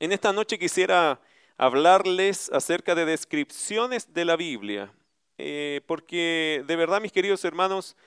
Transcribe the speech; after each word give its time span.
En 0.00 0.12
esta 0.12 0.32
noche 0.32 0.58
quisiera 0.58 1.20
hablarles 1.58 2.50
acerca 2.54 2.94
de 2.94 3.04
descripciones 3.04 4.14
de 4.14 4.24
la 4.24 4.34
Biblia, 4.34 4.90
eh, 5.36 5.82
porque 5.84 6.64
de 6.66 6.74
verdad, 6.74 7.02
mis 7.02 7.12
queridos 7.12 7.44
hermanos, 7.44 7.98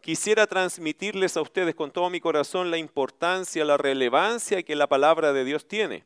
quisiera 0.00 0.46
transmitirles 0.46 1.36
a 1.36 1.42
ustedes 1.42 1.74
con 1.74 1.90
todo 1.90 2.10
mi 2.10 2.20
corazón 2.20 2.70
la 2.70 2.78
importancia, 2.78 3.64
la 3.64 3.76
relevancia 3.76 4.62
que 4.62 4.76
la 4.76 4.86
palabra 4.86 5.32
de 5.32 5.44
Dios 5.44 5.66
tiene. 5.66 6.04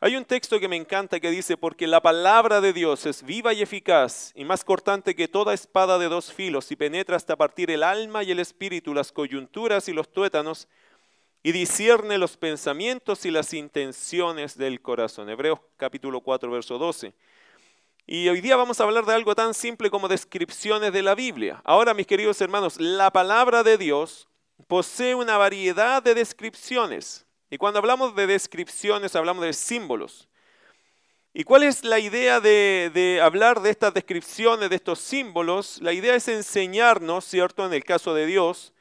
Hay 0.00 0.16
un 0.16 0.24
texto 0.24 0.58
que 0.58 0.68
me 0.68 0.76
encanta 0.76 1.20
que 1.20 1.30
dice, 1.30 1.58
porque 1.58 1.86
la 1.86 2.00
palabra 2.00 2.62
de 2.62 2.72
Dios 2.72 3.04
es 3.04 3.22
viva 3.22 3.52
y 3.52 3.60
eficaz 3.60 4.32
y 4.34 4.46
más 4.46 4.64
cortante 4.64 5.14
que 5.14 5.28
toda 5.28 5.52
espada 5.52 5.98
de 5.98 6.08
dos 6.08 6.32
filos 6.32 6.72
y 6.72 6.76
penetra 6.76 7.16
hasta 7.16 7.36
partir 7.36 7.70
el 7.70 7.82
alma 7.82 8.24
y 8.24 8.30
el 8.30 8.38
espíritu, 8.38 8.94
las 8.94 9.12
coyunturas 9.12 9.86
y 9.90 9.92
los 9.92 10.10
tuétanos 10.10 10.66
y 11.42 11.52
discierne 11.52 12.18
los 12.18 12.36
pensamientos 12.36 13.24
y 13.26 13.30
las 13.30 13.52
intenciones 13.52 14.56
del 14.56 14.80
corazón. 14.80 15.28
Hebreos 15.28 15.58
capítulo 15.76 16.20
4, 16.20 16.50
verso 16.50 16.78
12. 16.78 17.12
Y 18.06 18.28
hoy 18.28 18.40
día 18.40 18.56
vamos 18.56 18.80
a 18.80 18.84
hablar 18.84 19.04
de 19.04 19.14
algo 19.14 19.34
tan 19.34 19.54
simple 19.54 19.90
como 19.90 20.08
descripciones 20.08 20.92
de 20.92 21.02
la 21.02 21.14
Biblia. 21.14 21.60
Ahora, 21.64 21.94
mis 21.94 22.06
queridos 22.06 22.40
hermanos, 22.40 22.80
la 22.80 23.10
palabra 23.10 23.62
de 23.62 23.76
Dios 23.76 24.28
posee 24.68 25.14
una 25.14 25.36
variedad 25.36 26.02
de 26.02 26.14
descripciones. 26.14 27.26
Y 27.50 27.58
cuando 27.58 27.78
hablamos 27.78 28.14
de 28.14 28.26
descripciones, 28.26 29.16
hablamos 29.16 29.44
de 29.44 29.52
símbolos. 29.52 30.28
¿Y 31.34 31.44
cuál 31.44 31.62
es 31.62 31.82
la 31.82 31.98
idea 31.98 32.40
de, 32.40 32.90
de, 32.92 33.20
hablar 33.20 33.62
de 33.62 33.70
estas 33.70 33.94
descripciones, 33.94 34.68
de 34.68 34.76
estos 34.76 34.98
símbolos? 35.00 35.80
La 35.80 35.92
idea 35.92 36.14
es 36.14 36.28
enseñarnos, 36.28 37.24
¿cierto? 37.24 37.64
En 37.64 37.72
el 37.72 37.84
caso 37.84 38.14
de 38.14 38.26
Dios, 38.26 38.72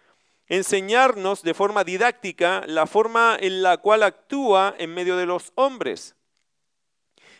enseñarnos 0.51 1.43
de 1.43 1.53
forma 1.53 1.85
didáctica 1.85 2.63
la 2.67 2.85
forma 2.85 3.37
en 3.39 3.63
la 3.63 3.77
cual 3.77 4.03
actúa 4.03 4.75
en 4.77 4.93
medio 4.93 5.15
de 5.15 5.25
los 5.25 5.53
hombres. 5.55 6.13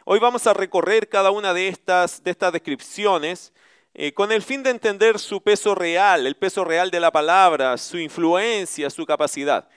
Hoy 0.05 0.17
vamos 0.20 0.47
a 0.47 0.53
recorrer 0.53 1.09
cada 1.09 1.29
una 1.29 1.53
de 1.53 1.67
estas, 1.67 2.23
de 2.23 2.31
estas 2.31 2.53
descripciones 2.53 3.51
eh, 3.93 4.13
con 4.13 4.31
el 4.31 4.41
fin 4.41 4.63
de 4.63 4.70
entender 4.70 5.20
su 5.20 5.43
peso 5.43 5.76
real, 5.76 6.26
el 6.26 6.37
peso 6.37 6.63
real 6.63 6.90
de 6.90 7.01
la 7.01 7.12
palabra, 7.12 7.77
su 7.77 7.98
influencia, 7.99 8.90
su 8.90 9.05
capacidad. 9.05 9.68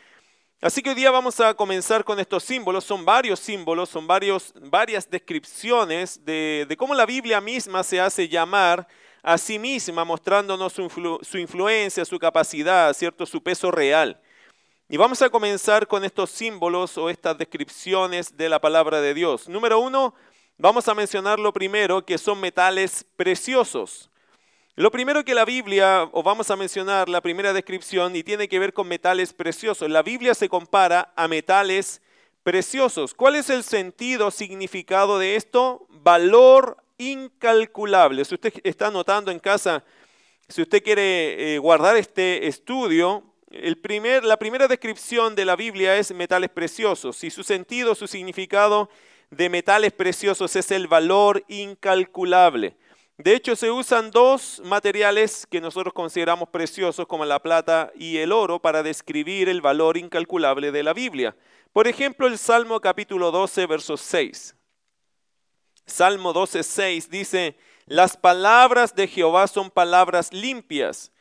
Así 0.61 0.81
que 0.81 0.91
hoy 0.91 0.95
día 0.95 1.11
vamos 1.11 1.41
a 1.41 1.55
comenzar 1.55 2.05
con 2.05 2.21
estos 2.21 2.45
símbolos. 2.45 2.85
Son 2.85 3.05
varios 3.05 3.41
símbolos, 3.41 3.89
son 3.89 4.07
varios, 4.07 4.55
varias 4.61 5.11
descripciones 5.11 6.25
de, 6.25 6.67
de 6.69 6.77
cómo 6.77 6.95
la 6.95 7.05
Biblia 7.05 7.41
misma 7.41 7.83
se 7.83 8.01
hace 8.01 8.29
llamar 8.29 8.87
a 9.25 9.39
sí 9.39 9.59
misma, 9.59 10.05
mostrándonos 10.05 10.73
su, 10.75 11.39
influencia, 11.39 12.05
su 12.05 12.19
capacidad, 12.19 12.93
¿cierto? 12.93 13.25
su 13.25 13.43
peso 13.43 13.71
real. 13.71 14.21
Y 14.89 14.99
vamos 14.99 15.23
a 15.23 15.31
comenzar 15.31 15.87
con 15.89 16.05
estos 16.05 16.31
símbolos 16.31 16.99
o 16.99 17.09
estas 17.09 17.39
descripciones 17.39 18.37
de 18.37 18.51
la 18.51 18.61
palabra 18.61 19.01
de 19.01 19.15
Dios. 19.15 19.49
Número 19.49 19.81
uno, 19.81 20.15
vamos 20.59 20.87
a 20.89 20.95
mencionar 20.95 21.41
lo 21.41 21.55
primero, 21.55 22.05
que 22.05 22.19
son 22.19 22.39
metales 22.39 23.07
preciosos. 23.17 24.11
Lo 24.77 24.91
primero 24.91 25.25
que 25.25 25.35
la 25.35 25.47
Biblia, 25.47 26.07
o 26.13 26.23
vamos 26.23 26.51
a 26.51 26.57
mencionar 26.57 27.09
la 27.09 27.23
primera 27.23 27.55
descripción, 27.55 28.15
y 28.15 28.23
tiene 28.23 28.47
que 28.47 28.59
ver 28.59 28.75
con 28.75 28.89
metales 28.89 29.33
preciosos. 29.33 29.89
La 29.89 30.03
Biblia 30.03 30.35
se 30.35 30.51
compara 30.51 31.15
a 31.17 31.29
metales 31.29 32.03
preciosos. 32.43 33.15
¿Cuál 33.15 33.37
es 33.37 33.49
el 33.49 33.65
sentido, 33.65 34.31
significado 34.31 35.19
de 35.19 35.37
esto? 35.37 35.87
Valor 35.89 36.84
incalculable. 36.99 38.25
Si 38.25 38.35
usted 38.35 38.53
está 38.63 38.89
anotando 38.89 39.31
en 39.31 39.39
casa, 39.39 39.85
si 40.49 40.63
usted 40.63 40.83
quiere 40.83 41.55
eh, 41.55 41.59
guardar 41.59 41.97
este 41.97 42.47
estudio, 42.47 43.25
el 43.51 43.79
primer, 43.79 44.25
la 44.25 44.37
primera 44.37 44.67
descripción 44.69 45.35
de 45.35 45.45
la 45.45 45.57
Biblia 45.57 45.97
es 45.97 46.13
metales 46.13 46.51
preciosos 46.51 47.23
y 47.25 47.31
su 47.31 47.45
sentido, 47.45 47.95
su 47.95 48.07
significado 48.07 48.91
de 49.31 49.49
metales 49.49 49.93
preciosos 49.93 50.57
es 50.57 50.71
el 50.71 50.87
valor 50.87 51.45
incalculable. 51.49 52.77
De 53.17 53.35
hecho, 53.35 53.55
se 53.55 53.71
usan 53.71 54.11
dos 54.11 54.61
materiales 54.65 55.47
que 55.49 55.61
nosotros 55.61 55.95
consideramos 55.95 56.49
preciosos, 56.49 57.07
como 57.07 57.25
la 57.25 57.41
plata 57.41 57.93
y 57.95 58.17
el 58.17 58.33
oro, 58.33 58.61
para 58.61 58.83
describir 58.83 59.49
el 59.49 59.61
valor 59.61 59.97
incalculable 59.97 60.73
de 60.73 60.83
la 60.83 60.93
Biblia. 60.93 61.37
Por 61.73 61.87
ejemplo, 61.87 62.27
el 62.27 62.39
Salmo 62.39 62.81
capítulo 62.81 63.31
12, 63.31 63.67
verso 63.67 63.97
6. 63.97 64.57
Salmo 65.87 66.33
12.6 66.33 67.09
dice, 67.09 67.57
las 67.87 68.17
palabras 68.17 68.95
de 68.95 69.07
Jehová 69.07 69.47
son 69.47 69.71
palabras 69.71 70.33
limpias, 70.33 71.13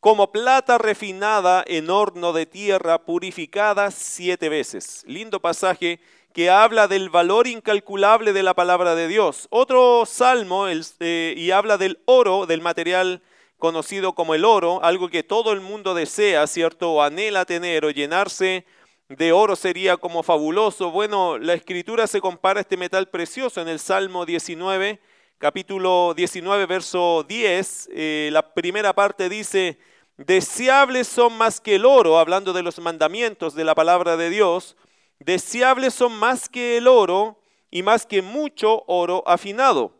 como 0.00 0.32
plata 0.32 0.78
refinada 0.78 1.62
en 1.66 1.90
horno 1.90 2.32
de 2.32 2.46
tierra, 2.46 3.04
purificada 3.04 3.90
siete 3.90 4.48
veces. 4.48 5.04
Lindo 5.06 5.40
pasaje 5.40 6.00
que 6.32 6.50
habla 6.50 6.88
del 6.88 7.10
valor 7.10 7.46
incalculable 7.46 8.32
de 8.32 8.42
la 8.42 8.54
palabra 8.54 8.94
de 8.94 9.08
Dios. 9.08 9.46
Otro 9.50 10.06
salmo 10.06 10.66
eh, 10.68 11.34
y 11.36 11.50
habla 11.50 11.76
del 11.76 12.00
oro, 12.06 12.46
del 12.46 12.60
material 12.60 13.22
conocido 13.58 14.14
como 14.14 14.34
el 14.34 14.44
oro, 14.44 14.82
algo 14.82 15.08
que 15.10 15.22
todo 15.22 15.52
el 15.52 15.60
mundo 15.60 15.94
desea, 15.94 16.46
¿cierto? 16.46 16.92
O 16.92 17.02
anhela 17.02 17.44
tener 17.44 17.84
o 17.84 17.90
llenarse 17.90 18.64
de 19.10 19.32
oro 19.32 19.56
sería 19.56 19.96
como 19.96 20.22
fabuloso. 20.22 20.92
Bueno, 20.92 21.36
la 21.36 21.54
escritura 21.54 22.06
se 22.06 22.20
compara 22.20 22.60
a 22.60 22.62
este 22.62 22.76
metal 22.76 23.08
precioso 23.08 23.60
en 23.60 23.68
el 23.68 23.80
Salmo 23.80 24.24
19, 24.24 25.00
capítulo 25.38 26.14
19, 26.16 26.66
verso 26.66 27.24
10. 27.28 27.88
Eh, 27.92 28.30
la 28.32 28.54
primera 28.54 28.92
parte 28.92 29.28
dice, 29.28 29.78
deseables 30.16 31.08
son 31.08 31.36
más 31.36 31.60
que 31.60 31.74
el 31.74 31.86
oro, 31.86 32.20
hablando 32.20 32.52
de 32.52 32.62
los 32.62 32.78
mandamientos 32.78 33.56
de 33.56 33.64
la 33.64 33.74
palabra 33.74 34.16
de 34.16 34.30
Dios, 34.30 34.76
deseables 35.18 35.92
son 35.92 36.12
más 36.12 36.48
que 36.48 36.76
el 36.76 36.86
oro 36.86 37.40
y 37.68 37.82
más 37.82 38.06
que 38.06 38.22
mucho 38.22 38.84
oro 38.86 39.24
afinado. 39.26 39.92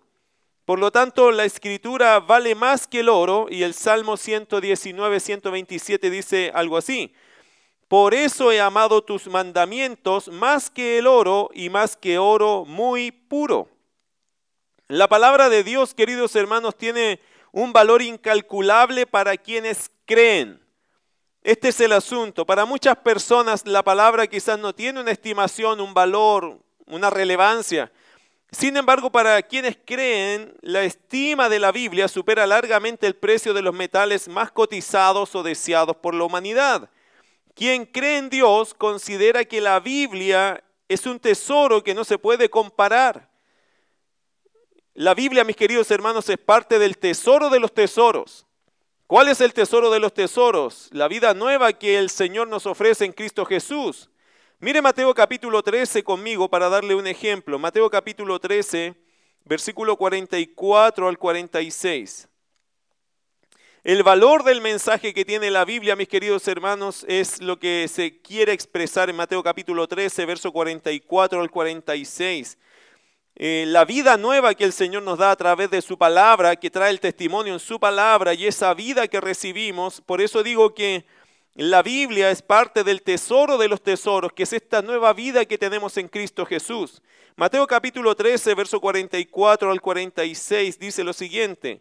Por 0.65 0.79
lo 0.79 0.93
tanto, 0.93 1.33
la 1.33 1.45
escritura 1.45 2.21
vale 2.21 2.55
más 2.55 2.87
que 2.87 3.01
el 3.01 3.09
oro 3.09 3.49
y 3.51 3.65
el 3.65 3.75
Salmo 3.75 4.17
119, 4.17 5.19
127 5.19 6.11
dice 6.11 6.53
algo 6.55 6.77
así. 6.77 7.13
Por 7.91 8.15
eso 8.15 8.53
he 8.53 8.61
amado 8.61 9.03
tus 9.03 9.27
mandamientos 9.27 10.29
más 10.29 10.71
que 10.71 10.99
el 10.99 11.09
oro 11.09 11.51
y 11.53 11.71
más 11.71 11.97
que 11.97 12.19
oro 12.19 12.65
muy 12.65 13.11
puro. 13.11 13.69
La 14.87 15.09
palabra 15.09 15.49
de 15.49 15.65
Dios, 15.65 15.93
queridos 15.93 16.37
hermanos, 16.37 16.79
tiene 16.79 17.19
un 17.51 17.73
valor 17.73 18.01
incalculable 18.01 19.09
para 19.09 19.37
quienes 19.37 19.91
creen. 20.05 20.65
Este 21.43 21.71
es 21.71 21.81
el 21.81 21.91
asunto. 21.91 22.47
Para 22.47 22.65
muchas 22.65 22.95
personas 22.95 23.67
la 23.67 23.83
palabra 23.83 24.29
quizás 24.29 24.57
no 24.57 24.73
tiene 24.73 25.01
una 25.01 25.11
estimación, 25.11 25.81
un 25.81 25.93
valor, 25.93 26.61
una 26.87 27.11
relevancia. 27.11 27.91
Sin 28.53 28.77
embargo, 28.77 29.11
para 29.11 29.43
quienes 29.43 29.77
creen, 29.85 30.55
la 30.61 30.85
estima 30.85 31.49
de 31.49 31.59
la 31.59 31.73
Biblia 31.73 32.07
supera 32.07 32.47
largamente 32.47 33.09
el 33.09 33.17
precio 33.17 33.53
de 33.53 33.63
los 33.63 33.75
metales 33.75 34.29
más 34.29 34.53
cotizados 34.53 35.35
o 35.35 35.43
deseados 35.43 35.97
por 35.97 36.15
la 36.15 36.23
humanidad. 36.23 36.89
Quien 37.55 37.85
cree 37.87 38.19
en 38.19 38.31
Dios 38.31 38.75
considera 38.75 39.45
que 39.45 39.61
la 39.61 39.81
Biblia 39.81 40.63
es 40.89 41.07
un 41.07 41.19
tesoro 41.19 41.83
que 41.85 41.95
no 41.95 42.05
se 42.05 42.19
puede 42.19 42.49
comparar. 42.49 43.31
La 44.95 45.15
Biblia, 45.15 45.45
mis 45.45 45.57
queridos 45.57 45.91
hermanos, 45.91 46.29
es 46.29 46.39
parte 46.39 46.79
del 46.79 46.99
tesoro 46.99 47.49
de 47.49 47.61
los 47.61 47.73
tesoros. 47.73 48.47
¿Cuál 49.07 49.29
es 49.29 49.41
el 49.41 49.53
tesoro 49.53 49.91
de 49.91 49.99
los 49.99 50.15
tesoros? 50.15 50.89
La 50.93 51.09
vida 51.09 51.35
nueva 51.35 51.73
que 51.73 51.99
el 51.99 52.11
Señor 52.11 52.49
nos 52.49 52.67
ofrece 52.67 53.05
en 53.05 53.13
Cristo 53.13 53.45
Jesús. 53.45 54.09
Mire 54.61 54.83
Mateo 54.83 55.15
capítulo 55.15 55.63
13 55.63 56.05
conmigo 56.05 56.49
para 56.49 56.69
darle 56.69 56.95
un 56.95 57.07
ejemplo. 57.07 57.59
Mateo 57.59 57.91
capítulo 57.91 58.39
13, 58.39 58.95
versículo 59.45 59.97
44 59.97 61.09
al 61.09 61.19
46. 61.19 62.30
El 63.83 64.03
valor 64.03 64.45
del 64.45 64.61
mensaje 64.61 65.15
que 65.15 65.25
tiene 65.25 65.51
la 65.51 65.65
Biblia, 65.65 65.97
mis 65.97 66.07
queridos 66.07 66.47
hermanos, 66.49 67.07
es 67.09 67.41
lo 67.41 67.59
que 67.59 67.89
se 67.89 68.21
quiere 68.21 68.53
expresar 68.53 69.09
en 69.09 69.17
Mateo 69.17 69.43
capítulo 69.43 69.89
13, 69.89 70.27
verso 70.27 70.53
44 70.53 71.41
al 71.41 71.51
46. 71.51 72.59
Eh, 73.37 73.65
la 73.67 73.87
vida 73.87 74.19
nueva 74.19 74.55
que 74.55 74.65
el 74.65 74.75
Señor 74.75 75.03
nos 75.03 75.17
da 75.17 75.31
a 75.31 75.37
través 75.37 75.71
de 75.71 75.81
su 75.81 75.97
palabra, 75.97 76.57
que 76.57 76.69
trae 76.69 76.91
el 76.91 77.01
testimonio 77.01 77.55
en 77.55 77.59
su 77.59 77.81
palabra 77.81 78.35
y 78.35 78.47
esa 78.47 78.75
vida 78.75 79.09
que 79.09 79.19
recibimos. 79.19 80.03
Por 80.03 80.21
eso 80.21 80.43
digo 80.43 80.75
que 80.75 81.07
la 81.55 81.83
Biblia 81.83 82.31
es 82.31 82.43
parte 82.43 82.85
del 82.85 83.01
tesoro 83.01 83.57
de 83.57 83.69
los 83.69 83.83
tesoros, 83.83 84.35
que 84.35 84.43
es 84.43 84.53
esta 84.53 84.83
nueva 84.83 85.15
vida 85.15 85.47
que 85.47 85.57
tenemos 85.57 85.97
en 85.97 86.09
Cristo 86.09 86.45
Jesús. 86.45 87.01
Mateo 87.35 87.67
capítulo 87.67 88.15
13, 88.15 88.55
verso 88.55 88.79
44 88.79 89.71
al 89.71 89.81
46 89.81 90.79
dice 90.79 91.03
lo 91.03 91.15
siguiente. 91.15 91.81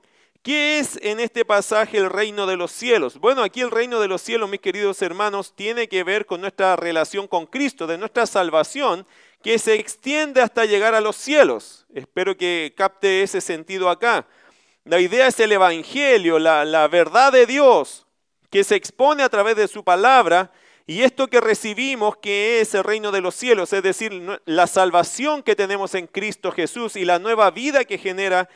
¿Qué 0.43 0.79
es 0.79 0.97
en 1.03 1.19
este 1.19 1.45
pasaje 1.45 1.99
el 1.99 2.09
reino 2.09 2.47
de 2.47 2.57
los 2.57 2.71
cielos? 2.71 3.19
Bueno, 3.19 3.43
aquí 3.43 3.61
el 3.61 3.69
reino 3.69 3.99
de 3.99 4.07
los 4.07 4.23
cielos, 4.23 4.49
mis 4.49 4.59
queridos 4.59 4.99
hermanos, 5.03 5.53
tiene 5.55 5.87
que 5.87 6.03
ver 6.03 6.25
con 6.25 6.41
nuestra 6.41 6.75
relación 6.75 7.27
con 7.27 7.45
Cristo, 7.45 7.85
de 7.85 7.99
nuestra 7.99 8.25
salvación, 8.25 9.05
que 9.43 9.59
se 9.59 9.75
extiende 9.75 10.41
hasta 10.41 10.65
llegar 10.65 10.95
a 10.95 11.01
los 11.01 11.15
cielos. 11.15 11.85
Espero 11.93 12.35
que 12.35 12.73
capte 12.75 13.21
ese 13.21 13.39
sentido 13.39 13.87
acá. 13.87 14.25
La 14.83 14.99
idea 14.99 15.27
es 15.27 15.39
el 15.39 15.51
Evangelio, 15.51 16.39
la, 16.39 16.65
la 16.65 16.87
verdad 16.87 17.31
de 17.31 17.45
Dios, 17.45 18.07
que 18.49 18.63
se 18.63 18.75
expone 18.75 19.21
a 19.21 19.29
través 19.29 19.55
de 19.55 19.67
su 19.67 19.83
palabra 19.83 20.51
y 20.87 21.03
esto 21.03 21.27
que 21.27 21.39
recibimos, 21.39 22.17
que 22.17 22.61
es 22.61 22.73
el 22.73 22.83
reino 22.83 23.11
de 23.11 23.21
los 23.21 23.35
cielos, 23.35 23.71
es 23.73 23.83
decir, 23.83 24.11
la 24.45 24.65
salvación 24.65 25.43
que 25.43 25.55
tenemos 25.55 25.93
en 25.93 26.07
Cristo 26.07 26.51
Jesús 26.51 26.95
y 26.95 27.05
la 27.05 27.19
nueva 27.19 27.51
vida 27.51 27.85
que 27.85 27.99
genera 27.99 28.49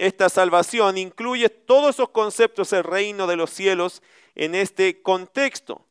esta 0.00 0.28
salvación, 0.28 0.98
incluye 0.98 1.48
todos 1.48 1.96
esos 1.96 2.10
conceptos 2.10 2.70
del 2.70 2.84
reino 2.84 3.26
de 3.26 3.36
los 3.36 3.50
cielos 3.50 4.02
en 4.34 4.54
este 4.54 5.02
contexto. 5.02 5.86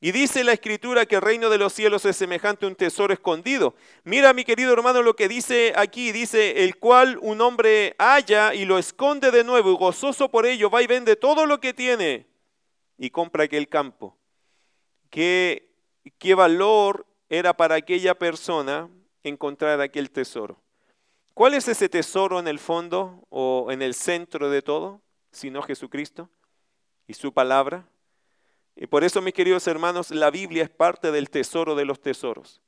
Y 0.00 0.12
dice 0.12 0.44
la 0.44 0.52
escritura 0.52 1.06
que 1.06 1.16
el 1.16 1.22
reino 1.22 1.48
de 1.48 1.58
los 1.58 1.72
cielos 1.72 2.04
es 2.04 2.16
semejante 2.16 2.66
a 2.66 2.68
un 2.68 2.74
tesoro 2.74 3.14
escondido. 3.14 3.74
Mira, 4.04 4.34
mi 4.34 4.44
querido 4.44 4.72
hermano, 4.72 5.02
lo 5.02 5.16
que 5.16 5.28
dice 5.28 5.72
aquí, 5.76 6.12
dice, 6.12 6.64
el 6.64 6.76
cual 6.76 7.18
un 7.22 7.40
hombre 7.40 7.96
halla 7.98 8.54
y 8.54 8.66
lo 8.66 8.78
esconde 8.78 9.30
de 9.30 9.44
nuevo 9.44 9.72
y 9.72 9.76
gozoso 9.76 10.30
por 10.30 10.44
ello 10.44 10.68
va 10.68 10.82
y 10.82 10.86
vende 10.86 11.16
todo 11.16 11.46
lo 11.46 11.60
que 11.60 11.72
tiene 11.72 12.26
y 12.98 13.10
compra 13.10 13.44
aquel 13.44 13.68
campo 13.68 14.18
qué, 15.14 15.70
qué 16.18 16.34
valor 16.34 17.06
era 17.28 17.56
para 17.56 17.76
aquella 17.76 18.18
persona 18.18 18.90
encontrar 19.22 19.80
aquel 19.80 20.10
tesoro. 20.10 20.60
¿Cuál 21.34 21.54
es 21.54 21.66
ese 21.66 21.88
tesoro 21.88 22.38
en 22.38 22.46
el 22.46 22.60
fondo 22.60 23.26
o 23.28 23.72
en 23.72 23.82
el 23.82 23.94
centro 23.94 24.48
de 24.50 24.62
todo, 24.62 25.02
sino 25.32 25.62
Jesucristo 25.62 26.30
y 27.08 27.14
su 27.14 27.32
palabra? 27.32 27.88
Y 28.76 28.86
por 28.86 29.02
eso, 29.02 29.20
mis 29.20 29.34
queridos 29.34 29.66
hermanos, 29.66 30.12
la 30.12 30.30
Biblia 30.30 30.62
es 30.62 30.70
parte 30.70 31.10
del 31.10 31.30
tesoro 31.30 31.74
de 31.74 31.84
los 31.84 32.00
tesoros. 32.00 32.62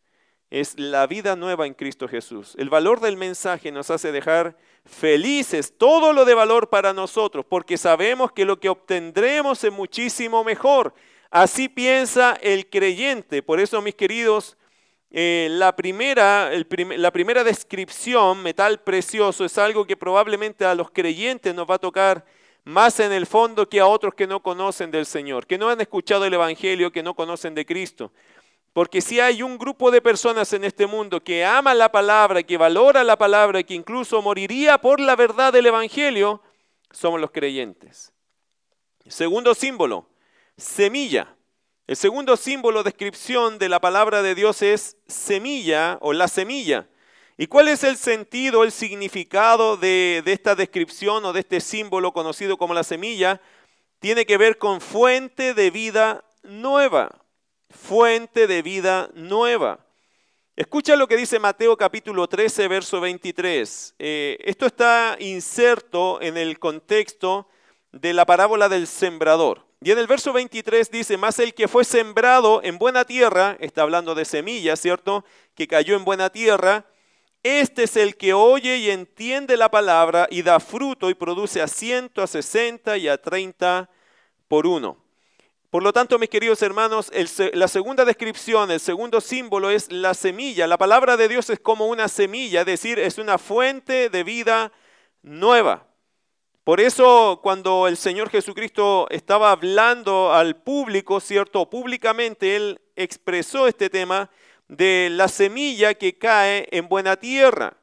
Es 0.50 0.76
la 0.78 1.06
vida 1.06 1.36
nueva 1.36 1.66
en 1.66 1.74
Cristo 1.74 2.08
Jesús. 2.08 2.54
El 2.58 2.68
valor 2.68 2.98
del 2.98 3.16
mensaje 3.16 3.70
nos 3.70 3.90
hace 3.90 4.10
dejar 4.10 4.56
felices 4.84 5.78
todo 5.78 6.12
lo 6.12 6.24
de 6.24 6.34
valor 6.34 6.68
para 6.68 6.92
nosotros, 6.92 7.46
porque 7.48 7.78
sabemos 7.78 8.32
que 8.32 8.44
lo 8.44 8.58
que 8.58 8.68
obtendremos 8.68 9.62
es 9.62 9.72
muchísimo 9.72 10.42
mejor. 10.42 10.92
Así 11.30 11.68
piensa 11.68 12.36
el 12.42 12.68
creyente. 12.68 13.44
Por 13.44 13.60
eso, 13.60 13.80
mis 13.80 13.94
queridos, 13.94 14.56
eh, 15.10 15.48
la, 15.50 15.74
primera, 15.76 16.50
la 16.96 17.10
primera 17.10 17.44
descripción, 17.44 18.42
metal 18.42 18.80
precioso, 18.80 19.44
es 19.44 19.56
algo 19.58 19.86
que 19.86 19.96
probablemente 19.96 20.64
a 20.64 20.74
los 20.74 20.90
creyentes 20.90 21.54
nos 21.54 21.68
va 21.68 21.76
a 21.76 21.78
tocar 21.78 22.24
más 22.64 22.98
en 22.98 23.12
el 23.12 23.26
fondo 23.26 23.68
que 23.68 23.78
a 23.78 23.86
otros 23.86 24.14
que 24.14 24.26
no 24.26 24.42
conocen 24.42 24.90
del 24.90 25.06
Señor, 25.06 25.46
que 25.46 25.56
no 25.56 25.68
han 25.68 25.80
escuchado 25.80 26.24
el 26.24 26.34
Evangelio, 26.34 26.90
que 26.90 27.02
no 27.02 27.14
conocen 27.14 27.54
de 27.54 27.64
Cristo. 27.64 28.12
Porque 28.72 29.00
si 29.00 29.20
hay 29.20 29.42
un 29.42 29.56
grupo 29.56 29.90
de 29.90 30.02
personas 30.02 30.52
en 30.52 30.64
este 30.64 30.86
mundo 30.86 31.22
que 31.22 31.44
ama 31.44 31.72
la 31.74 31.90
palabra, 31.90 32.42
que 32.42 32.58
valora 32.58 33.04
la 33.04 33.16
palabra, 33.16 33.62
que 33.62 33.72
incluso 33.72 34.20
moriría 34.20 34.78
por 34.78 35.00
la 35.00 35.16
verdad 35.16 35.52
del 35.52 35.66
Evangelio, 35.66 36.42
somos 36.90 37.20
los 37.20 37.30
creyentes. 37.30 38.12
Segundo 39.06 39.54
símbolo, 39.54 40.08
semilla. 40.56 41.35
El 41.86 41.94
segundo 41.94 42.36
símbolo, 42.36 42.82
descripción 42.82 43.60
de 43.60 43.68
la 43.68 43.80
palabra 43.80 44.20
de 44.20 44.34
Dios 44.34 44.60
es 44.60 44.96
semilla 45.06 45.98
o 46.00 46.12
la 46.12 46.26
semilla. 46.26 46.88
¿Y 47.36 47.46
cuál 47.46 47.68
es 47.68 47.84
el 47.84 47.96
sentido, 47.96 48.64
el 48.64 48.72
significado 48.72 49.76
de, 49.76 50.20
de, 50.24 50.32
esta 50.32 50.56
descripción 50.56 51.24
o 51.24 51.32
de 51.32 51.40
este 51.40 51.60
símbolo 51.60 52.12
conocido 52.12 52.56
como 52.56 52.74
la 52.74 52.82
semilla? 52.82 53.40
Tiene 54.00 54.26
que 54.26 54.36
ver 54.36 54.58
con 54.58 54.80
fuente 54.80 55.54
de 55.54 55.70
vida 55.70 56.24
nueva. 56.42 57.24
Fuente 57.70 58.48
de 58.48 58.62
vida 58.62 59.08
nueva. 59.14 59.86
Escucha 60.56 60.96
lo 60.96 61.06
que 61.06 61.16
dice 61.16 61.38
Mateo 61.38 61.76
capítulo 61.76 62.26
13, 62.26 62.66
verso 62.66 63.00
23. 63.00 63.94
Eh, 64.00 64.38
esto 64.40 64.66
está 64.66 65.16
inserto 65.20 66.20
en 66.20 66.36
el 66.36 66.58
contexto 66.58 67.46
de 67.92 68.12
la 68.12 68.26
parábola 68.26 68.68
del 68.68 68.88
sembrador. 68.88 69.66
Y 69.86 69.92
en 69.92 69.98
el 69.98 70.08
verso 70.08 70.32
23 70.32 70.90
dice, 70.90 71.16
más 71.16 71.38
el 71.38 71.54
que 71.54 71.68
fue 71.68 71.84
sembrado 71.84 72.60
en 72.64 72.76
buena 72.76 73.04
tierra, 73.04 73.56
está 73.60 73.82
hablando 73.82 74.16
de 74.16 74.24
semillas, 74.24 74.80
¿cierto? 74.80 75.24
Que 75.54 75.68
cayó 75.68 75.94
en 75.94 76.04
buena 76.04 76.28
tierra, 76.28 76.86
este 77.44 77.84
es 77.84 77.96
el 77.96 78.16
que 78.16 78.32
oye 78.32 78.78
y 78.78 78.90
entiende 78.90 79.56
la 79.56 79.70
palabra 79.70 80.26
y 80.28 80.42
da 80.42 80.58
fruto 80.58 81.08
y 81.08 81.14
produce 81.14 81.62
a 81.62 81.68
ciento, 81.68 82.20
a 82.20 82.26
sesenta 82.26 82.98
y 82.98 83.06
a 83.06 83.16
treinta 83.16 83.88
por 84.48 84.66
uno. 84.66 84.96
Por 85.70 85.84
lo 85.84 85.92
tanto, 85.92 86.18
mis 86.18 86.30
queridos 86.30 86.62
hermanos, 86.62 87.12
la 87.52 87.68
segunda 87.68 88.04
descripción, 88.04 88.72
el 88.72 88.80
segundo 88.80 89.20
símbolo 89.20 89.70
es 89.70 89.92
la 89.92 90.14
semilla. 90.14 90.66
La 90.66 90.78
palabra 90.78 91.16
de 91.16 91.28
Dios 91.28 91.48
es 91.48 91.60
como 91.60 91.86
una 91.86 92.08
semilla, 92.08 92.62
es 92.62 92.66
decir, 92.66 92.98
es 92.98 93.18
una 93.18 93.38
fuente 93.38 94.10
de 94.10 94.24
vida 94.24 94.72
nueva. 95.22 95.86
Por 96.66 96.80
eso 96.80 97.38
cuando 97.44 97.86
el 97.86 97.96
Señor 97.96 98.28
Jesucristo 98.28 99.06
estaba 99.10 99.52
hablando 99.52 100.32
al 100.32 100.56
público, 100.56 101.20
¿cierto? 101.20 101.70
Públicamente 101.70 102.56
Él 102.56 102.80
expresó 102.96 103.68
este 103.68 103.88
tema 103.88 104.32
de 104.66 105.06
la 105.12 105.28
semilla 105.28 105.94
que 105.94 106.18
cae 106.18 106.66
en 106.72 106.88
buena 106.88 107.14
tierra. 107.14 107.76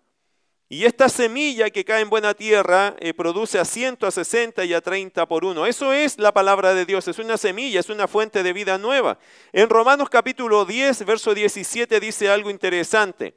Y 0.68 0.84
esta 0.84 1.08
semilla 1.08 1.70
que 1.70 1.86
cae 1.86 2.02
en 2.02 2.10
buena 2.10 2.34
tierra 2.34 2.98
eh, 3.00 3.14
produce 3.14 3.58
a 3.58 3.64
100, 3.64 4.00
a 4.02 4.12
60 4.12 4.66
y 4.66 4.74
a 4.74 4.82
30 4.82 5.30
por 5.30 5.46
uno. 5.46 5.66
Eso 5.66 5.94
es 5.94 6.20
la 6.20 6.34
palabra 6.34 6.74
de 6.74 6.86
Dios, 6.86 7.08
es 7.08 7.20
una 7.20 7.38
semilla, 7.38 7.80
es 7.80 7.90
una 7.90 8.10
fuente 8.10 8.44
de 8.44 8.52
vida 8.52 8.78
nueva. 8.78 9.18
En 9.54 9.70
Romanos 9.70 10.10
capítulo 10.10 10.66
10, 10.66 11.06
verso 11.06 11.34
17 11.34 12.02
dice 12.02 12.30
algo 12.30 12.50
interesante. 12.50 13.34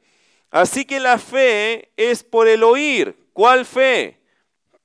Así 0.51 0.83
que 0.83 0.99
la 0.99 1.17
fe 1.17 1.93
es 1.95 2.21
por 2.21 2.49
el 2.49 2.63
oír. 2.63 3.15
¿Cuál 3.31 3.65
fe? 3.65 4.16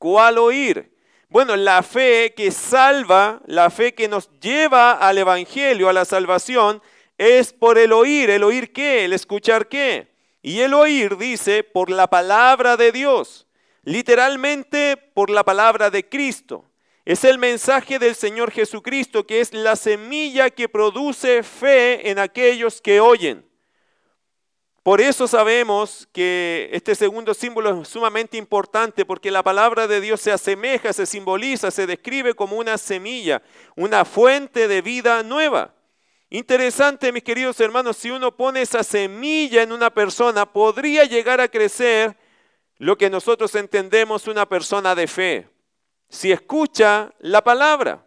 ¿Cuál 0.03 0.39
oír? 0.39 0.91
Bueno, 1.29 1.55
la 1.55 1.81
fe 1.81 2.35
que 2.37 2.51
salva, 2.51 3.41
la 3.47 3.71
fe 3.71 3.95
que 3.95 4.09
nos 4.09 4.29
lleva 4.41 4.95
al 4.95 5.17
Evangelio, 5.17 5.89
a 5.89 5.93
la 5.93 6.05
salvación, 6.05 6.83
es 7.17 7.53
por 7.53 7.79
el 7.79 7.93
oír. 7.93 8.29
¿El 8.29 8.43
oír 8.43 8.73
qué? 8.73 9.05
¿El 9.05 9.13
escuchar 9.13 9.69
qué? 9.69 10.13
Y 10.43 10.59
el 10.59 10.75
oír 10.75 11.17
dice 11.19 11.63
por 11.63 11.89
la 11.89 12.09
palabra 12.09 12.77
de 12.77 12.91
Dios, 12.91 13.47
literalmente 13.85 14.97
por 14.97 15.31
la 15.31 15.44
palabra 15.44 15.89
de 15.89 16.09
Cristo. 16.09 16.69
Es 17.05 17.23
el 17.23 17.39
mensaje 17.39 18.01
del 18.01 18.17
Señor 18.17 18.51
Jesucristo 18.51 19.25
que 19.25 19.41
es 19.41 19.55
la 19.55 19.77
semilla 19.77 20.51
que 20.51 20.69
produce 20.69 21.44
fe 21.44 22.11
en 22.11 22.19
aquellos 22.19 22.81
que 22.81 22.99
oyen. 22.99 23.47
Por 24.82 25.01
eso 25.01 25.29
sabemos 25.29 26.08
que 26.12 26.69
este 26.72 26.96
segundo 26.96 27.34
símbolo 27.34 27.82
es 27.82 27.89
sumamente 27.89 28.36
importante 28.36 29.05
porque 29.05 29.31
la 29.31 29.44
palabra 29.44 29.86
de 29.86 30.01
Dios 30.01 30.20
se 30.20 30.32
asemeja, 30.32 30.93
se 30.93 31.06
simboliza, 31.06 31.70
se 31.70 31.86
describe 31.86 32.34
como 32.34 32.56
una 32.56 32.77
semilla, 32.79 33.43
una 33.77 34.05
fuente 34.05 34.67
de 34.67 34.82
vida 34.82 35.22
nueva. 35.22 35.72
Interesante, 36.31 37.12
mis 37.12 37.22
queridos 37.22 37.60
hermanos, 37.60 37.96
si 37.96 38.10
uno 38.10 38.36
pone 38.36 38.62
esa 38.62 38.82
semilla 38.82 39.62
en 39.62 39.70
una 39.70 39.91
persona, 39.91 40.51
podría 40.51 41.05
llegar 41.05 41.41
a 41.41 41.48
crecer 41.48 42.17
lo 42.79 42.98
que 42.98 43.08
nosotros 43.08 43.55
entendemos 43.55 44.27
una 44.27 44.48
persona 44.48 44.96
de 44.96 45.06
fe, 45.06 45.48
si 46.08 46.32
escucha 46.32 47.12
la 47.20 47.44
palabra. 47.44 48.05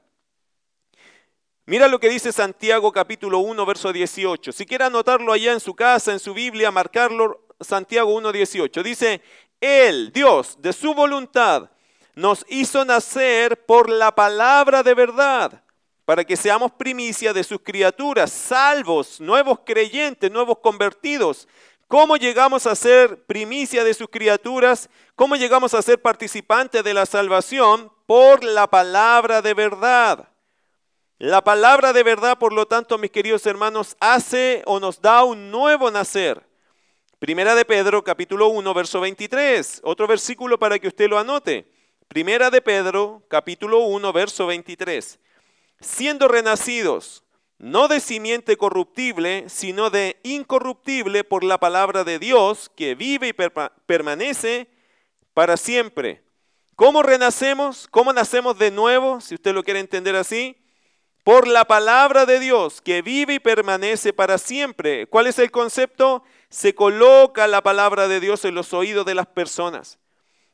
Mira 1.68 1.88
lo 1.88 2.00
que 2.00 2.10
dice 2.10 2.32
Santiago 2.32 2.92
capítulo 2.92 3.40
1, 3.40 3.66
verso 3.66 3.92
18. 3.92 4.52
Si 4.52 4.68
quiere 4.68 4.84
anotarlo 4.84 5.34
allá 5.34 5.52
en 5.52 5.60
su 5.60 5.74
casa, 5.74 6.12
en 6.12 6.20
su 6.20 6.36
Biblia, 6.36 6.70
marcarlo, 6.70 7.42
Santiago 7.60 8.14
1, 8.14 8.32
18. 8.32 8.84
Dice, 8.84 9.22
Él, 9.60 10.12
Dios, 10.14 10.58
de 10.60 10.74
su 10.74 10.94
voluntad, 10.94 11.72
nos 12.14 12.46
hizo 12.50 12.86
nacer 12.86 13.66
por 13.66 13.90
la 13.90 14.14
palabra 14.14 14.84
de 14.84 14.94
verdad, 14.94 15.64
para 16.06 16.24
que 16.24 16.38
seamos 16.38 16.72
primicia 16.72 17.34
de 17.34 17.44
sus 17.44 17.60
criaturas, 17.62 18.32
salvos, 18.32 19.20
nuevos 19.20 19.62
creyentes, 19.66 20.32
nuevos 20.32 20.60
convertidos. 20.60 21.48
¿Cómo 21.88 22.16
llegamos 22.16 22.68
a 22.68 22.76
ser 22.76 23.26
primicia 23.26 23.84
de 23.84 23.96
sus 23.96 24.10
criaturas? 24.10 24.88
¿Cómo 25.16 25.36
llegamos 25.36 25.74
a 25.74 25.82
ser 25.82 26.00
participantes 26.00 26.84
de 26.84 26.94
la 26.94 27.08
salvación? 27.08 27.92
Por 28.06 28.44
la 28.44 28.68
palabra 28.68 29.42
de 29.42 29.56
verdad. 29.56 30.30
La 31.18 31.42
palabra 31.42 31.94
de 31.94 32.04
verdad, 32.04 32.38
por 32.38 32.52
lo 32.52 32.66
tanto, 32.66 32.98
mis 32.98 33.10
queridos 33.10 33.46
hermanos, 33.46 33.96
hace 34.02 34.64
o 34.66 34.82
nos 34.82 35.02
da 35.02 35.24
un 35.24 35.50
nuevo 35.50 35.90
nacer. 35.90 36.46
Primera 37.20 37.56
de 37.56 37.64
Pedro, 37.64 38.04
capítulo 38.04 38.50
1, 38.50 38.74
verso 38.74 39.00
23. 39.00 39.80
Otro 39.86 40.08
versículo 40.08 40.60
para 40.60 40.78
que 40.78 40.90
usted 40.90 41.08
lo 41.08 41.18
anote. 41.18 41.72
Primera 42.10 42.50
de 42.50 42.62
Pedro, 42.62 43.24
capítulo 43.30 43.80
1, 43.86 44.12
verso 44.12 44.46
23. 44.48 45.18
Siendo 45.80 46.28
renacidos, 46.28 47.24
no 47.60 47.88
de 47.88 48.02
simiente 48.02 48.58
corruptible, 48.58 49.46
sino 49.48 49.90
de 49.90 50.20
incorruptible 50.24 51.24
por 51.24 51.46
la 51.46 51.58
palabra 51.58 52.04
de 52.04 52.20
Dios 52.20 52.70
que 52.76 52.94
vive 52.94 53.30
y 53.30 53.34
permanece 53.86 54.68
para 55.34 55.56
siempre. 55.56 56.26
¿Cómo 56.76 57.04
renacemos? 57.04 57.88
¿Cómo 57.90 58.12
nacemos 58.12 58.58
de 58.60 58.70
nuevo? 58.70 59.22
Si 59.22 59.36
usted 59.36 59.54
lo 59.54 59.64
quiere 59.64 59.80
entender 59.80 60.18
así. 60.18 60.58
Por 61.26 61.48
la 61.48 61.66
palabra 61.66 62.28
de 62.28 62.40
Dios 62.40 62.82
que 62.82 63.02
vive 63.02 63.34
y 63.34 63.40
permanece 63.40 64.14
para 64.14 64.38
siempre. 64.38 65.08
¿Cuál 65.08 65.26
es 65.26 65.40
el 65.40 65.50
concepto? 65.50 66.24
Se 66.50 66.76
coloca 66.76 67.48
la 67.48 67.64
palabra 67.64 68.08
de 68.08 68.20
Dios 68.20 68.46
en 68.46 68.54
los 68.54 68.76
oídos 68.76 69.08
de 69.08 69.16
las 69.16 69.26
personas. 69.26 69.98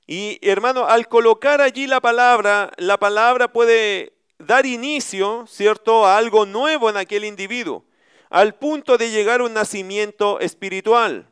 Y 0.07 0.39
hermano, 0.41 0.85
al 0.85 1.09
colocar 1.09 1.59
allí 1.59 1.87
la 1.87 1.99
palabra, 1.99 2.71
la 2.77 2.97
palabra 2.97 3.51
puede 3.51 4.13
dar 4.39 4.65
inicio, 4.65 5.43
¿cierto?, 5.45 6.05
a 6.05 6.15
algo 6.15 6.45
nuevo 6.45 6.89
en 6.89 6.95
aquel 6.95 7.25
individuo, 7.25 7.83
al 8.29 8.55
punto 8.55 8.97
de 8.97 9.11
llegar 9.11 9.41
a 9.41 9.43
un 9.43 9.53
nacimiento 9.53 10.39
espiritual. 10.39 11.27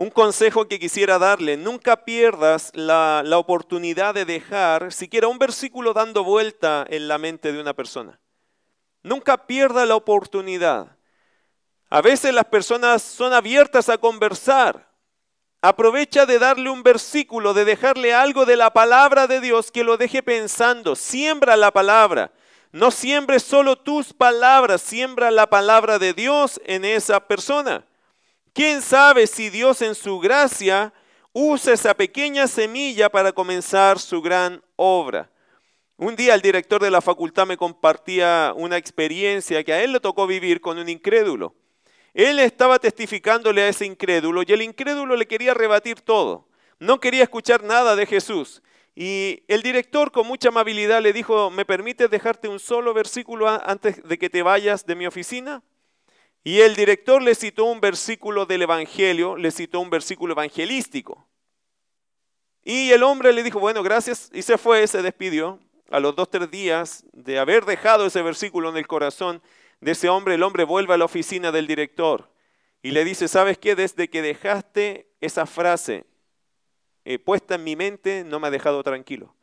Un 0.00 0.10
consejo 0.10 0.68
que 0.68 0.78
quisiera 0.78 1.18
darle, 1.18 1.56
nunca 1.56 2.04
pierdas 2.04 2.70
la, 2.72 3.24
oportunidad 3.36 4.14
de 4.14 4.24
dejar 4.24 4.92
siquiera 4.92 5.26
un 5.26 5.40
versículo 5.40 5.92
dando 5.92 6.22
vuelta 6.22 6.86
en 6.88 7.08
la 7.08 7.18
mente 7.18 7.50
de 7.50 7.60
una 7.60 7.74
persona. 7.74 8.20
Nunca 9.02 9.48
pierda 9.48 9.86
la 9.86 9.96
oportunidad. 9.96 10.96
A 11.90 12.00
veces 12.00 12.32
las 12.32 12.44
personas 12.44 13.02
son 13.02 13.32
abiertas 13.32 13.88
a 13.88 13.98
conversar, 13.98 14.86
Aprovecha 15.60 16.26
de 16.26 16.38
darle 16.38 16.70
un 16.70 16.84
versículo, 16.84 17.52
de 17.52 17.64
dejarle 17.64 18.14
algo 18.14 18.46
de 18.46 18.54
la 18.54 18.72
palabra 18.72 19.26
de 19.26 19.40
Dios 19.40 19.72
que 19.72 19.82
lo 19.82 19.96
deje 19.96 20.22
pensando. 20.22 20.94
Siembra 20.94 21.56
la 21.56 21.72
palabra. 21.72 22.30
No 22.70 22.92
siembres 22.92 23.42
solo 23.42 23.74
tus 23.74 24.12
palabras, 24.12 24.80
siembra 24.80 25.32
la 25.32 25.50
palabra 25.50 25.98
de 25.98 26.12
Dios 26.12 26.60
en 26.66 26.84
esa 26.84 27.18
persona. 27.26 27.87
¿Quién 28.52 28.82
sabe 28.82 29.26
si 29.26 29.50
Dios 29.50 29.82
en 29.82 29.94
su 29.94 30.18
gracia 30.18 30.92
usa 31.32 31.74
esa 31.74 31.94
pequeña 31.94 32.46
semilla 32.46 33.08
para 33.08 33.32
comenzar 33.32 33.98
su 33.98 34.20
gran 34.22 34.62
obra? 34.76 35.30
Un 35.96 36.14
día 36.14 36.34
el 36.34 36.40
director 36.40 36.80
de 36.80 36.90
la 36.90 37.00
facultad 37.00 37.46
me 37.46 37.56
compartía 37.56 38.52
una 38.56 38.76
experiencia 38.76 39.64
que 39.64 39.72
a 39.72 39.82
él 39.82 39.92
le 39.92 40.00
tocó 40.00 40.26
vivir 40.26 40.60
con 40.60 40.78
un 40.78 40.88
incrédulo. 40.88 41.54
Él 42.14 42.38
estaba 42.38 42.78
testificándole 42.78 43.62
a 43.62 43.68
ese 43.68 43.84
incrédulo 43.84 44.42
y 44.46 44.52
el 44.52 44.62
incrédulo 44.62 45.16
le 45.16 45.26
quería 45.26 45.54
rebatir 45.54 46.00
todo. 46.00 46.48
No 46.78 47.00
quería 47.00 47.24
escuchar 47.24 47.64
nada 47.64 47.96
de 47.96 48.06
Jesús. 48.06 48.62
Y 48.94 49.44
el 49.46 49.62
director 49.62 50.10
con 50.10 50.26
mucha 50.26 50.48
amabilidad 50.48 51.00
le 51.02 51.12
dijo, 51.12 51.50
¿me 51.50 51.64
permites 51.64 52.10
dejarte 52.10 52.48
un 52.48 52.58
solo 52.58 52.94
versículo 52.94 53.48
antes 53.48 54.02
de 54.02 54.18
que 54.18 54.30
te 54.30 54.42
vayas 54.42 54.86
de 54.86 54.96
mi 54.96 55.06
oficina? 55.06 55.62
Y 56.48 56.62
el 56.62 56.74
director 56.74 57.20
le 57.20 57.34
citó 57.34 57.64
un 57.64 57.78
versículo 57.78 58.46
del 58.46 58.62
Evangelio, 58.62 59.36
le 59.36 59.50
citó 59.50 59.80
un 59.80 59.90
versículo 59.90 60.32
evangelístico. 60.32 61.28
Y 62.62 62.90
el 62.90 63.02
hombre 63.02 63.34
le 63.34 63.42
dijo, 63.42 63.60
bueno, 63.60 63.82
gracias, 63.82 64.30
y 64.32 64.40
se 64.40 64.56
fue, 64.56 64.86
se 64.86 65.02
despidió. 65.02 65.60
A 65.90 66.00
los 66.00 66.16
dos, 66.16 66.30
tres 66.30 66.50
días 66.50 67.04
de 67.12 67.38
haber 67.38 67.66
dejado 67.66 68.06
ese 68.06 68.22
versículo 68.22 68.70
en 68.70 68.78
el 68.78 68.86
corazón, 68.86 69.42
de 69.82 69.90
ese 69.90 70.08
hombre, 70.08 70.36
el 70.36 70.42
hombre 70.42 70.64
vuelve 70.64 70.94
a 70.94 70.96
la 70.96 71.04
oficina 71.04 71.52
del 71.52 71.66
director 71.66 72.32
y 72.80 72.92
le 72.92 73.04
dice, 73.04 73.28
¿sabes 73.28 73.58
qué? 73.58 73.74
Desde 73.74 74.08
que 74.08 74.22
dejaste 74.22 75.12
esa 75.20 75.44
frase 75.44 76.06
eh, 77.04 77.18
puesta 77.18 77.56
en 77.56 77.64
mi 77.64 77.76
mente, 77.76 78.24
no 78.24 78.40
me 78.40 78.46
ha 78.46 78.50
dejado 78.50 78.82
tranquilo. 78.82 79.34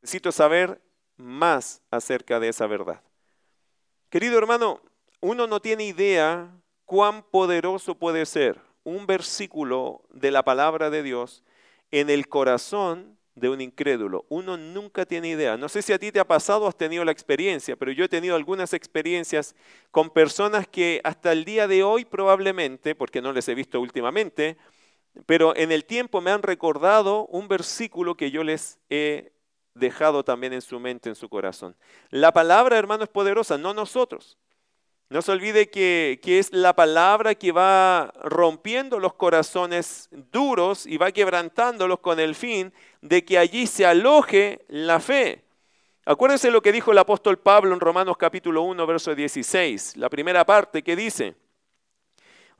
Necesito 0.00 0.30
saber 0.30 0.80
más 1.16 1.82
acerca 1.90 2.38
de 2.38 2.50
esa 2.50 2.68
verdad. 2.68 3.02
Querido 4.10 4.38
hermano, 4.38 4.80
uno 5.20 5.46
no 5.46 5.60
tiene 5.60 5.84
idea 5.84 6.50
cuán 6.84 7.22
poderoso 7.22 7.96
puede 7.96 8.26
ser 8.26 8.60
un 8.84 9.06
versículo 9.06 10.02
de 10.10 10.30
la 10.30 10.44
palabra 10.44 10.90
de 10.90 11.02
Dios 11.02 11.42
en 11.90 12.08
el 12.10 12.28
corazón 12.28 13.18
de 13.34 13.48
un 13.48 13.60
incrédulo. 13.60 14.24
Uno 14.28 14.56
nunca 14.56 15.04
tiene 15.04 15.28
idea. 15.28 15.56
No 15.56 15.68
sé 15.68 15.82
si 15.82 15.92
a 15.92 15.98
ti 15.98 16.10
te 16.10 16.20
ha 16.20 16.26
pasado 16.26 16.66
has 16.66 16.76
tenido 16.76 17.04
la 17.04 17.12
experiencia, 17.12 17.76
pero 17.76 17.92
yo 17.92 18.04
he 18.04 18.08
tenido 18.08 18.34
algunas 18.34 18.72
experiencias 18.72 19.54
con 19.90 20.10
personas 20.10 20.66
que 20.66 21.00
hasta 21.04 21.32
el 21.32 21.44
día 21.44 21.68
de 21.68 21.82
hoy 21.82 22.04
probablemente, 22.04 22.94
porque 22.94 23.20
no 23.20 23.32
les 23.32 23.48
he 23.48 23.54
visto 23.54 23.80
últimamente, 23.80 24.56
pero 25.26 25.54
en 25.56 25.72
el 25.72 25.84
tiempo 25.84 26.20
me 26.20 26.30
han 26.30 26.42
recordado 26.42 27.26
un 27.26 27.48
versículo 27.48 28.16
que 28.16 28.30
yo 28.30 28.44
les 28.44 28.78
he 28.88 29.32
dejado 29.74 30.24
también 30.24 30.52
en 30.52 30.62
su 30.62 30.80
mente, 30.80 31.08
en 31.08 31.14
su 31.14 31.28
corazón. 31.28 31.76
La 32.10 32.32
palabra, 32.32 32.78
hermano, 32.78 33.04
es 33.04 33.10
poderosa, 33.10 33.58
no 33.58 33.74
nosotros. 33.74 34.38
No 35.08 35.22
se 35.22 35.30
olvide 35.30 35.70
que, 35.70 36.18
es 36.24 36.52
la 36.52 36.74
palabra 36.74 37.36
que 37.36 37.52
va 37.52 38.12
rompiendo 38.24 38.98
los 38.98 39.14
corazones 39.14 40.08
duros 40.10 40.84
y 40.84 40.96
va 40.96 41.12
quebrantándolos 41.12 42.00
con 42.00 42.18
el 42.18 42.34
fin 42.34 42.72
de 43.02 43.24
que 43.24 43.38
allí 43.38 43.68
se 43.68 43.86
aloje 43.86 44.64
la 44.66 44.98
fe. 44.98 45.44
Acuérdense 46.04 46.50
lo 46.50 46.60
que 46.60 46.72
dijo 46.72 46.90
el 46.90 46.98
apóstol 46.98 47.38
Pablo 47.38 47.72
en 47.72 47.80
Romanos 47.80 48.16
capítulo 48.16 48.62
1, 48.62 48.84
verso 48.84 49.14
16, 49.14 49.96
la 49.96 50.08
primera 50.08 50.44
parte 50.44 50.82
que 50.82 50.96
dice, 50.96 51.36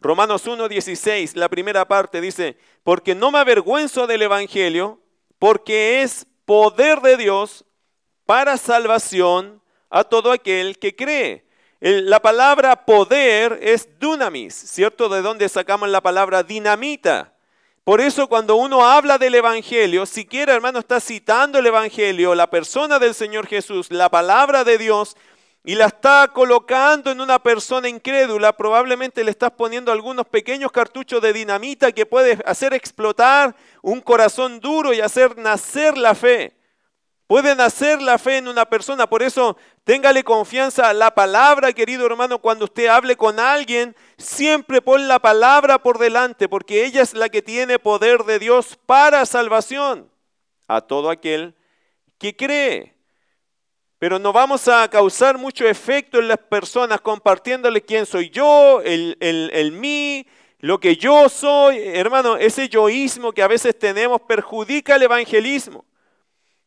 Romanos 0.00 0.46
1, 0.46 0.68
16, 0.68 1.34
la 1.34 1.48
primera 1.48 1.86
parte 1.88 2.20
dice, 2.20 2.56
porque 2.84 3.16
no 3.16 3.32
me 3.32 3.38
avergüenzo 3.38 4.06
del 4.06 4.22
Evangelio, 4.22 5.00
porque 5.40 6.02
es 6.02 6.26
poder 6.44 7.00
de 7.00 7.16
Dios 7.16 7.64
para 8.24 8.56
salvación 8.56 9.60
a 9.90 10.04
todo 10.04 10.30
aquel 10.30 10.78
que 10.78 10.94
cree 10.94 11.45
la 11.80 12.20
palabra 12.20 12.84
poder 12.84 13.58
es 13.62 13.88
dunamis, 13.98 14.54
¿cierto? 14.54 15.08
De 15.08 15.22
donde 15.22 15.48
sacamos 15.48 15.88
la 15.88 16.00
palabra 16.00 16.42
dinamita. 16.42 17.32
Por 17.84 18.00
eso 18.00 18.26
cuando 18.26 18.56
uno 18.56 18.84
habla 18.84 19.16
del 19.16 19.36
Evangelio, 19.36 20.06
siquiera 20.06 20.54
hermano 20.54 20.80
está 20.80 20.98
citando 20.98 21.60
el 21.60 21.66
Evangelio, 21.66 22.34
la 22.34 22.48
persona 22.48 22.98
del 22.98 23.14
Señor 23.14 23.46
Jesús, 23.46 23.92
la 23.92 24.08
palabra 24.08 24.64
de 24.64 24.76
Dios, 24.76 25.16
y 25.62 25.74
la 25.74 25.86
está 25.86 26.30
colocando 26.32 27.10
en 27.12 27.20
una 27.20 27.38
persona 27.40 27.88
incrédula, 27.88 28.56
probablemente 28.56 29.22
le 29.22 29.30
estás 29.30 29.50
poniendo 29.50 29.92
algunos 29.92 30.26
pequeños 30.26 30.72
cartuchos 30.72 31.20
de 31.20 31.32
dinamita 31.32 31.92
que 31.92 32.06
puede 32.06 32.38
hacer 32.46 32.72
explotar 32.72 33.54
un 33.82 34.00
corazón 34.00 34.58
duro 34.58 34.92
y 34.92 35.00
hacer 35.00 35.36
nacer 35.38 35.96
la 35.96 36.14
fe. 36.14 36.55
Puede 37.26 37.56
nacer 37.56 38.00
la 38.00 38.18
fe 38.18 38.36
en 38.36 38.46
una 38.46 38.66
persona, 38.66 39.08
por 39.08 39.20
eso 39.20 39.56
téngale 39.82 40.22
confianza 40.22 40.88
a 40.88 40.94
la 40.94 41.12
palabra, 41.12 41.72
querido 41.72 42.06
hermano, 42.06 42.38
cuando 42.38 42.66
usted 42.66 42.86
hable 42.86 43.16
con 43.16 43.40
alguien, 43.40 43.96
siempre 44.16 44.80
pon 44.80 45.08
la 45.08 45.18
palabra 45.18 45.82
por 45.82 45.98
delante, 45.98 46.48
porque 46.48 46.84
ella 46.84 47.02
es 47.02 47.14
la 47.14 47.28
que 47.28 47.42
tiene 47.42 47.80
poder 47.80 48.22
de 48.22 48.38
Dios 48.38 48.78
para 48.86 49.26
salvación 49.26 50.08
a 50.68 50.80
todo 50.80 51.10
aquel 51.10 51.56
que 52.18 52.36
cree. 52.36 52.94
Pero 53.98 54.20
no 54.20 54.32
vamos 54.32 54.68
a 54.68 54.88
causar 54.88 55.36
mucho 55.36 55.66
efecto 55.66 56.20
en 56.20 56.28
las 56.28 56.38
personas 56.38 57.00
compartiéndole 57.00 57.82
quién 57.82 58.06
soy 58.06 58.30
yo, 58.30 58.82
el, 58.82 59.16
el, 59.18 59.50
el 59.52 59.72
mí, 59.72 60.28
lo 60.60 60.78
que 60.78 60.94
yo 60.94 61.28
soy. 61.28 61.78
Hermano, 61.78 62.36
ese 62.36 62.68
yoísmo 62.68 63.32
que 63.32 63.42
a 63.42 63.48
veces 63.48 63.76
tenemos 63.76 64.20
perjudica 64.20 64.94
el 64.94 65.02
evangelismo. 65.02 65.84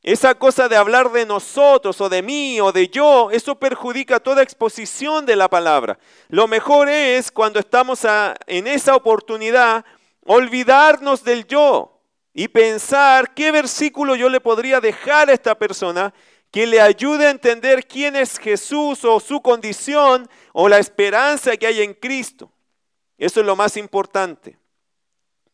Esa 0.01 0.33
cosa 0.35 0.69
de 0.69 0.77
hablar 0.77 1.11
de 1.11 1.25
nosotros 1.25 1.99
o 1.99 2.07
de 2.07 2.21
mí 2.21 2.61
o 2.61 2.71
de 2.71 2.87
yo, 2.87 3.31
eso 3.31 3.55
perjudica 3.55 4.19
toda 4.19 4.43
exposición 4.43 5.25
de 5.25 5.35
la 5.35 5.49
palabra. 5.49 5.99
Lo 6.29 6.47
mejor 6.47 6.87
es 6.87 7.31
cuando 7.31 7.59
estamos 7.59 8.05
en 8.47 8.67
esa 8.67 8.95
oportunidad 8.95 9.83
olvidarnos 10.25 11.23
del 11.23 11.45
yo 11.47 12.01
y 12.33 12.47
pensar 12.47 13.33
qué 13.33 13.51
versículo 13.51 14.15
yo 14.15 14.29
le 14.29 14.39
podría 14.39 14.79
dejar 14.79 15.29
a 15.29 15.33
esta 15.33 15.55
persona 15.55 16.13
que 16.51 16.65
le 16.65 16.79
ayude 16.79 17.27
a 17.27 17.31
entender 17.31 17.85
quién 17.85 18.15
es 18.15 18.37
Jesús 18.37 19.03
o 19.03 19.19
su 19.19 19.41
condición 19.41 20.29
o 20.53 20.69
la 20.69 20.79
esperanza 20.79 21.57
que 21.57 21.67
hay 21.67 21.81
en 21.81 21.93
Cristo. 21.93 22.51
Eso 23.17 23.39
es 23.39 23.45
lo 23.45 23.55
más 23.55 23.75
importante. 23.75 24.58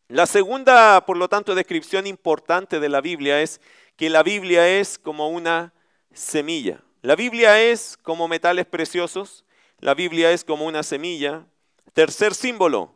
La 0.08 0.26
segunda, 0.26 1.04
por 1.04 1.16
lo 1.16 1.28
tanto, 1.28 1.56
descripción 1.56 2.06
importante 2.06 2.78
de 2.78 2.88
la 2.88 3.00
Biblia 3.00 3.42
es 3.42 3.60
que 3.96 4.08
la 4.08 4.22
Biblia 4.22 4.68
es 4.78 4.98
como 4.98 5.30
una 5.30 5.74
semilla. 6.12 6.80
La 7.02 7.16
Biblia 7.16 7.60
es 7.60 7.96
como 8.02 8.28
metales 8.28 8.66
preciosos, 8.66 9.44
la 9.80 9.94
Biblia 9.94 10.30
es 10.30 10.44
como 10.44 10.64
una 10.64 10.84
semilla. 10.84 11.44
Tercer 11.92 12.34
símbolo, 12.34 12.94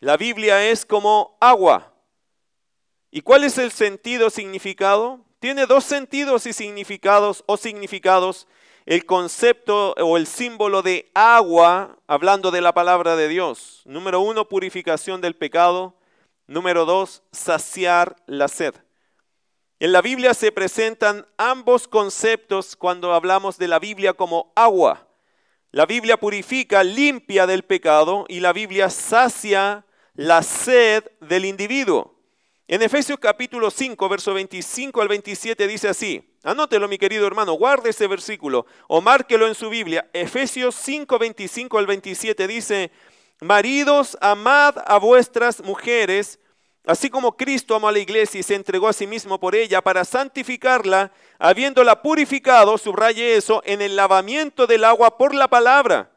la 0.00 0.18
Biblia 0.18 0.68
es 0.68 0.84
como 0.84 1.38
agua. 1.40 1.94
¿Y 3.10 3.22
cuál 3.22 3.44
es 3.44 3.56
el 3.56 3.72
sentido, 3.72 4.28
significado? 4.28 5.24
Tiene 5.38 5.64
dos 5.64 5.84
sentidos 5.84 6.44
y 6.46 6.52
significados 6.52 7.42
o 7.46 7.56
significados. 7.56 8.48
El 8.84 9.06
concepto 9.06 9.94
o 9.94 10.18
el 10.18 10.26
símbolo 10.26 10.82
de 10.82 11.10
agua, 11.14 11.96
hablando 12.06 12.50
de 12.50 12.60
la 12.60 12.74
palabra 12.74 13.16
de 13.16 13.28
Dios. 13.28 13.80
Número 13.86 14.20
uno, 14.20 14.46
purificación 14.46 15.22
del 15.22 15.36
pecado. 15.36 15.94
Número 16.46 16.84
dos, 16.84 17.22
saciar 17.32 18.16
la 18.26 18.48
sed. 18.48 18.74
En 19.80 19.92
la 19.92 20.02
Biblia 20.02 20.34
se 20.34 20.52
presentan 20.52 21.26
ambos 21.38 21.88
conceptos 21.88 22.76
cuando 22.76 23.14
hablamos 23.14 23.56
de 23.56 23.68
la 23.68 23.78
Biblia 23.78 24.12
como 24.12 24.52
agua. 24.54 25.08
La 25.70 25.86
Biblia 25.86 26.18
purifica, 26.18 26.84
limpia 26.84 27.46
del 27.46 27.64
pecado 27.64 28.26
y 28.28 28.40
la 28.40 28.52
Biblia 28.52 28.90
sacia 28.90 29.86
la 30.14 30.42
sed 30.42 31.04
del 31.20 31.46
individuo. 31.46 32.14
En 32.68 32.82
Efesios 32.82 33.18
capítulo 33.18 33.70
5, 33.70 34.08
verso 34.08 34.34
25 34.34 35.02
al 35.02 35.08
27 35.08 35.66
dice 35.66 35.88
así, 35.88 36.36
anótelo 36.42 36.88
mi 36.88 36.96
querido 36.96 37.26
hermano, 37.26 37.54
guarde 37.54 37.90
ese 37.90 38.06
versículo 38.06 38.66
o 38.86 39.00
márquelo 39.00 39.48
en 39.48 39.54
su 39.54 39.68
Biblia. 39.68 40.08
Efesios 40.12 40.74
5, 40.76 41.18
25 41.18 41.78
al 41.78 41.86
27 41.86 42.46
dice, 42.46 42.90
maridos, 43.44 44.16
amad 44.20 44.76
a 44.86 44.98
vuestras 44.98 45.62
mujeres 45.62 46.38
Así 46.86 47.08
como 47.08 47.36
Cristo 47.36 47.74
amó 47.74 47.88
a 47.88 47.92
la 47.92 47.98
iglesia 47.98 48.40
y 48.40 48.42
se 48.42 48.54
entregó 48.54 48.88
a 48.88 48.92
sí 48.92 49.06
mismo 49.06 49.40
por 49.40 49.54
ella 49.54 49.80
para 49.80 50.04
santificarla, 50.04 51.12
habiéndola 51.38 52.02
purificado, 52.02 52.76
subraye 52.76 53.36
eso, 53.36 53.62
en 53.64 53.80
el 53.80 53.96
lavamiento 53.96 54.66
del 54.66 54.84
agua 54.84 55.16
por 55.16 55.34
la 55.34 55.48
palabra. 55.48 56.10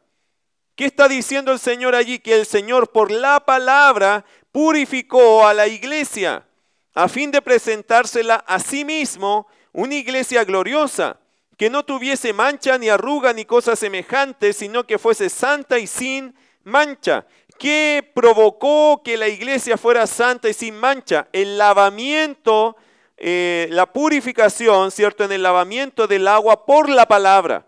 ¿Qué 0.76 0.84
está 0.84 1.08
diciendo 1.08 1.52
el 1.52 1.58
Señor 1.58 1.94
allí? 1.94 2.18
Que 2.18 2.34
el 2.34 2.44
Señor 2.44 2.92
por 2.92 3.10
la 3.10 3.40
palabra 3.40 4.26
purificó 4.52 5.46
a 5.46 5.54
la 5.54 5.66
iglesia 5.66 6.46
a 6.94 7.08
fin 7.08 7.30
de 7.30 7.40
presentársela 7.40 8.44
a 8.46 8.58
sí 8.58 8.84
mismo 8.84 9.46
una 9.72 9.94
iglesia 9.94 10.44
gloriosa, 10.44 11.18
que 11.56 11.70
no 11.70 11.82
tuviese 11.82 12.34
mancha 12.34 12.76
ni 12.76 12.90
arruga 12.90 13.32
ni 13.32 13.46
cosas 13.46 13.78
semejantes, 13.78 14.58
sino 14.58 14.86
que 14.86 14.98
fuese 14.98 15.30
santa 15.30 15.78
y 15.78 15.86
sin 15.86 16.34
mancha. 16.68 17.26
¿Qué 17.58 18.08
provocó 18.14 19.02
que 19.04 19.16
la 19.16 19.26
iglesia 19.26 19.76
fuera 19.76 20.06
santa 20.06 20.48
y 20.48 20.52
sin 20.52 20.76
mancha? 20.76 21.28
El 21.32 21.58
lavamiento, 21.58 22.76
eh, 23.16 23.66
la 23.70 23.92
purificación, 23.92 24.92
¿cierto? 24.92 25.24
En 25.24 25.32
el 25.32 25.42
lavamiento 25.42 26.06
del 26.06 26.28
agua 26.28 26.64
por 26.64 26.88
la 26.88 27.06
palabra. 27.06 27.66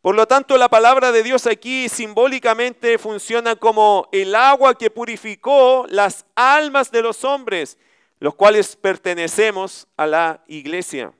Por 0.00 0.14
lo 0.14 0.26
tanto, 0.26 0.56
la 0.56 0.68
palabra 0.68 1.12
de 1.12 1.22
Dios 1.22 1.46
aquí 1.46 1.88
simbólicamente 1.88 2.96
funciona 2.96 3.56
como 3.56 4.08
el 4.12 4.34
agua 4.34 4.78
que 4.78 4.88
purificó 4.88 5.84
las 5.88 6.24
almas 6.36 6.90
de 6.90 7.02
los 7.02 7.24
hombres, 7.24 7.76
los 8.20 8.34
cuales 8.36 8.76
pertenecemos 8.76 9.88
a 9.96 10.06
la 10.06 10.44
iglesia. 10.46 11.12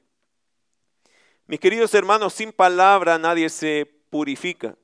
Mis 1.49 1.61
queridos 1.61 1.92
hermanos, 1.95 2.33
sin 2.33 2.52
palabra 2.52 3.18
nadie 3.18 3.50
se 3.50 3.87
purifica. 4.09 4.76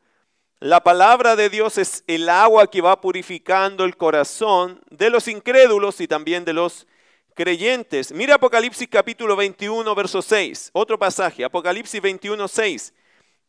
La 0.63 0.79
palabra 0.79 1.35
de 1.35 1.51
Dios 1.51 1.77
es 1.77 2.05
el 2.07 2.29
agua 2.29 2.71
que 2.71 2.81
va 2.81 3.01
purificando 3.01 3.85
el 3.85 3.97
corazón 3.97 4.81
de 4.91 5.11
los 5.11 5.27
incrédulos 5.27 6.01
y 6.01 6.07
también 6.07 6.45
de 6.45 6.53
los 6.53 6.87
creyentes. 7.35 8.13
Mira 8.13 8.37
Apocalipsis 8.37 8.87
capítulo 8.89 9.35
21, 9.35 9.93
verso 9.97 10.23
6, 10.23 10.71
otro 10.73 11.01
pasaje, 11.01 11.43
Apocalipsis 11.43 12.01
21, 12.01 12.47
6, 12.47 12.95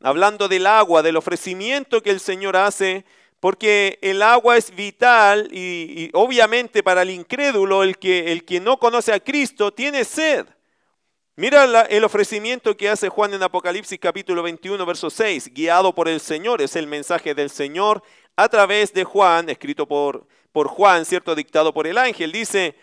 hablando 0.01 0.47
del 0.47 0.65
agua, 0.65 1.03
del 1.03 1.15
ofrecimiento 1.15 2.01
que 2.01 2.09
el 2.09 2.19
Señor 2.19 2.57
hace, 2.57 3.05
porque 3.39 3.99
el 4.01 4.23
agua 4.23 4.57
es 4.57 4.75
vital 4.75 5.49
y, 5.51 6.05
y 6.05 6.09
obviamente 6.13 6.81
para 6.81 7.03
el 7.03 7.11
incrédulo, 7.11 7.83
el 7.83 7.99
que, 7.99 8.31
el 8.31 8.43
que 8.43 8.59
no 8.59 8.79
conoce 8.79 9.13
a 9.13 9.19
Cristo, 9.19 9.71
tiene 9.71 10.03
sed. 10.03 10.47
Mira 11.35 11.81
el 11.89 12.03
ofrecimiento 12.03 12.77
que 12.77 12.89
hace 12.89 13.09
Juan 13.09 13.33
en 13.33 13.41
Apocalipsis 13.41 13.97
capítulo 13.97 14.43
21, 14.43 14.85
verso 14.85 15.09
6, 15.09 15.51
guiado 15.51 15.95
por 15.95 16.07
el 16.07 16.19
Señor, 16.19 16.61
es 16.61 16.75
el 16.75 16.85
mensaje 16.85 17.33
del 17.33 17.49
Señor 17.49 18.03
a 18.35 18.47
través 18.47 18.93
de 18.93 19.03
Juan, 19.03 19.49
escrito 19.49 19.87
por, 19.87 20.27
por 20.51 20.67
Juan, 20.67 21.05
cierto, 21.05 21.33
dictado 21.33 21.73
por 21.73 21.87
el 21.87 21.97
ángel. 21.97 22.31
Dice, 22.31 22.75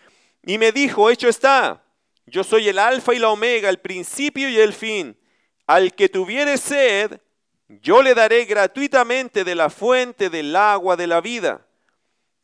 y 0.43 0.57
me 0.57 0.73
dijo, 0.73 1.09
hecho 1.09 1.29
está, 1.29 1.81
yo 2.25 2.43
soy 2.43 2.67
el 2.67 2.77
alfa 2.77 3.13
y 3.13 3.19
la 3.19 3.29
omega, 3.29 3.69
el 3.69 3.79
principio 3.79 4.49
y 4.49 4.57
el 4.57 4.73
fin. 4.73 5.17
Al 5.65 5.95
que 5.95 6.09
tuviere 6.09 6.57
sed, 6.57 7.21
yo 7.69 8.01
le 8.01 8.13
daré 8.13 8.43
gratuitamente 8.43 9.45
de 9.45 9.55
la 9.55 9.69
fuente 9.69 10.29
del 10.29 10.53
agua 10.57 10.97
de 10.97 11.07
la 11.07 11.21
vida. 11.21 11.65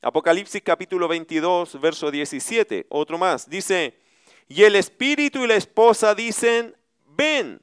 Apocalipsis 0.01 0.61
capítulo 0.63 1.09
22, 1.09 1.81
verso 1.81 2.09
17, 2.11 2.85
otro 2.87 3.17
más. 3.17 3.49
Dice, 3.49 4.06
y 4.47 4.63
el 4.63 4.75
espíritu 4.75 5.43
y 5.43 5.47
la 5.47 5.55
esposa 5.55 6.15
dicen, 6.15 6.75
ven. 7.05 7.61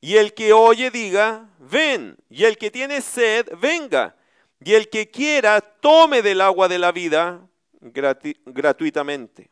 Y 0.00 0.16
el 0.16 0.34
que 0.34 0.52
oye 0.52 0.90
diga, 0.90 1.48
ven. 1.58 2.16
Y 2.30 2.44
el 2.44 2.56
que 2.58 2.70
tiene 2.70 3.00
sed, 3.00 3.48
venga. 3.60 4.16
Y 4.64 4.74
el 4.74 4.88
que 4.88 5.10
quiera, 5.10 5.60
tome 5.60 6.22
del 6.22 6.40
agua 6.40 6.68
de 6.68 6.78
la 6.78 6.92
vida 6.92 7.46
gratuitamente. 7.80 9.50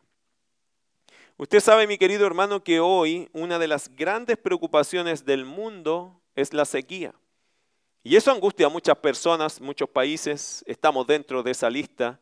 Usted 1.36 1.58
sabe, 1.58 1.88
mi 1.88 1.98
querido 1.98 2.26
hermano, 2.26 2.62
que 2.62 2.78
hoy 2.78 3.28
una 3.32 3.58
de 3.58 3.66
las 3.66 3.94
grandes 3.94 4.38
preocupaciones 4.38 5.24
del 5.24 5.44
mundo 5.44 6.20
es 6.36 6.52
la 6.52 6.64
sequía. 6.64 7.12
Y 8.04 8.14
eso 8.14 8.30
angustia 8.30 8.66
a 8.66 8.70
muchas 8.70 8.96
personas, 8.98 9.60
muchos 9.60 9.88
países. 9.88 10.62
Estamos 10.66 11.06
dentro 11.06 11.42
de 11.42 11.50
esa 11.50 11.68
lista 11.68 12.20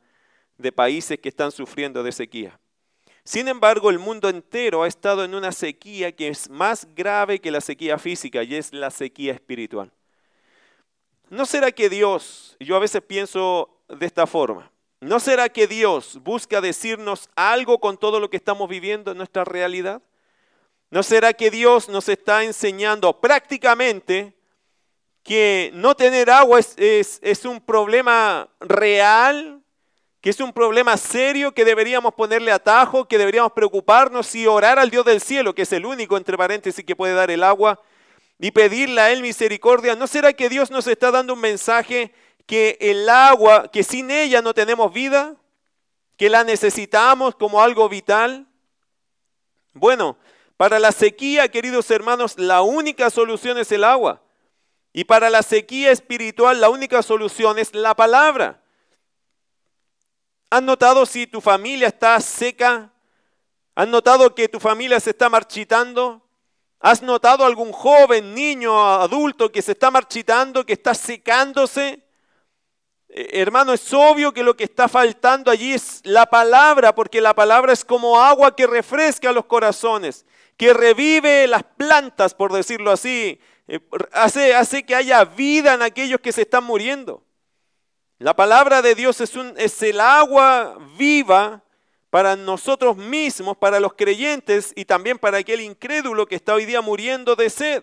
de 0.56 0.72
países 0.72 1.18
que 1.18 1.28
están 1.28 1.50
sufriendo 1.50 2.02
de 2.02 2.12
sequía. 2.12 2.58
Sin 3.24 3.46
embargo, 3.46 3.90
el 3.90 4.00
mundo 4.00 4.28
entero 4.28 4.82
ha 4.82 4.88
estado 4.88 5.24
en 5.24 5.34
una 5.34 5.52
sequía 5.52 6.10
que 6.10 6.28
es 6.28 6.50
más 6.50 6.88
grave 6.94 7.40
que 7.40 7.52
la 7.52 7.60
sequía 7.60 7.98
física 7.98 8.42
y 8.42 8.56
es 8.56 8.72
la 8.72 8.90
sequía 8.90 9.32
espiritual. 9.32 9.92
¿No 11.30 11.46
será 11.46 11.70
que 11.70 11.88
Dios, 11.88 12.56
yo 12.58 12.74
a 12.76 12.80
veces 12.80 13.00
pienso 13.02 13.70
de 13.88 14.06
esta 14.06 14.26
forma, 14.26 14.72
¿no 15.00 15.20
será 15.20 15.48
que 15.48 15.66
Dios 15.66 16.18
busca 16.22 16.60
decirnos 16.60 17.30
algo 17.36 17.78
con 17.78 17.96
todo 17.96 18.18
lo 18.18 18.28
que 18.28 18.36
estamos 18.36 18.68
viviendo 18.68 19.12
en 19.12 19.18
nuestra 19.18 19.44
realidad? 19.44 20.02
¿No 20.90 21.02
será 21.02 21.32
que 21.32 21.50
Dios 21.50 21.88
nos 21.88 22.08
está 22.08 22.42
enseñando 22.42 23.18
prácticamente 23.20 24.34
que 25.22 25.70
no 25.74 25.94
tener 25.94 26.28
agua 26.28 26.58
es, 26.58 26.76
es 27.22 27.44
un 27.44 27.60
problema 27.60 28.48
real 28.60 29.61
que 30.22 30.30
es 30.30 30.38
un 30.38 30.52
problema 30.52 30.96
serio 30.96 31.52
que 31.52 31.64
deberíamos 31.64 32.14
ponerle 32.14 32.52
atajo, 32.52 33.06
que 33.06 33.18
deberíamos 33.18 33.50
preocuparnos 33.52 34.32
y 34.36 34.46
orar 34.46 34.78
al 34.78 34.88
Dios 34.88 35.04
del 35.04 35.20
cielo, 35.20 35.52
que 35.52 35.62
es 35.62 35.72
el 35.72 35.84
único, 35.84 36.16
entre 36.16 36.38
paréntesis, 36.38 36.84
que 36.84 36.94
puede 36.94 37.12
dar 37.12 37.32
el 37.32 37.42
agua, 37.42 37.80
y 38.38 38.52
pedirle 38.52 39.00
a 39.00 39.10
Él 39.10 39.20
misericordia. 39.20 39.96
¿No 39.96 40.06
será 40.06 40.32
que 40.32 40.48
Dios 40.48 40.70
nos 40.70 40.86
está 40.86 41.10
dando 41.10 41.34
un 41.34 41.40
mensaje 41.40 42.14
que 42.46 42.78
el 42.80 43.08
agua, 43.08 43.68
que 43.72 43.82
sin 43.82 44.12
ella 44.12 44.42
no 44.42 44.54
tenemos 44.54 44.92
vida, 44.92 45.34
que 46.16 46.30
la 46.30 46.44
necesitamos 46.44 47.34
como 47.34 47.60
algo 47.60 47.88
vital? 47.88 48.46
Bueno, 49.72 50.16
para 50.56 50.78
la 50.78 50.92
sequía, 50.92 51.48
queridos 51.48 51.90
hermanos, 51.90 52.38
la 52.38 52.62
única 52.62 53.10
solución 53.10 53.58
es 53.58 53.72
el 53.72 53.82
agua. 53.82 54.22
Y 54.92 55.02
para 55.02 55.30
la 55.30 55.42
sequía 55.42 55.90
espiritual, 55.90 56.60
la 56.60 56.70
única 56.70 57.02
solución 57.02 57.58
es 57.58 57.74
la 57.74 57.96
palabra. 57.96 58.61
¿Has 60.52 60.62
notado 60.62 61.06
si 61.06 61.26
tu 61.26 61.40
familia 61.40 61.88
está 61.88 62.20
seca? 62.20 62.92
¿Has 63.74 63.88
notado 63.88 64.34
que 64.34 64.48
tu 64.48 64.60
familia 64.60 65.00
se 65.00 65.08
está 65.08 65.30
marchitando? 65.30 66.20
¿Has 66.78 67.00
notado 67.00 67.46
algún 67.46 67.72
joven, 67.72 68.34
niño, 68.34 68.78
adulto 69.00 69.50
que 69.50 69.62
se 69.62 69.72
está 69.72 69.90
marchitando, 69.90 70.66
que 70.66 70.74
está 70.74 70.92
secándose? 70.92 72.02
Eh, 73.08 73.30
hermano, 73.32 73.72
es 73.72 73.94
obvio 73.94 74.34
que 74.34 74.42
lo 74.42 74.54
que 74.54 74.64
está 74.64 74.88
faltando 74.88 75.50
allí 75.50 75.72
es 75.72 76.02
la 76.04 76.26
palabra, 76.26 76.94
porque 76.94 77.22
la 77.22 77.32
palabra 77.32 77.72
es 77.72 77.82
como 77.82 78.20
agua 78.20 78.54
que 78.54 78.66
refresca 78.66 79.32
los 79.32 79.46
corazones, 79.46 80.26
que 80.58 80.74
revive 80.74 81.46
las 81.46 81.62
plantas, 81.62 82.34
por 82.34 82.52
decirlo 82.52 82.90
así, 82.90 83.40
eh, 83.68 83.80
hace, 84.12 84.54
hace 84.54 84.84
que 84.84 84.94
haya 84.94 85.24
vida 85.24 85.72
en 85.72 85.80
aquellos 85.80 86.20
que 86.20 86.30
se 86.30 86.42
están 86.42 86.64
muriendo. 86.64 87.24
La 88.22 88.36
palabra 88.36 88.82
de 88.82 88.94
Dios 88.94 89.20
es, 89.20 89.82
el 89.82 89.98
agua 89.98 90.78
viva 90.96 91.64
para 92.08 92.36
nosotros 92.36 92.96
mismos, 92.96 93.56
para 93.56 93.80
los 93.80 93.94
creyentes 93.94 94.72
y 94.76 94.84
también 94.84 95.18
para 95.18 95.38
aquel 95.38 95.60
incrédulo 95.60 96.26
que 96.26 96.36
está 96.36 96.54
hoy 96.54 96.64
día 96.64 96.80
muriendo 96.80 97.34
de 97.34 97.50
sed. 97.50 97.82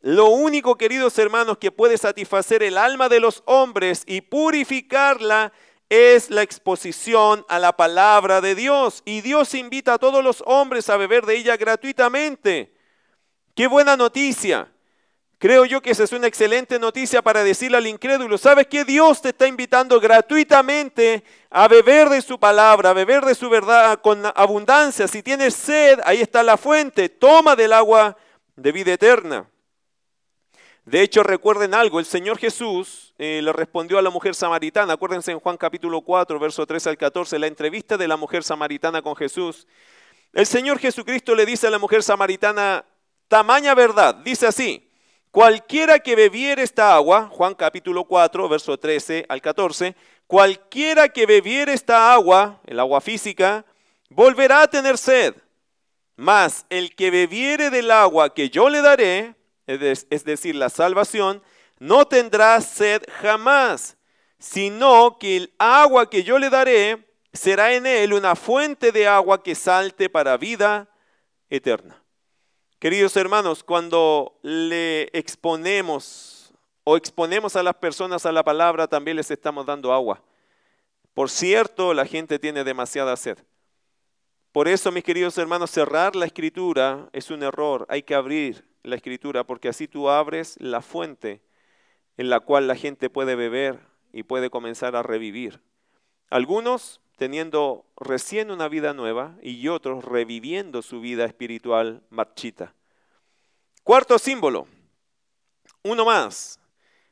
Lo 0.00 0.30
único, 0.30 0.78
queridos 0.78 1.18
hermanos, 1.18 1.58
que 1.58 1.70
puede 1.70 1.98
satisfacer 1.98 2.62
el 2.62 2.78
alma 2.78 3.10
de 3.10 3.20
los 3.20 3.42
hombres 3.44 4.04
y 4.06 4.22
purificarla 4.22 5.52
es 5.90 6.30
la 6.30 6.40
exposición 6.40 7.44
a 7.46 7.58
la 7.58 7.76
palabra 7.76 8.40
de 8.40 8.54
Dios. 8.54 9.02
Y 9.04 9.20
Dios 9.20 9.52
invita 9.52 9.92
a 9.92 9.98
todos 9.98 10.24
los 10.24 10.42
hombres 10.46 10.88
a 10.88 10.96
beber 10.96 11.26
de 11.26 11.36
ella 11.36 11.58
gratuitamente. 11.58 12.72
Qué 13.54 13.66
buena 13.66 13.98
noticia. 13.98 14.71
Creo 15.42 15.64
yo 15.64 15.80
que 15.82 15.90
esa 15.90 16.04
es 16.04 16.12
una 16.12 16.28
excelente 16.28 16.78
noticia 16.78 17.20
para 17.20 17.42
decirle 17.42 17.76
al 17.76 17.88
incrédulo, 17.88 18.38
¿sabes 18.38 18.68
que 18.68 18.84
Dios 18.84 19.20
te 19.20 19.30
está 19.30 19.48
invitando 19.48 19.98
gratuitamente 19.98 21.24
a 21.50 21.66
beber 21.66 22.10
de 22.10 22.22
su 22.22 22.38
palabra, 22.38 22.90
a 22.90 22.92
beber 22.92 23.24
de 23.24 23.34
su 23.34 23.50
verdad 23.50 24.00
con 24.00 24.22
abundancia? 24.36 25.08
Si 25.08 25.20
tienes 25.20 25.54
sed, 25.54 25.98
ahí 26.04 26.20
está 26.20 26.44
la 26.44 26.56
fuente, 26.56 27.08
toma 27.08 27.56
del 27.56 27.72
agua 27.72 28.16
de 28.54 28.70
vida 28.70 28.92
eterna. 28.92 29.50
De 30.84 31.02
hecho, 31.02 31.24
recuerden 31.24 31.74
algo, 31.74 31.98
el 31.98 32.06
Señor 32.06 32.38
Jesús 32.38 33.12
eh, 33.18 33.40
le 33.42 33.52
respondió 33.52 33.98
a 33.98 34.02
la 34.02 34.10
mujer 34.10 34.36
samaritana, 34.36 34.92
acuérdense 34.92 35.32
en 35.32 35.40
Juan 35.40 35.56
capítulo 35.56 36.02
4, 36.02 36.38
verso 36.38 36.64
13 36.64 36.90
al 36.90 36.96
14, 36.96 37.40
la 37.40 37.48
entrevista 37.48 37.96
de 37.96 38.06
la 38.06 38.16
mujer 38.16 38.44
samaritana 38.44 39.02
con 39.02 39.16
Jesús. 39.16 39.66
El 40.32 40.46
Señor 40.46 40.78
Jesucristo 40.78 41.34
le 41.34 41.44
dice 41.44 41.66
a 41.66 41.70
la 41.70 41.80
mujer 41.80 42.04
samaritana, 42.04 42.84
tamaña 43.26 43.74
verdad, 43.74 44.14
dice 44.14 44.46
así, 44.46 44.88
cualquiera 45.32 45.98
que 45.98 46.14
bebiere 46.14 46.62
esta 46.62 46.94
agua, 46.94 47.28
Juan 47.32 47.54
capítulo 47.54 48.04
4, 48.04 48.48
verso 48.48 48.78
13 48.78 49.26
al 49.28 49.40
14, 49.40 49.96
cualquiera 50.28 51.08
que 51.08 51.26
bebiere 51.26 51.72
esta 51.72 52.12
agua, 52.12 52.60
el 52.66 52.78
agua 52.78 53.00
física, 53.00 53.64
volverá 54.10 54.62
a 54.62 54.68
tener 54.68 54.96
sed. 54.98 55.34
Mas 56.14 56.66
el 56.68 56.94
que 56.94 57.10
bebiere 57.10 57.70
del 57.70 57.90
agua 57.90 58.34
que 58.34 58.50
yo 58.50 58.68
le 58.68 58.82
daré, 58.82 59.34
es 59.66 60.24
decir, 60.24 60.54
la 60.54 60.68
salvación, 60.68 61.42
no 61.78 62.06
tendrá 62.06 62.60
sed 62.60 63.02
jamás, 63.22 63.96
sino 64.38 65.18
que 65.18 65.38
el 65.38 65.54
agua 65.58 66.10
que 66.10 66.22
yo 66.22 66.38
le 66.38 66.50
daré 66.50 67.08
será 67.32 67.72
en 67.72 67.86
él 67.86 68.12
una 68.12 68.36
fuente 68.36 68.92
de 68.92 69.08
agua 69.08 69.42
que 69.42 69.54
salte 69.54 70.10
para 70.10 70.36
vida 70.36 70.90
eterna. 71.48 72.01
Queridos 72.82 73.16
hermanos, 73.16 73.62
cuando 73.62 74.40
le 74.42 75.02
exponemos 75.16 76.52
o 76.82 76.96
exponemos 76.96 77.54
a 77.54 77.62
las 77.62 77.76
personas 77.76 78.26
a 78.26 78.32
la 78.32 78.42
palabra, 78.42 78.88
también 78.88 79.16
les 79.16 79.30
estamos 79.30 79.64
dando 79.64 79.92
agua. 79.92 80.20
Por 81.14 81.30
cierto, 81.30 81.94
la 81.94 82.04
gente 82.06 82.40
tiene 82.40 82.64
demasiada 82.64 83.16
sed. 83.16 83.38
Por 84.50 84.66
eso, 84.66 84.90
mis 84.90 85.04
queridos 85.04 85.38
hermanos, 85.38 85.70
cerrar 85.70 86.16
la 86.16 86.26
escritura 86.26 87.08
es 87.12 87.30
un 87.30 87.44
error. 87.44 87.86
Hay 87.88 88.02
que 88.02 88.16
abrir 88.16 88.64
la 88.82 88.96
escritura 88.96 89.44
porque 89.44 89.68
así 89.68 89.86
tú 89.86 90.10
abres 90.10 90.56
la 90.58 90.82
fuente 90.82 91.40
en 92.16 92.30
la 92.30 92.40
cual 92.40 92.66
la 92.66 92.74
gente 92.74 93.08
puede 93.08 93.36
beber 93.36 93.78
y 94.12 94.24
puede 94.24 94.50
comenzar 94.50 94.96
a 94.96 95.04
revivir. 95.04 95.60
Algunos 96.32 97.02
teniendo 97.18 97.84
recién 97.94 98.50
una 98.50 98.66
vida 98.66 98.94
nueva 98.94 99.36
y 99.42 99.68
otros 99.68 100.02
reviviendo 100.02 100.80
su 100.80 101.02
vida 101.02 101.26
espiritual 101.26 102.02
marchita. 102.08 102.74
Cuarto 103.84 104.18
símbolo, 104.18 104.66
uno 105.82 106.06
más. 106.06 106.58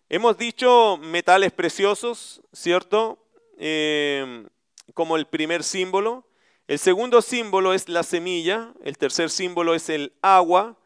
Hemos 0.09 0.39
dicho 0.39 0.97
metales 1.03 1.53
preciosos, 1.53 2.41
¿cierto? 2.55 3.23
Eh, 3.59 4.47
como 4.95 5.19
el 5.19 5.27
primer 5.27 5.65
símbolo. 5.65 6.27
El 6.67 6.79
segundo 6.79 7.21
símbolo 7.21 7.75
es 7.75 7.91
la 7.91 8.05
semilla, 8.05 8.73
el 8.83 8.97
tercer 8.97 9.29
símbolo 9.29 9.75
es 9.75 9.91
el 9.91 10.15
agua, 10.23 10.79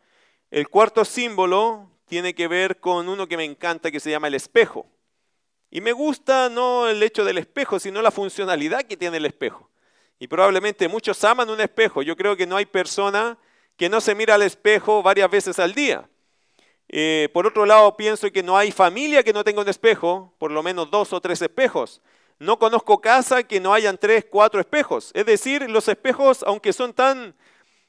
el 0.51 0.69
cuarto 0.69 1.05
símbolo 1.05 1.89
tiene 2.07 2.35
que 2.35 2.49
ver 2.49 2.81
con 2.81 3.09
uno 3.09 3.29
que 3.29 3.37
me 3.37 3.45
encanta 3.45 3.93
que 3.93 4.01
se 4.01 4.11
llama 4.11 4.27
el 4.27 4.35
espejo. 4.35 4.89
Y 5.75 5.81
me 5.81 5.91
gusta 5.91 6.49
no 6.51 6.87
el 6.87 7.03
hecho 7.03 7.25
del 7.25 7.37
espejo, 7.37 7.81
sino 7.81 8.01
la 8.01 8.13
funcionalidad 8.13 8.85
que 8.85 8.97
tiene 8.97 9.17
el 9.17 9.27
espejo. 9.27 9.69
Y 10.21 10.29
probablemente 10.29 10.87
muchos 10.87 11.25
aman 11.25 11.51
un 11.51 11.61
espejo. 11.61 12.01
Yo 12.01 12.17
creo 12.17 12.37
que 12.37 12.47
no 12.47 12.57
hay 12.57 12.65
persona 12.65 13.37
que 13.77 13.89
no 13.89 14.01
se 14.01 14.15
mira 14.15 14.37
al 14.37 14.43
espejo 14.43 15.03
varias 15.03 15.29
veces 15.29 15.59
al 15.59 15.75
día. 15.75 16.09
Eh, 16.89 17.29
por 17.35 17.45
otro 17.45 17.67
lado, 17.67 17.97
pienso 17.97 18.31
que 18.31 18.45
no 18.45 18.57
hay 18.57 18.71
familia 18.71 19.25
que 19.25 19.33
no 19.33 19.43
tenga 19.43 19.63
un 19.63 19.69
espejo, 19.69 20.33
por 20.39 20.53
lo 20.53 20.63
menos 20.63 20.93
dos 20.93 21.13
o 21.13 21.21
tres 21.21 21.43
espejos. 21.43 22.01
No 22.39 22.57
conozco 22.57 23.01
casa 23.01 23.43
que 23.43 23.59
no 23.59 23.75
hayan 23.75 23.99
tres, 23.99 24.27
cuatro 24.31 24.61
espejos. 24.61 25.11
Es 25.13 25.27
decir, 25.27 25.69
los 25.69 25.89
espejos, 25.89 26.45
aunque 26.47 26.73
son 26.73 26.93
tan 26.93 27.35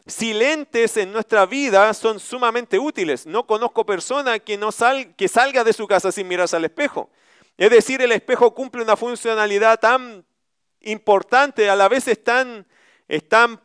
silentes 0.07 0.97
en 0.97 1.13
nuestra 1.13 1.45
vida, 1.45 1.93
son 1.93 2.19
sumamente 2.19 2.79
útiles. 2.79 3.27
No 3.27 3.45
conozco 3.45 3.85
persona 3.85 4.39
que, 4.39 4.57
no 4.57 4.69
que 5.15 5.27
salga 5.27 5.63
de 5.63 5.73
su 5.73 5.85
casa 5.85 6.11
sin 6.11 6.27
mirarse 6.27 6.55
al 6.55 6.65
espejo. 6.65 7.11
Es 7.57 7.69
decir, 7.69 8.01
el 8.01 8.11
espejo 8.11 8.53
cumple 8.53 8.83
una 8.83 8.95
funcionalidad 8.95 9.79
tan 9.79 10.25
importante, 10.81 11.69
a 11.69 11.75
la 11.75 11.87
vez 11.87 12.07
es 12.07 12.23
tan, 12.23 12.65
es 13.07 13.27
tan 13.27 13.59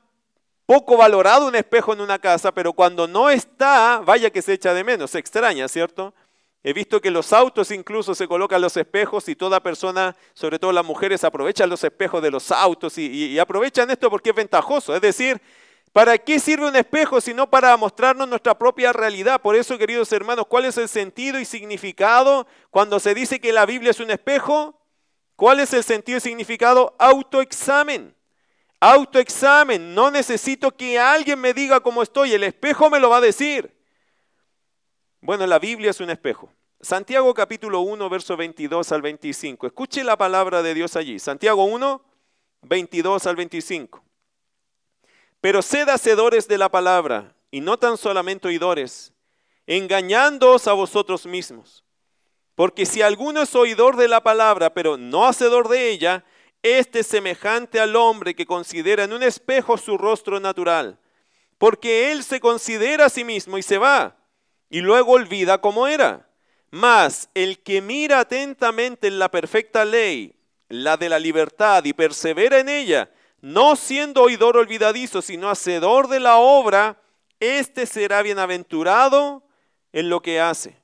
poco 0.66 0.96
valorado 0.96 1.48
un 1.48 1.57
espejo 1.57 1.92
en 1.92 2.00
una 2.00 2.18
casa, 2.18 2.53
pero 2.53 2.72
cuando 2.72 3.09
no 3.09 3.29
está, 3.29 4.00
vaya 4.05 4.31
que 4.31 4.42
se 4.42 4.53
echa 4.53 4.72
de 4.72 4.85
menos, 4.85 5.11
se 5.11 5.18
extraña, 5.18 5.66
¿cierto? 5.66 6.14
He 6.62 6.72
visto 6.72 7.00
que 7.00 7.11
los 7.11 7.33
autos 7.33 7.70
incluso 7.70 8.14
se 8.14 8.29
colocan 8.29 8.61
los 8.61 8.76
espejos 8.76 9.29
y 9.29 9.35
toda 9.35 9.61
persona, 9.61 10.14
sobre 10.35 10.59
todo 10.59 10.72
las 10.72 10.85
mujeres, 10.85 11.24
aprovechan 11.24 11.70
los 11.70 11.83
espejos 11.83 12.22
de 12.22 12.31
los 12.31 12.53
autos 12.53 12.98
y, 12.98 13.38
aprovechan 13.38 13.90
esto 13.90 14.11
porque 14.11 14.31
es 14.31 14.37
ventajoso. 14.37 14.94
Es 14.94 15.00
decir, 15.00 15.40
¿para 15.92 16.18
qué 16.18 16.38
sirve 16.38 16.68
un 16.68 16.76
espejo 16.76 17.20
si 17.20 17.35
no 17.35 17.48
para 17.48 17.76
mostrarnos 17.76 18.29
nuestra 18.29 18.59
propia 18.59 18.92
realidad? 18.92 19.40
Por 19.40 19.57
eso, 19.57 19.79
queridos 19.79 20.12
hermanos, 20.12 20.46
¿cuál 20.48 20.64
es 20.64 20.76
el 20.79 20.88
sentido 20.88 21.38
y 21.38 21.44
significado 21.44 22.46
cuando 22.70 23.00
se 23.00 23.14
dice 23.14 23.40
que 23.40 23.53
la 23.53 23.66
Biblia 23.66 23.90
es 23.90 24.00
un 24.00 24.11
espejo? 24.11 24.81
¿Cuál 25.37 25.61
es 25.61 25.72
el 25.72 25.83
sentido 25.83 26.18
y 26.18 26.20
significado? 26.20 26.94
Autoexamen. 26.98 28.14
Autoexamen. 28.79 29.94
No 29.94 30.11
necesito 30.11 30.76
que 30.76 30.98
alguien 30.98 31.40
me 31.40 31.55
diga 31.55 31.81
cómo 31.81 32.03
estoy. 32.03 32.33
El 32.33 32.44
espejo 32.44 32.90
me 32.90 33.00
lo 33.00 33.09
va 33.09 33.18
a 33.18 33.22
decir. 33.22 33.74
Bueno, 35.22 35.46
la 35.46 35.59
Biblia 35.59 35.90
es 35.90 36.00
un 36.00 36.11
espejo. 36.11 36.53
Santiago 36.83 37.33
capítulo 37.35 37.81
1, 37.81 38.09
verso 38.09 38.37
22 38.37 38.90
al 38.92 39.03
25. 39.03 39.66
Escuche 39.66 40.03
la 40.03 40.16
palabra 40.16 40.62
de 40.62 40.72
Dios 40.72 40.96
allí. 40.96 41.18
Santiago 41.18 41.64
1, 41.64 42.03
22 42.62 43.26
al 43.26 43.37
25. 43.37 44.03
Pero 45.40 45.62
sed 45.62 45.88
hacedores 45.88 46.48
de 46.48 46.59
la 46.59 46.68
palabra 46.68 47.35
y 47.50 47.61
no 47.61 47.79
tan 47.79 47.96
solamente 47.96 48.48
oidores, 48.48 49.12
engañándoos 49.66 50.68
a 50.68 50.72
vosotros 50.72 51.26
mismos. 51.26 51.85
Porque 52.55 52.85
si 52.85 53.03
alguno 53.03 53.42
es 53.42 53.55
oidor 53.55 53.96
de 53.96 54.09
la 54.09 54.22
palabra, 54.22 54.74
pero 54.74 54.96
no 54.96 55.26
hacedor 55.26 55.68
de 55.68 55.90
ella, 55.90 56.24
este 56.62 57.00
es 57.00 57.07
semejante 57.07 57.81
al 57.81 57.96
hombre 57.96 58.35
que 58.35 58.44
considera 58.44 59.05
en 59.05 59.12
un 59.12 59.22
espejo 59.22 59.79
su 59.79 59.96
rostro 59.96 60.40
natural. 60.40 60.98
Porque 61.57 62.12
él 62.12 62.22
se 62.22 62.40
considera 62.40 63.07
a 63.07 63.11
sí 63.11 63.24
mismo 63.24 63.57
y 63.57 63.62
se 63.62 63.79
va 63.79 64.16
y 64.70 64.81
luego 64.81 65.12
olvida 65.12 65.61
cómo 65.61 65.88
era. 65.88 66.29
Mas 66.70 67.29
el 67.35 67.59
que 67.59 67.83
mira 67.83 68.20
atentamente 68.20 69.09
en 69.09 69.18
la 69.18 69.29
perfecta 69.31 69.85
ley, 69.85 70.37
la 70.68 70.96
de 70.96 71.09
la 71.09 71.18
libertad, 71.18 71.85
y 71.85 71.92
persevera 71.92 72.61
en 72.61 72.68
ella, 72.68 73.11
no 73.40 73.76
siendo 73.76 74.22
oidor 74.22 74.57
olvidadizo, 74.57 75.22
sino 75.22 75.48
hacedor 75.48 76.09
de 76.09 76.20
la 76.20 76.37
obra, 76.37 77.00
éste 77.38 77.87
será 77.87 78.22
bienaventurado 78.22 79.42
en 79.92 80.11
lo 80.11 80.20
que 80.20 80.40
hace. 80.40 80.81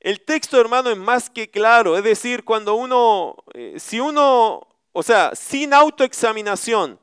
El 0.00 0.20
texto, 0.20 0.60
hermano, 0.60 0.90
es 0.90 0.96
más 0.98 1.30
que 1.30 1.50
claro, 1.50 1.96
es 1.96 2.02
decir, 2.02 2.44
cuando 2.44 2.74
uno, 2.74 3.36
eh, 3.54 3.76
si 3.78 4.00
uno, 4.00 4.66
o 4.92 5.02
sea, 5.02 5.30
sin 5.34 5.72
autoexaminación, 5.72 6.98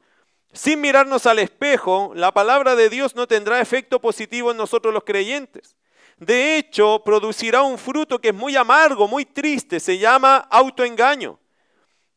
sin 0.52 0.82
mirarnos 0.82 1.26
al 1.26 1.40
espejo, 1.40 2.12
la 2.14 2.34
palabra 2.34 2.76
de 2.76 2.90
Dios 2.90 3.16
no 3.16 3.28
tendrá 3.28 3.62
efecto 3.62 4.02
positivo 4.02 4.52
en 4.52 4.58
nosotros 4.58 4.94
los 4.94 5.04
creyentes. 5.04 5.78
De 6.18 6.58
hecho, 6.58 7.02
producirá 7.06 7.62
un 7.62 7.78
fruto 7.78 8.20
que 8.20 8.30
es 8.30 8.36
muy 8.36 8.58
amargo, 8.58 9.08
muy 9.08 9.24
triste, 9.24 9.80
se 9.80 9.98
llama 9.98 10.38
autoengaño. 10.50 11.40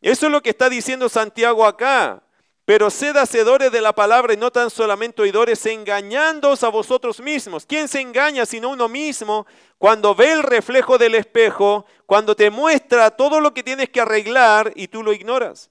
Eso 0.00 0.26
es 0.26 0.32
lo 0.32 0.42
que 0.42 0.50
está 0.50 0.68
diciendo 0.68 1.08
Santiago 1.08 1.64
acá. 1.64 2.24
Pero 2.72 2.88
sed 2.88 3.14
hacedores 3.18 3.70
de 3.70 3.82
la 3.82 3.92
palabra 3.92 4.32
y 4.32 4.38
no 4.38 4.50
tan 4.50 4.70
solamente 4.70 5.20
oidores, 5.20 5.66
engañándoos 5.66 6.64
a 6.64 6.70
vosotros 6.70 7.20
mismos. 7.20 7.66
¿Quién 7.66 7.86
se 7.86 8.00
engaña 8.00 8.46
sino 8.46 8.70
uno 8.70 8.88
mismo 8.88 9.46
cuando 9.76 10.14
ve 10.14 10.32
el 10.32 10.42
reflejo 10.42 10.96
del 10.96 11.14
espejo, 11.14 11.84
cuando 12.06 12.34
te 12.34 12.48
muestra 12.48 13.10
todo 13.10 13.40
lo 13.40 13.52
que 13.52 13.62
tienes 13.62 13.90
que 13.90 14.00
arreglar 14.00 14.72
y 14.74 14.88
tú 14.88 15.02
lo 15.02 15.12
ignoras? 15.12 15.70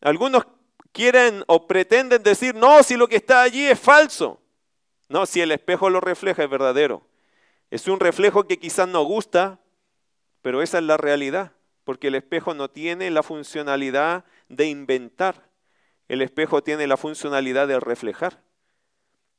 Algunos 0.00 0.44
quieren 0.90 1.44
o 1.46 1.68
pretenden 1.68 2.24
decir, 2.24 2.52
no, 2.56 2.82
si 2.82 2.96
lo 2.96 3.06
que 3.06 3.14
está 3.14 3.42
allí 3.42 3.64
es 3.64 3.78
falso. 3.78 4.40
No, 5.08 5.24
si 5.24 5.40
el 5.40 5.52
espejo 5.52 5.88
lo 5.88 6.00
refleja 6.00 6.42
es 6.42 6.50
verdadero. 6.50 7.06
Es 7.70 7.86
un 7.86 8.00
reflejo 8.00 8.48
que 8.48 8.58
quizás 8.58 8.88
no 8.88 9.04
gusta, 9.04 9.60
pero 10.42 10.62
esa 10.62 10.78
es 10.78 10.84
la 10.84 10.96
realidad, 10.96 11.52
porque 11.84 12.08
el 12.08 12.16
espejo 12.16 12.54
no 12.54 12.70
tiene 12.70 13.08
la 13.12 13.22
funcionalidad 13.22 14.24
de 14.48 14.66
inventar, 14.66 15.48
el 16.10 16.22
espejo 16.22 16.60
tiene 16.60 16.88
la 16.88 16.96
funcionalidad 16.96 17.68
de 17.68 17.78
reflejar. 17.78 18.42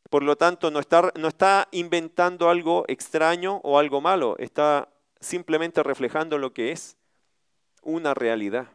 Por 0.10 0.24
lo 0.24 0.38
tanto, 0.38 0.72
no 0.72 0.80
está, 0.80 1.68
inventando 1.72 2.50
algo 2.50 2.86
extraño 2.88 3.60
o 3.66 3.78
algo 3.78 4.00
malo, 4.00 4.38
está 4.38 4.88
simplemente 5.20 5.84
reflejando 5.84 6.38
lo 6.38 6.54
que 6.54 6.72
es 6.72 6.96
una 7.82 8.14
realidad. 8.14 8.70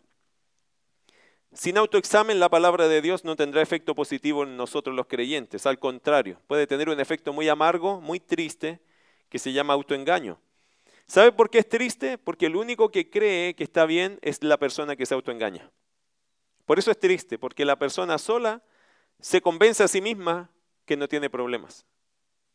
Sin 1.54 1.78
autoexamen 1.78 2.38
la 2.38 2.50
palabra 2.50 2.86
de 2.86 3.00
Dios 3.00 3.24
no 3.24 3.34
tendrá 3.34 3.62
efecto 3.62 3.94
positivo 3.94 4.42
en 4.42 4.58
nosotros 4.58 4.94
los 4.94 5.06
creyentes, 5.06 5.64
al 5.64 5.78
contrario, 5.78 6.38
puede 6.48 6.66
tener 6.66 6.90
un 6.90 7.00
efecto 7.00 7.32
muy 7.32 7.48
amargo, 7.48 8.02
muy 8.02 8.20
triste, 8.20 8.78
que 9.30 9.38
se 9.38 9.54
llama 9.54 9.72
autoengaño. 9.72 10.38
¿Sabe 11.06 11.32
por 11.32 11.48
qué 11.48 11.60
es 11.60 11.68
triste? 11.68 12.18
Porque 12.18 12.44
el 12.44 12.56
único 12.56 12.90
que 12.90 13.08
cree 13.08 13.54
que 13.54 13.64
está 13.64 13.86
bien 13.86 14.18
es 14.20 14.42
la 14.42 14.58
persona 14.58 14.96
que 14.96 15.06
se 15.06 15.14
autoengaña. 15.14 15.70
Por 16.66 16.78
eso 16.78 16.90
es 16.90 16.98
triste, 16.98 17.38
porque 17.38 17.64
la 17.64 17.76
persona 17.76 18.18
sola 18.18 18.62
se 19.20 19.40
convence 19.40 19.82
a 19.82 19.88
sí 19.88 20.00
misma 20.00 20.50
que 20.84 20.96
no 20.96 21.08
tiene 21.08 21.30
problemas. 21.30 21.86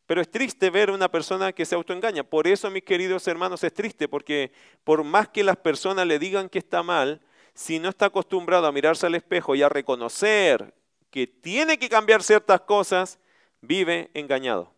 Pero 0.05 0.21
es 0.21 0.29
triste 0.29 0.69
ver 0.69 0.91
una 0.91 1.09
persona 1.09 1.53
que 1.53 1.65
se 1.65 1.75
autoengaña. 1.75 2.23
Por 2.23 2.45
eso, 2.45 2.69
mis 2.69 2.83
queridos 2.83 3.27
hermanos, 3.27 3.63
es 3.63 3.73
triste, 3.73 4.09
porque 4.09 4.51
por 4.83 5.03
más 5.03 5.29
que 5.29 5.43
las 5.43 5.55
personas 5.57 6.05
le 6.05 6.19
digan 6.19 6.49
que 6.49 6.59
está 6.59 6.83
mal, 6.83 7.21
si 7.53 7.79
no 7.79 7.89
está 7.89 8.07
acostumbrado 8.07 8.67
a 8.67 8.71
mirarse 8.71 9.05
al 9.05 9.15
espejo 9.15 9.55
y 9.55 9.63
a 9.63 9.69
reconocer 9.69 10.73
que 11.09 11.27
tiene 11.27 11.77
que 11.77 11.89
cambiar 11.89 12.23
ciertas 12.23 12.61
cosas, 12.61 13.19
vive 13.61 14.11
engañado. 14.13 14.73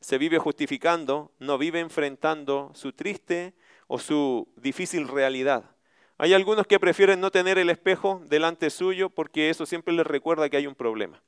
Se 0.00 0.18
vive 0.18 0.38
justificando, 0.38 1.32
no 1.38 1.58
vive 1.58 1.80
enfrentando 1.80 2.70
su 2.74 2.92
triste 2.92 3.54
o 3.88 3.98
su 3.98 4.48
difícil 4.56 5.08
realidad. 5.08 5.75
Hay 6.18 6.32
algunos 6.32 6.66
que 6.66 6.80
prefieren 6.80 7.20
no 7.20 7.30
tener 7.30 7.58
el 7.58 7.68
espejo 7.68 8.22
delante 8.26 8.70
suyo 8.70 9.10
porque 9.10 9.50
eso 9.50 9.66
siempre 9.66 9.92
les 9.92 10.06
recuerda 10.06 10.48
que 10.48 10.56
hay 10.56 10.66
un 10.66 10.74
problema. 10.74 11.22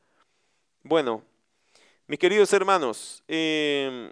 Bueno, 0.83 1.23
mis 2.07 2.19
queridos 2.19 2.51
hermanos, 2.55 3.23
eh, 3.29 4.11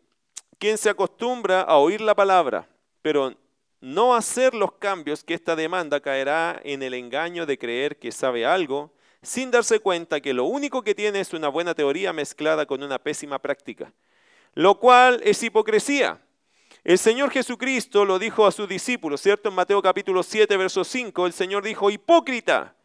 quien 0.58 0.76
se 0.76 0.90
acostumbra 0.90 1.62
a 1.62 1.78
oír 1.78 2.02
la 2.02 2.14
palabra, 2.14 2.68
pero 3.00 3.34
no 3.80 4.14
hacer 4.14 4.54
los 4.54 4.72
cambios 4.72 5.24
que 5.24 5.32
esta 5.32 5.56
demanda 5.56 6.00
caerá 6.00 6.60
en 6.62 6.82
el 6.82 6.92
engaño 6.92 7.46
de 7.46 7.56
creer 7.56 7.98
que 7.98 8.12
sabe 8.12 8.44
algo, 8.44 8.92
sin 9.22 9.50
darse 9.50 9.80
cuenta 9.80 10.20
que 10.20 10.34
lo 10.34 10.44
único 10.44 10.82
que 10.82 10.94
tiene 10.94 11.20
es 11.20 11.32
una 11.32 11.48
buena 11.48 11.74
teoría 11.74 12.12
mezclada 12.12 12.66
con 12.66 12.82
una 12.82 12.98
pésima 12.98 13.38
práctica, 13.38 13.92
lo 14.54 14.78
cual 14.78 15.20
es 15.24 15.42
hipocresía. 15.42 16.20
El 16.86 17.00
Señor 17.00 17.32
Jesucristo 17.32 18.04
lo 18.04 18.16
dijo 18.16 18.46
a 18.46 18.52
sus 18.52 18.68
discípulos, 18.68 19.20
¿cierto? 19.20 19.48
En 19.48 19.56
Mateo 19.56 19.82
capítulo 19.82 20.22
7, 20.22 20.56
verso 20.56 20.84
5, 20.84 21.26
el 21.26 21.32
Señor 21.32 21.64
dijo, 21.64 21.90
hipócrita, 21.90 22.76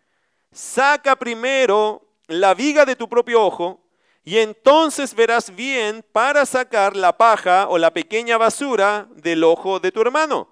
saca 0.52 1.16
primero 1.16 2.02
la 2.26 2.56
viga 2.56 2.84
de 2.84 2.96
tu 2.96 3.08
propio 3.08 3.44
ojo 3.44 3.86
y 4.24 4.40
entonces 4.40 5.14
verás 5.14 5.56
bien 5.56 6.04
para 6.14 6.48
sacar 6.48 6.96
la 6.96 7.16
paja 7.16 7.68
o 7.70 7.78
la 7.78 7.94
pequeña 7.94 8.40
basura 8.40 9.08
del 9.18 9.44
ojo 9.44 9.80
de 9.80 9.92
tu 9.92 10.02
hermano. 10.02 10.52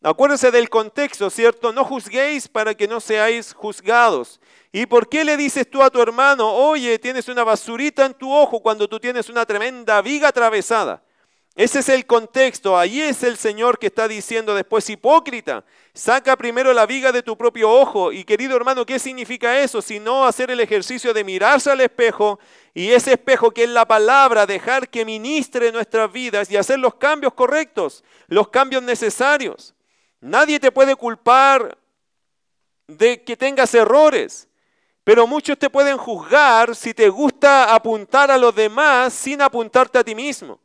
Acuérdense 0.00 0.52
del 0.52 0.70
contexto, 0.70 1.30
¿cierto? 1.30 1.72
No 1.72 1.84
juzguéis 1.84 2.46
para 2.46 2.76
que 2.76 2.86
no 2.86 3.00
seáis 3.00 3.54
juzgados. 3.54 4.40
¿Y 4.70 4.86
por 4.86 5.08
qué 5.08 5.24
le 5.24 5.36
dices 5.36 5.68
tú 5.68 5.82
a 5.82 5.90
tu 5.90 6.00
hermano, 6.00 6.48
oye, 6.48 6.96
tienes 7.00 7.26
una 7.26 7.42
basurita 7.42 8.06
en 8.06 8.14
tu 8.14 8.32
ojo 8.32 8.60
cuando 8.60 8.86
tú 8.86 9.00
tienes 9.00 9.28
una 9.28 9.44
tremenda 9.44 10.00
viga 10.00 10.28
atravesada? 10.28 11.02
Ese 11.56 11.78
es 11.78 11.88
el 11.88 12.04
contexto. 12.04 12.76
Ahí 12.76 13.00
es 13.00 13.22
el 13.22 13.36
Señor 13.36 13.78
que 13.78 13.86
está 13.86 14.08
diciendo 14.08 14.54
después, 14.54 14.90
hipócrita, 14.90 15.64
saca 15.92 16.36
primero 16.36 16.72
la 16.72 16.84
viga 16.84 17.12
de 17.12 17.22
tu 17.22 17.36
propio 17.36 17.70
ojo. 17.70 18.10
Y 18.10 18.24
querido 18.24 18.56
hermano, 18.56 18.84
¿qué 18.84 18.98
significa 18.98 19.60
eso? 19.60 19.80
Si 19.80 20.00
no 20.00 20.26
hacer 20.26 20.50
el 20.50 20.58
ejercicio 20.58 21.14
de 21.14 21.22
mirarse 21.22 21.70
al 21.70 21.80
espejo 21.80 22.40
y 22.74 22.90
ese 22.90 23.12
espejo 23.12 23.52
que 23.52 23.64
es 23.64 23.70
la 23.70 23.86
palabra, 23.86 24.46
dejar 24.46 24.88
que 24.88 25.04
ministre 25.04 25.70
nuestras 25.70 26.10
vidas 26.12 26.50
y 26.50 26.56
hacer 26.56 26.80
los 26.80 26.96
cambios 26.96 27.34
correctos, 27.34 28.02
los 28.26 28.48
cambios 28.48 28.82
necesarios. 28.82 29.74
Nadie 30.20 30.58
te 30.58 30.72
puede 30.72 30.96
culpar 30.96 31.78
de 32.88 33.22
que 33.22 33.36
tengas 33.36 33.72
errores. 33.74 34.48
Pero 35.04 35.26
muchos 35.26 35.58
te 35.58 35.68
pueden 35.70 35.98
juzgar 35.98 36.74
si 36.74 36.94
te 36.94 37.10
gusta 37.10 37.74
apuntar 37.74 38.30
a 38.30 38.38
los 38.38 38.54
demás 38.54 39.12
sin 39.12 39.42
apuntarte 39.42 39.98
a 39.98 40.04
ti 40.04 40.14
mismo. 40.14 40.63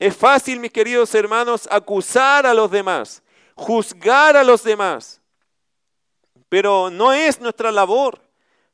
Es 0.00 0.16
fácil, 0.16 0.58
mis 0.58 0.72
queridos 0.72 1.14
hermanos, 1.14 1.68
acusar 1.70 2.46
a 2.46 2.54
los 2.54 2.70
demás, 2.70 3.22
juzgar 3.54 4.34
a 4.34 4.42
los 4.42 4.64
demás, 4.64 5.20
pero 6.48 6.88
no 6.88 7.12
es 7.12 7.38
nuestra 7.38 7.70
labor. 7.70 8.18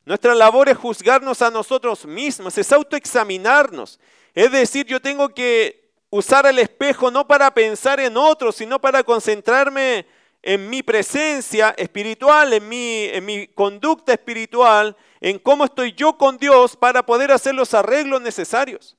Nuestra 0.05 0.37
labor 0.37 0.69
es 0.69 0.79
juzgarnos 0.79 1.43
a 1.43 1.51
nosotros 1.51 2.07
mismos, 2.07 2.57
es 2.57 2.71
autoexaminarnos. 2.71 3.99
Es 4.35 4.53
decir, 4.53 4.87
yo 4.87 5.03
tengo 5.03 5.29
que 5.31 5.91
usar 6.11 6.47
el 6.47 6.61
espejo 6.61 7.11
no 7.11 7.27
para 7.27 7.53
pensar 7.53 7.99
en 7.99 8.17
otros, 8.17 8.55
sino 8.55 8.81
para 8.81 9.03
concentrarme 9.03 10.07
en 10.43 10.71
mi 10.71 10.85
presencia 10.85 11.75
espiritual, 11.77 12.53
en 12.53 12.69
mi, 12.69 13.49
conducta 13.49 14.12
espiritual, 14.12 14.97
en 15.21 15.41
cómo 15.41 15.65
estoy 15.65 15.93
yo 15.93 16.17
con 16.17 16.39
Dios 16.39 16.77
para 16.77 17.05
poder 17.05 17.33
hacer 17.33 17.57
los 17.57 17.75
arreglos 17.75 18.23
necesarios. 18.23 18.95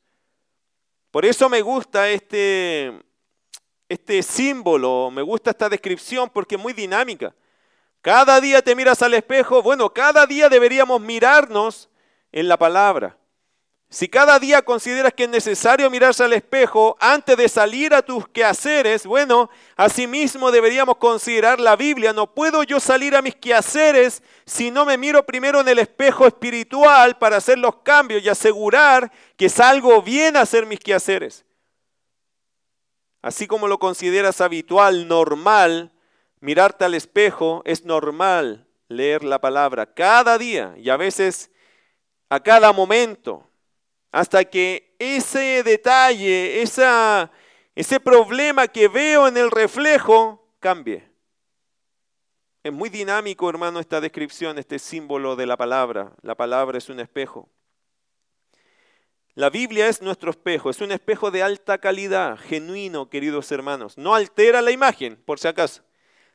Por 1.18 1.26
eso 1.26 1.50
me 1.50 1.64
gusta 1.64 2.08
este, 2.12 2.94
este 3.90 4.22
símbolo, 4.22 5.10
me 5.10 5.24
gusta 5.24 5.50
esta 5.50 5.68
descripción 5.68 6.30
porque 6.30 6.54
es 6.54 6.62
muy 6.62 6.74
dinámica. 6.74 7.34
Cada 8.04 8.40
día 8.40 8.62
te 8.62 8.76
miras 8.76 9.02
al 9.02 9.16
espejo, 9.16 9.64
bueno, 9.64 9.92
cada 9.92 10.28
día 10.28 10.48
deberíamos 10.48 11.02
mirarnos 11.02 11.90
en 12.32 12.48
la 12.48 12.56
palabra. 12.56 13.18
Si 13.90 14.10
cada 14.10 14.38
día 14.38 14.64
consideras 14.64 15.14
que 15.14 15.24
es 15.24 15.30
necesario 15.30 15.90
mirarse 15.90 16.22
al 16.22 16.34
espejo 16.34 16.98
antes 17.00 17.38
de 17.38 17.48
salir 17.48 17.94
a 17.94 18.02
tus 18.02 18.28
quehaceres, 18.28 19.06
bueno, 19.06 19.50
asimismo 19.78 20.52
deberíamos 20.52 20.98
considerar 20.98 21.62
la 21.62 21.78
Biblia. 21.78 22.12
No 22.12 22.34
puedo 22.34 22.64
yo 22.64 22.82
salir 22.82 23.16
a 23.16 23.22
mis 23.22 23.36
quehaceres 23.36 24.22
si 24.46 24.72
no 24.72 24.86
me 24.86 24.98
miro 24.98 25.26
primero 25.26 25.62
en 25.62 25.70
el 25.70 25.80
espejo 25.80 26.28
espiritual 26.28 27.18
para 27.18 27.38
hacer 27.38 27.60
los 27.60 27.78
cambios 27.78 28.22
y 28.24 28.28
asegurar 28.28 29.10
que 29.38 29.48
salgo 29.48 30.02
bien 30.02 30.36
a 30.36 30.42
hacer 30.42 30.66
mis 30.66 30.80
quehaceres. 30.80 31.46
Así 33.22 33.48
como 33.48 33.70
lo 33.70 33.80
consideras 33.80 34.42
habitual, 34.42 35.08
normal, 35.08 35.94
mirarte 36.42 36.84
al 36.84 36.94
espejo, 36.94 37.62
es 37.64 37.86
normal 37.86 38.68
leer 38.90 39.24
la 39.24 39.40
palabra 39.40 39.94
cada 39.94 40.38
día 40.38 40.74
y 40.78 40.90
a 40.90 40.98
veces 40.98 41.52
a 42.30 42.42
cada 42.42 42.74
momento 42.74 43.47
hasta 44.12 44.46
que 44.46 44.96
ese 45.00 45.64
detalle, 45.64 46.62
ese 46.62 48.00
problema 48.00 48.68
que 48.68 48.88
veo 48.88 49.28
en 49.28 49.38
el 49.38 49.52
reflejo 49.52 50.48
cambie. 50.60 51.08
Es 52.64 52.74
muy 52.74 52.90
dinámico, 52.90 53.50
hermano, 53.50 53.80
esta 53.80 54.02
descripción, 54.02 54.58
este 54.58 54.80
símbolo 54.80 55.36
de 55.36 55.46
la 55.46 55.56
palabra. 55.56 56.14
La 56.22 56.36
palabra 56.36 56.78
es 56.78 56.90
un 56.90 57.00
espejo. 57.00 57.50
La 59.36 59.50
Biblia 59.50 59.88
es 59.88 60.02
nuestro 60.02 60.32
espejo, 60.32 60.70
es 60.72 60.82
un 60.82 60.92
espejo 60.92 61.30
de 61.30 61.44
alta 61.44 61.78
calidad, 61.78 62.38
genuino, 62.38 63.08
queridos 63.08 63.52
hermanos. 63.52 63.96
No 63.98 64.16
altera 64.16 64.62
la 64.64 64.72
imagen, 64.72 65.16
por 65.16 65.38
si 65.38 65.48
acaso. 65.48 65.84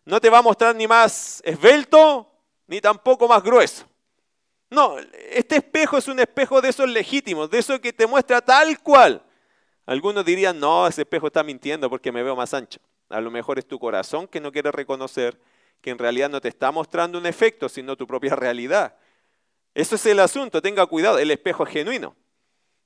No 0.05 0.21
te 0.21 0.31
va 0.31 0.39
a 0.39 0.43
mostrar 0.43 0.77
ni 0.77 0.87
más 0.87 1.43
esbelto, 1.45 2.33
ni 2.69 2.81
tampoco 2.81 3.27
más 3.27 3.43
grueso. 3.43 3.85
No, 4.73 4.97
este 5.31 5.57
espejo 5.57 5.99
es 5.99 6.09
un 6.09 6.19
espejo 6.19 6.63
de 6.63 6.71
esos 6.71 6.89
legítimos, 6.89 7.51
de 7.51 7.59
esos 7.59 7.79
que 7.79 7.93
te 7.93 8.07
muestra 8.07 8.41
tal 8.41 8.81
cual. 8.81 9.23
Algunos 9.85 10.25
dirían, 10.25 10.59
no, 10.59 10.87
ese 10.87 11.03
espejo 11.03 11.27
está 11.27 11.43
mintiendo 11.43 11.91
porque 11.91 12.11
me 12.11 12.23
veo 12.23 12.35
más 12.35 12.55
ancho. 12.55 12.81
A 13.11 13.21
lo 13.21 13.31
mejor 13.31 13.59
es 13.59 13.67
tu 13.67 13.79
corazón 13.79 14.27
que 14.27 14.41
no 14.41 14.51
quiere 14.51 14.73
reconocer 14.73 15.39
que 15.83 15.91
en 15.91 15.99
realidad 15.99 16.31
no 16.31 16.41
te 16.41 16.49
está 16.49 16.71
mostrando 16.71 17.19
un 17.19 17.27
efecto, 17.27 17.69
sino 17.69 17.97
tu 17.97 18.07
propia 18.07 18.35
realidad. 18.35 18.97
Eso 19.75 19.97
es 19.97 20.07
el 20.07 20.21
asunto, 20.21 20.63
tenga 20.63 20.87
cuidado, 20.87 21.19
el 21.19 21.31
espejo 21.31 21.65
es 21.65 21.71
genuino. 21.71 22.17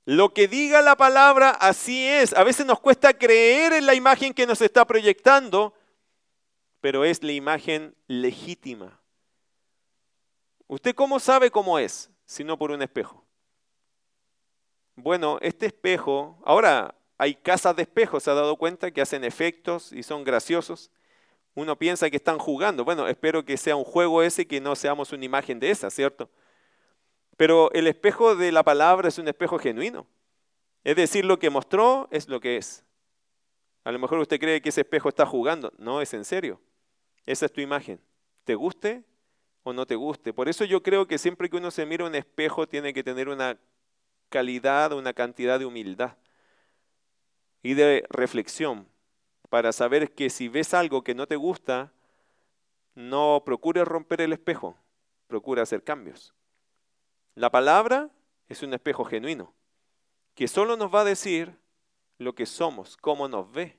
Lo 0.07 0.35
que 0.35 0.49
diga 0.49 0.83
la 0.83 0.97
palabra, 0.97 1.51
así 1.51 2.07
es. 2.07 2.33
A 2.33 2.43
veces 2.43 2.67
nos 2.67 2.81
cuesta 2.81 3.13
creer 3.13 3.73
en 3.75 3.87
la 3.87 3.95
imagen 3.95 4.35
que 4.35 4.47
nos 4.47 4.61
está 4.61 4.85
proyectando, 4.87 5.75
pero 6.81 7.05
es 7.05 7.23
la 7.23 7.33
imagen 7.33 7.95
legítima. 8.09 9.01
¿Usted 10.69 10.95
cómo 10.95 11.21
sabe 11.21 11.51
cómo 11.51 11.79
es? 11.79 12.11
Si 12.25 12.43
no 12.43 12.59
por 12.59 12.71
un 12.71 12.83
espejo. 12.83 13.25
Bueno, 14.97 15.39
este 15.43 15.67
espejo, 15.67 16.39
ahora 16.45 16.95
hay 17.19 17.35
casas 17.35 17.77
de 17.77 17.83
espejos, 17.83 18.23
se 18.23 18.31
ha 18.31 18.35
dado 18.35 18.57
cuenta 18.57 18.91
que 18.91 19.01
hacen 19.01 19.25
efectos 19.25 19.93
y 19.93 20.03
son 20.03 20.25
graciosos. 20.25 20.91
Uno 21.55 21.77
piensa 21.77 22.11
que 22.11 22.17
están 22.17 22.39
jugando. 22.39 22.85
Bueno, 22.85 23.07
espero 23.09 23.45
que 23.45 23.57
sea 23.57 23.77
un 23.77 23.85
juego 23.85 24.23
ese, 24.23 24.47
que 24.47 24.61
no 24.61 24.75
seamos 24.75 25.13
una 25.13 25.25
imagen 25.25 25.61
de 25.61 25.71
esa, 25.71 25.91
¿cierto? 25.91 26.29
Pero 27.37 27.71
el 27.73 27.87
espejo 27.87 28.35
de 28.35 28.53
la 28.53 28.63
palabra 28.63 29.09
es 29.09 29.19
un 29.19 29.29
espejo 29.29 29.59
genuino. 29.59 30.07
Es 30.85 30.97
decir, 30.97 31.25
lo 31.25 31.39
que 31.39 31.51
mostró 31.51 32.09
es 32.11 32.29
lo 32.29 32.41
que 32.41 32.57
es. 32.57 32.85
A 33.85 33.93
lo 33.93 33.99
mejor 33.99 34.19
usted 34.19 34.41
cree 34.41 34.61
que 34.61 34.71
ese 34.71 34.83
espejo 34.83 35.09
está 35.09 35.25
jugando. 35.27 35.73
No, 35.79 36.01
es 36.01 36.13
en 36.13 36.25
serio. 36.25 36.61
Esa 37.25 37.47
es 37.47 37.53
tu 37.53 37.61
imagen. 37.61 38.01
¿Te 38.45 38.55
guste? 38.55 39.05
O 39.67 39.73
no 39.73 39.85
te 39.85 39.97
guste. 39.97 40.33
Por 40.33 40.49
eso 40.49 40.65
yo 40.65 40.81
creo 40.81 41.09
que 41.09 41.19
siempre 41.19 41.51
que 41.51 41.57
uno 41.57 41.73
se 41.73 41.87
mira 41.87 42.05
un 42.05 42.15
espejo 42.15 42.69
tiene 42.69 42.95
que 42.95 43.03
tener 43.03 43.29
una 43.29 43.59
calidad, 44.29 44.93
una 44.93 45.13
cantidad 45.13 45.59
de 45.59 45.67
humildad 45.67 46.17
y 47.65 47.75
de 47.75 48.07
reflexión 48.09 48.87
para 49.49 49.73
saber 49.73 50.13
que 50.15 50.31
si 50.31 50.47
ves 50.47 50.73
algo 50.73 51.03
que 51.03 51.17
no 51.17 51.27
te 51.27 51.35
gusta, 51.35 51.93
no 52.95 53.43
procures 53.45 53.89
romper 53.89 54.21
el 54.21 54.33
espejo, 54.33 54.79
procura 55.27 55.65
hacer 55.65 55.83
cambios. 55.83 56.33
La 57.35 57.51
palabra 57.51 58.09
es 58.49 58.63
un 58.63 58.73
espejo 58.73 59.05
genuino, 59.05 59.53
que 60.37 60.47
solo 60.47 60.77
nos 60.77 60.95
va 60.95 61.01
a 61.01 61.05
decir 61.05 61.59
lo 62.19 62.37
que 62.37 62.47
somos, 62.47 62.97
cómo 62.97 63.27
nos 63.27 63.51
ve. 63.51 63.77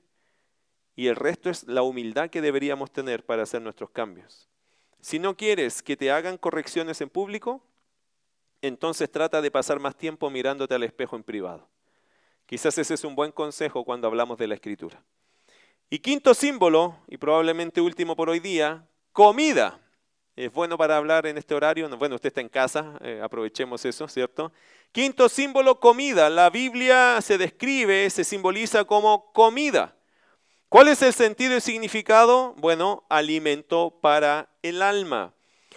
Y 0.96 1.06
el 1.06 1.16
resto 1.16 1.48
es 1.48 1.66
la 1.66 1.80
humildad 1.80 2.28
que 2.28 2.42
deberíamos 2.42 2.92
tener 2.92 3.24
para 3.24 3.44
hacer 3.44 3.62
nuestros 3.62 3.88
cambios. 3.88 4.50
Si 5.00 5.18
no 5.18 5.36
quieres 5.36 5.82
que 5.82 5.96
te 5.96 6.10
hagan 6.10 6.38
correcciones 6.38 7.00
en 7.00 7.08
público, 7.08 7.62
entonces 8.62 9.10
trata 9.10 9.40
de 9.40 9.50
pasar 9.50 9.78
más 9.78 9.96
tiempo 9.96 10.30
mirándote 10.30 10.74
al 10.74 10.82
espejo 10.82 11.16
en 11.16 11.22
privado. 11.22 11.68
Quizás 12.46 12.78
ese 12.78 12.94
es 12.94 13.04
un 13.04 13.14
buen 13.14 13.30
consejo 13.30 13.84
cuando 13.84 14.08
hablamos 14.08 14.38
de 14.38 14.48
la 14.48 14.54
escritura. 14.54 15.02
Y 15.90 16.00
quinto 16.00 16.34
símbolo, 16.34 16.96
y 17.06 17.16
probablemente 17.16 17.80
último 17.80 18.16
por 18.16 18.28
hoy 18.28 18.40
día, 18.40 18.86
comida. 19.12 19.80
Es 20.36 20.52
bueno 20.52 20.78
para 20.78 20.96
hablar 20.96 21.26
en 21.26 21.38
este 21.38 21.54
horario. 21.54 21.88
Bueno, 21.96 22.14
usted 22.14 22.28
está 22.28 22.40
en 22.40 22.48
casa, 22.48 22.98
eh, 23.00 23.20
aprovechemos 23.22 23.84
eso, 23.84 24.06
¿cierto? 24.08 24.52
Quinto 24.92 25.28
símbolo, 25.28 25.80
comida. 25.80 26.30
La 26.30 26.48
Biblia 26.48 27.20
se 27.20 27.38
describe, 27.38 28.08
se 28.10 28.24
simboliza 28.24 28.84
como 28.84 29.32
comida. 29.32 29.97
¿Cuál 30.68 30.88
es 30.88 31.00
el 31.00 31.14
sentido 31.14 31.56
y 31.56 31.62
significado? 31.62 32.52
Bueno, 32.58 33.02
alimento 33.08 33.90
para 34.02 34.50
el 34.62 34.82
alma. 34.82 35.32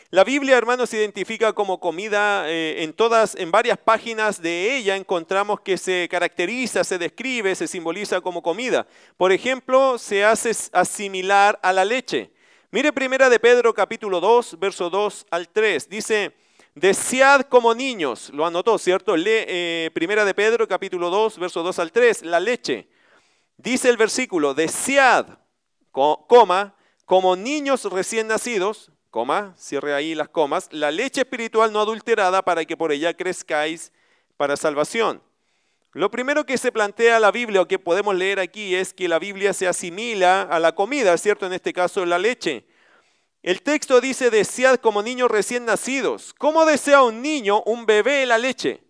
La 0.09 0.25
Biblia, 0.25 0.57
hermanos, 0.57 0.89
se 0.89 0.97
identifica 0.97 1.53
como 1.53 1.79
comida 1.79 2.43
eh, 2.49 2.83
en 2.83 2.91
todas, 2.91 3.35
en 3.35 3.51
varias 3.51 3.77
páginas 3.77 4.41
de 4.41 4.75
ella 4.75 4.97
encontramos 4.97 5.61
que 5.61 5.77
se 5.77 6.09
caracteriza, 6.11 6.83
se 6.83 6.97
describe, 6.97 7.55
se 7.55 7.69
simboliza 7.69 8.19
como 8.19 8.43
comida. 8.43 8.85
Por 9.15 9.31
ejemplo, 9.31 9.97
se 9.97 10.25
hace 10.25 10.51
asimilar 10.73 11.57
a 11.63 11.71
la 11.71 11.85
leche. 11.85 12.29
Mire 12.69 12.91
primera 12.91 13.29
de 13.29 13.39
Pedro 13.39 13.73
capítulo 13.73 14.19
2, 14.19 14.59
verso 14.59 14.89
2 14.89 15.27
al 15.31 15.47
3. 15.47 15.87
Dice, 15.87 16.35
desead 16.75 17.43
como 17.43 17.73
niños, 17.73 18.29
lo 18.33 18.45
anotó, 18.45 18.77
¿cierto? 18.77 19.15
Lee 19.15 19.45
eh, 19.47 19.89
primera 19.93 20.25
de 20.25 20.33
Pedro 20.33 20.67
capítulo 20.67 21.09
2, 21.09 21.39
verso 21.39 21.63
2 21.63 21.79
al 21.79 21.93
3, 21.93 22.23
la 22.23 22.41
leche. 22.41 22.89
Dice 23.61 23.89
el 23.89 23.97
versículo, 23.97 24.55
desead, 24.55 25.27
coma, 25.91 26.75
como 27.05 27.35
niños 27.35 27.83
recién 27.85 28.25
nacidos, 28.25 28.91
coma, 29.11 29.53
cierre 29.55 29.93
ahí 29.93 30.15
las 30.15 30.29
comas, 30.29 30.67
la 30.71 30.89
leche 30.89 31.21
espiritual 31.21 31.71
no 31.71 31.79
adulterada 31.79 32.41
para 32.41 32.65
que 32.65 32.75
por 32.75 32.91
ella 32.91 33.13
crezcáis 33.13 33.91
para 34.35 34.57
salvación. 34.57 35.21
Lo 35.91 36.09
primero 36.09 36.43
que 36.43 36.57
se 36.57 36.71
plantea 36.71 37.19
la 37.19 37.29
Biblia 37.29 37.61
o 37.61 37.67
que 37.67 37.77
podemos 37.77 38.15
leer 38.15 38.39
aquí 38.39 38.73
es 38.73 38.95
que 38.95 39.07
la 39.07 39.19
Biblia 39.19 39.53
se 39.53 39.67
asimila 39.67 40.41
a 40.41 40.59
la 40.59 40.73
comida, 40.73 41.15
¿cierto? 41.19 41.45
En 41.45 41.53
este 41.53 41.71
caso 41.71 42.03
la 42.03 42.17
leche. 42.17 42.65
El 43.43 43.61
texto 43.61 44.01
dice, 44.01 44.31
desead 44.31 44.77
como 44.77 45.03
niños 45.03 45.29
recién 45.29 45.65
nacidos. 45.65 46.33
¿Cómo 46.33 46.65
desea 46.65 47.03
un 47.03 47.21
niño, 47.21 47.61
un 47.67 47.85
bebé, 47.85 48.25
la 48.25 48.39
leche? 48.39 48.81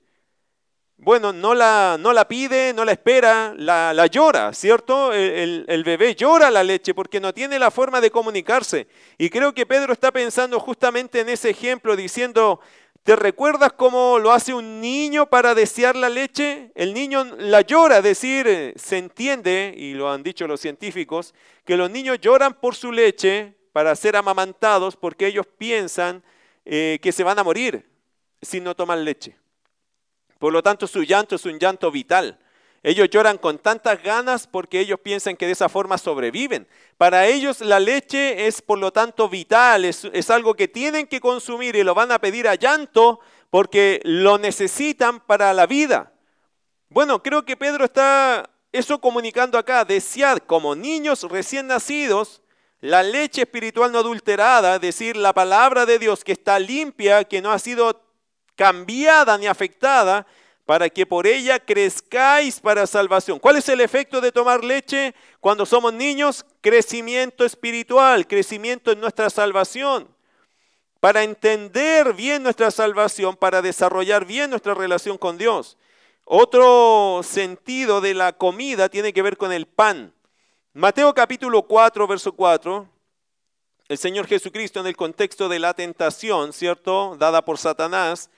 Bueno, 1.03 1.33
no 1.33 1.55
la, 1.55 1.97
no 1.99 2.13
la 2.13 2.27
pide, 2.27 2.73
no 2.73 2.85
la 2.85 2.91
espera, 2.91 3.55
la, 3.57 3.91
la 3.91 4.05
llora, 4.05 4.53
¿cierto? 4.53 5.11
El, 5.11 5.65
el, 5.67 5.83
bebé 5.83 6.13
llora 6.13 6.51
la 6.51 6.63
leche 6.63 6.93
porque 6.93 7.19
no 7.19 7.33
tiene 7.33 7.57
la 7.57 7.71
forma 7.71 7.99
de 7.99 8.11
comunicarse. 8.11 8.87
Y 9.17 9.31
creo 9.31 9.51
que 9.51 9.65
Pedro 9.65 9.93
está 9.93 10.11
pensando 10.11 10.59
justamente 10.59 11.19
en 11.19 11.29
ese 11.29 11.49
ejemplo, 11.49 11.95
diciendo, 11.95 12.59
¿te 13.01 13.15
recuerdas 13.15 13.73
cómo 13.73 14.19
lo 14.19 14.31
hace 14.31 14.53
un 14.53 14.79
niño 14.79 15.25
para 15.25 15.55
desear 15.55 15.95
la 15.95 16.07
leche? 16.07 16.71
El 16.75 16.93
niño 16.93 17.23
la 17.35 17.61
llora, 17.61 17.97
es 17.97 18.03
decir, 18.03 18.73
se 18.75 18.99
entiende, 18.99 19.73
y 19.75 19.95
lo 19.95 20.11
han 20.11 20.21
dicho 20.21 20.45
los 20.45 20.61
científicos, 20.61 21.33
que 21.65 21.77
los 21.77 21.89
niños 21.89 22.19
lloran 22.21 22.53
por 22.53 22.75
su 22.75 22.91
leche 22.91 23.55
para 23.73 23.95
ser 23.95 24.15
amamantados 24.15 24.95
porque 24.95 25.25
ellos 25.25 25.47
piensan 25.57 26.23
eh, 26.63 26.99
que 27.01 27.11
se 27.11 27.23
van 27.23 27.39
a 27.39 27.43
morir 27.43 27.89
si 28.39 28.59
no 28.59 28.75
toman 28.75 29.03
leche. 29.03 29.41
Por 30.41 30.51
lo 30.51 30.63
tanto, 30.63 30.87
su 30.87 31.03
llanto 31.03 31.35
es 31.35 31.45
un 31.45 31.59
llanto 31.59 31.91
vital. 31.91 32.39
Ellos 32.81 33.11
lloran 33.11 33.37
con 33.37 33.59
tantas 33.59 34.01
ganas 34.01 34.47
porque 34.47 34.79
ellos 34.79 34.99
piensan 34.99 35.37
que 35.37 35.45
de 35.45 35.51
esa 35.51 35.69
forma 35.69 35.99
sobreviven. 35.99 36.67
Para 36.97 37.27
ellos 37.27 37.61
la 37.61 37.79
leche 37.79 38.47
es 38.47 38.59
por 38.59 38.79
lo 38.79 38.91
tanto 38.91 39.29
vital, 39.29 39.85
es, 39.85 40.03
es, 40.11 40.31
algo 40.31 40.55
que 40.55 40.67
tienen 40.67 41.05
que 41.05 41.21
consumir 41.21 41.75
y 41.75 41.83
lo 41.83 41.93
van 41.93 42.11
a 42.11 42.17
pedir 42.17 42.47
a 42.47 42.55
llanto 42.55 43.19
porque 43.51 44.01
lo 44.03 44.39
necesitan 44.39 45.19
para 45.19 45.53
la 45.53 45.67
vida. 45.67 46.11
Bueno, 46.89 47.21
creo 47.21 47.45
que 47.45 47.55
Pedro 47.55 47.85
está 47.85 48.49
eso 48.71 48.99
comunicando 48.99 49.59
acá, 49.59 49.85
desead 49.85 50.39
como 50.39 50.73
niños 50.75 51.21
recién 51.29 51.67
nacidos 51.67 52.41
la 52.79 53.03
leche 53.03 53.41
espiritual 53.43 53.91
no 53.91 53.99
adulterada, 53.99 54.75
es 54.75 54.81
decir, 54.81 55.15
la 55.15 55.33
palabra 55.33 55.85
de 55.85 55.99
Dios 55.99 56.23
que 56.23 56.31
está 56.31 56.57
limpia, 56.57 57.23
que 57.25 57.39
no 57.39 57.51
ha 57.51 57.59
sido 57.59 58.10
cambiada 58.55 59.37
ni 59.37 59.47
afectada, 59.47 60.25
para 60.65 60.89
que 60.89 61.05
por 61.05 61.27
ella 61.27 61.59
crezcáis 61.59 62.59
para 62.59 62.87
salvación. 62.87 63.39
¿Cuál 63.39 63.57
es 63.57 63.67
el 63.67 63.81
efecto 63.81 64.21
de 64.21 64.31
tomar 64.31 64.63
leche 64.63 65.13
cuando 65.39 65.65
somos 65.65 65.93
niños? 65.93 66.45
Crecimiento 66.61 67.43
espiritual, 67.43 68.25
crecimiento 68.25 68.91
en 68.91 69.01
nuestra 69.01 69.29
salvación. 69.29 70.07
Para 70.99 71.23
entender 71.23 72.13
bien 72.13 72.43
nuestra 72.43 72.71
salvación, 72.71 73.35
para 73.35 73.61
desarrollar 73.61 74.23
bien 74.25 74.49
nuestra 74.49 74.73
relación 74.73 75.17
con 75.17 75.37
Dios. 75.37 75.77
Otro 76.23 77.21
sentido 77.23 77.99
de 77.99 78.13
la 78.13 78.33
comida 78.33 78.87
tiene 78.87 79.11
que 79.11 79.23
ver 79.23 79.35
con 79.35 79.51
el 79.51 79.65
pan. 79.65 80.13
Mateo 80.73 81.13
capítulo 81.13 81.63
4, 81.63 82.07
verso 82.07 82.31
4. 82.31 82.87
El 83.89 83.97
Señor 83.97 84.25
Jesucristo 84.25 84.79
en 84.79 84.87
el 84.87 84.95
contexto 84.95 85.49
de 85.49 85.59
la 85.59 85.73
tentación, 85.73 86.53
¿cierto? 86.53 87.17
Dada 87.19 87.43
por 87.43 87.57
Satanás 87.57 88.29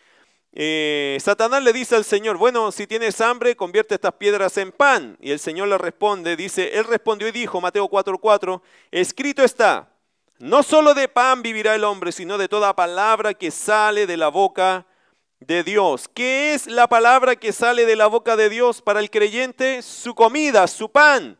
eh, 0.55 1.17
Satanás 1.19 1.63
le 1.63 1.73
dice 1.73 1.95
al 1.95 2.05
Señor, 2.05 2.37
bueno, 2.37 2.71
si 2.71 2.85
tienes 2.85 3.19
hambre, 3.21 3.55
convierte 3.55 3.95
estas 3.95 4.13
piedras 4.13 4.55
en 4.57 4.71
pan. 4.71 5.17
Y 5.19 5.31
el 5.31 5.39
Señor 5.39 5.67
le 5.67 5.79
responde, 5.79 6.35
dice, 6.35 6.77
él 6.77 6.83
respondió 6.83 7.27
y 7.27 7.31
dijo, 7.31 7.59
Mateo 7.59 7.89
4:4, 7.89 8.61
escrito 8.91 9.43
está, 9.43 9.89
no 10.37 10.61
solo 10.61 10.93
de 10.93 11.07
pan 11.07 11.41
vivirá 11.41 11.73
el 11.73 11.83
hombre, 11.83 12.11
sino 12.11 12.37
de 12.37 12.47
toda 12.47 12.75
palabra 12.75 13.33
que 13.33 13.49
sale 13.49 14.05
de 14.05 14.17
la 14.17 14.27
boca 14.27 14.85
de 15.39 15.63
Dios. 15.63 16.07
¿Qué 16.13 16.53
es 16.53 16.67
la 16.67 16.87
palabra 16.87 17.35
que 17.35 17.51
sale 17.51 17.85
de 17.85 17.95
la 17.95 18.07
boca 18.07 18.35
de 18.35 18.49
Dios 18.49 18.81
para 18.81 18.99
el 18.99 19.09
creyente? 19.09 19.81
Su 19.81 20.13
comida, 20.13 20.67
su 20.67 20.91
pan. 20.91 21.37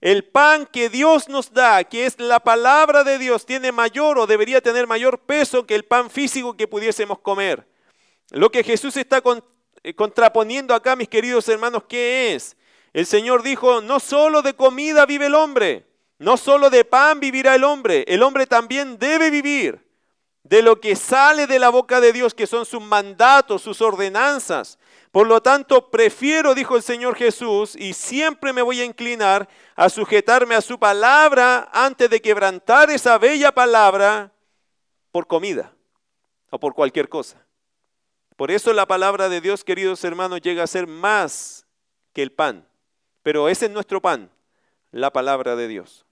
El 0.00 0.24
pan 0.24 0.66
que 0.66 0.88
Dios 0.88 1.28
nos 1.28 1.52
da, 1.52 1.84
que 1.84 2.04
es 2.04 2.18
la 2.18 2.40
palabra 2.40 3.04
de 3.04 3.18
Dios, 3.18 3.46
tiene 3.46 3.72
mayor 3.72 4.18
o 4.18 4.26
debería 4.26 4.60
tener 4.60 4.86
mayor 4.86 5.20
peso 5.20 5.66
que 5.66 5.74
el 5.74 5.84
pan 5.84 6.10
físico 6.10 6.56
que 6.56 6.68
pudiésemos 6.68 7.20
comer. 7.20 7.66
Lo 8.30 8.50
que 8.50 8.64
Jesús 8.64 8.96
está 8.96 9.22
eh, 9.82 9.94
contraponiendo 9.94 10.74
acá, 10.74 10.96
mis 10.96 11.08
queridos 11.08 11.48
hermanos, 11.48 11.84
¿qué 11.88 12.34
es? 12.34 12.56
El 12.92 13.06
Señor 13.06 13.42
dijo, 13.42 13.80
no 13.80 14.00
solo 14.00 14.42
de 14.42 14.54
comida 14.54 15.06
vive 15.06 15.26
el 15.26 15.34
hombre, 15.34 15.86
no 16.18 16.36
solo 16.36 16.70
de 16.70 16.84
pan 16.84 17.20
vivirá 17.20 17.54
el 17.54 17.64
hombre, 17.64 18.04
el 18.08 18.22
hombre 18.22 18.46
también 18.46 18.98
debe 18.98 19.30
vivir 19.30 19.86
de 20.42 20.62
lo 20.62 20.80
que 20.80 20.96
sale 20.96 21.46
de 21.46 21.58
la 21.58 21.70
boca 21.70 22.00
de 22.00 22.12
Dios, 22.12 22.32
que 22.32 22.46
son 22.46 22.64
sus 22.64 22.80
mandatos, 22.80 23.62
sus 23.62 23.80
ordenanzas. 23.80 24.78
Por 25.10 25.26
lo 25.26 25.42
tanto, 25.42 25.90
prefiero, 25.90 26.54
dijo 26.54 26.76
el 26.76 26.82
Señor 26.82 27.16
Jesús, 27.16 27.74
y 27.76 27.92
siempre 27.94 28.52
me 28.52 28.62
voy 28.62 28.80
a 28.80 28.84
inclinar 28.84 29.48
a 29.74 29.88
sujetarme 29.88 30.54
a 30.54 30.60
su 30.60 30.78
palabra 30.78 31.68
antes 31.72 32.08
de 32.08 32.20
quebrantar 32.22 32.90
esa 32.90 33.18
bella 33.18 33.52
palabra 33.52 34.32
por 35.10 35.26
comida 35.26 35.72
o 36.50 36.60
por 36.60 36.74
cualquier 36.74 37.08
cosa. 37.08 37.45
Por 38.36 38.50
eso 38.50 38.74
la 38.74 38.86
palabra 38.86 39.30
de 39.30 39.40
Dios, 39.40 39.64
queridos 39.64 40.04
hermanos, 40.04 40.42
llega 40.42 40.62
a 40.62 40.66
ser 40.66 40.86
más 40.86 41.66
que 42.12 42.22
el 42.22 42.30
pan. 42.30 42.68
Pero 43.22 43.48
ese 43.48 43.66
es 43.66 43.72
nuestro 43.72 44.00
pan, 44.00 44.30
la 44.92 45.10
palabra 45.10 45.56
de 45.56 45.68
Dios. 45.68 46.04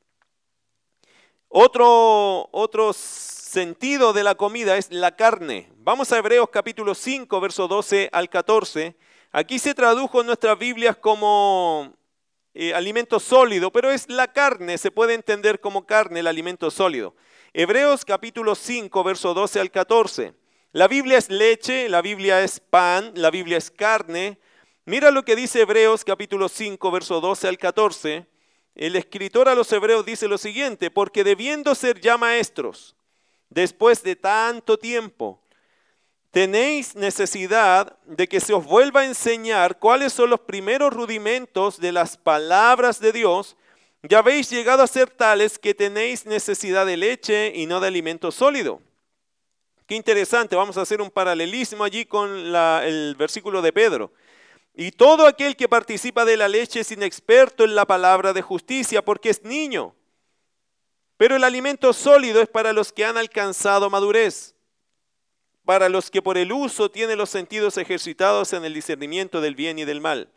Otro, 1.48 2.48
otro 2.50 2.94
sentido 2.94 4.14
de 4.14 4.24
la 4.24 4.34
comida 4.34 4.78
es 4.78 4.90
la 4.90 5.14
carne. 5.14 5.70
Vamos 5.76 6.12
a 6.12 6.18
Hebreos 6.18 6.48
capítulo 6.50 6.94
5, 6.94 7.40
verso 7.40 7.68
12 7.68 8.08
al 8.10 8.30
14. 8.30 8.96
Aquí 9.30 9.58
se 9.58 9.74
tradujo 9.74 10.20
en 10.20 10.26
nuestras 10.26 10.58
Biblias 10.58 10.96
como 10.96 11.92
eh, 12.54 12.72
alimento 12.72 13.20
sólido, 13.20 13.70
pero 13.70 13.90
es 13.90 14.08
la 14.08 14.32
carne, 14.32 14.78
se 14.78 14.90
puede 14.90 15.12
entender 15.14 15.60
como 15.60 15.86
carne 15.86 16.20
el 16.20 16.26
alimento 16.26 16.70
sólido. 16.70 17.14
Hebreos 17.52 18.04
capítulo 18.04 18.54
5, 18.54 19.04
verso 19.04 19.34
12 19.34 19.60
al 19.60 19.70
14. 19.70 20.34
La 20.74 20.88
Biblia 20.88 21.18
es 21.18 21.30
leche, 21.30 21.88
la 21.88 22.02
Biblia 22.02 22.42
es 22.42 22.58
pan, 22.58 23.12
la 23.14 23.30
Biblia 23.30 23.58
es 23.58 23.70
carne. 23.70 24.40
Mira 24.86 25.12
lo 25.12 25.24
que 25.24 25.36
dice 25.36 25.60
Hebreos 25.60 26.04
capítulo 26.04 26.48
5, 26.48 26.90
verso 26.90 27.20
12 27.20 27.46
al 27.46 27.58
14. 27.58 28.26
El 28.74 28.96
escritor 28.96 29.48
a 29.48 29.54
los 29.54 29.70
hebreos 29.70 30.04
dice 30.04 30.26
lo 30.26 30.36
siguiente, 30.36 30.90
porque 30.90 31.22
debiendo 31.22 31.76
ser 31.76 32.00
ya 32.00 32.18
maestros, 32.18 32.96
después 33.50 34.02
de 34.02 34.16
tanto 34.16 34.76
tiempo, 34.76 35.40
tenéis 36.32 36.96
necesidad 36.96 37.96
de 38.04 38.26
que 38.26 38.40
se 38.40 38.52
os 38.52 38.64
vuelva 38.64 39.02
a 39.02 39.06
enseñar 39.06 39.78
cuáles 39.78 40.12
son 40.12 40.30
los 40.30 40.40
primeros 40.40 40.92
rudimentos 40.92 41.78
de 41.78 41.92
las 41.92 42.16
palabras 42.16 42.98
de 42.98 43.12
Dios, 43.12 43.56
ya 44.02 44.18
habéis 44.18 44.50
llegado 44.50 44.82
a 44.82 44.88
ser 44.88 45.08
tales 45.08 45.56
que 45.56 45.72
tenéis 45.72 46.26
necesidad 46.26 46.84
de 46.84 46.96
leche 46.96 47.52
y 47.54 47.66
no 47.66 47.78
de 47.78 47.86
alimento 47.86 48.32
sólido 48.32 48.82
Qué 49.86 49.94
interesante, 49.94 50.56
vamos 50.56 50.78
a 50.78 50.82
hacer 50.82 51.02
un 51.02 51.10
paralelismo 51.10 51.84
allí 51.84 52.06
con 52.06 52.30
el 52.34 53.14
versículo 53.16 53.60
de 53.60 53.72
Pedro. 53.72 54.12
Y 54.74 54.92
todo 54.92 55.26
aquel 55.26 55.56
que 55.56 55.68
participa 55.68 56.24
de 56.24 56.38
la 56.38 56.48
leche 56.48 56.80
es 56.80 56.90
inexperto 56.90 57.64
en 57.64 57.74
la 57.74 57.84
palabra 57.84 58.32
de 58.32 58.40
justicia 58.40 59.04
porque 59.04 59.28
es 59.28 59.44
niño. 59.44 59.94
Pero 61.18 61.36
el 61.36 61.44
alimento 61.44 61.92
sólido 61.92 62.40
es 62.40 62.48
para 62.48 62.72
los 62.72 62.92
que 62.92 63.04
han 63.04 63.18
alcanzado 63.18 63.90
madurez, 63.90 64.54
para 65.66 65.90
los 65.90 66.10
que 66.10 66.22
por 66.22 66.38
el 66.38 66.50
uso 66.50 66.90
tienen 66.90 67.18
los 67.18 67.28
sentidos 67.28 67.76
ejercitados 67.76 68.54
en 68.54 68.64
el 68.64 68.72
discernimiento 68.72 69.42
del 69.42 69.54
bien 69.54 69.78
y 69.78 69.84
del 69.84 70.00
mal. 70.00 70.28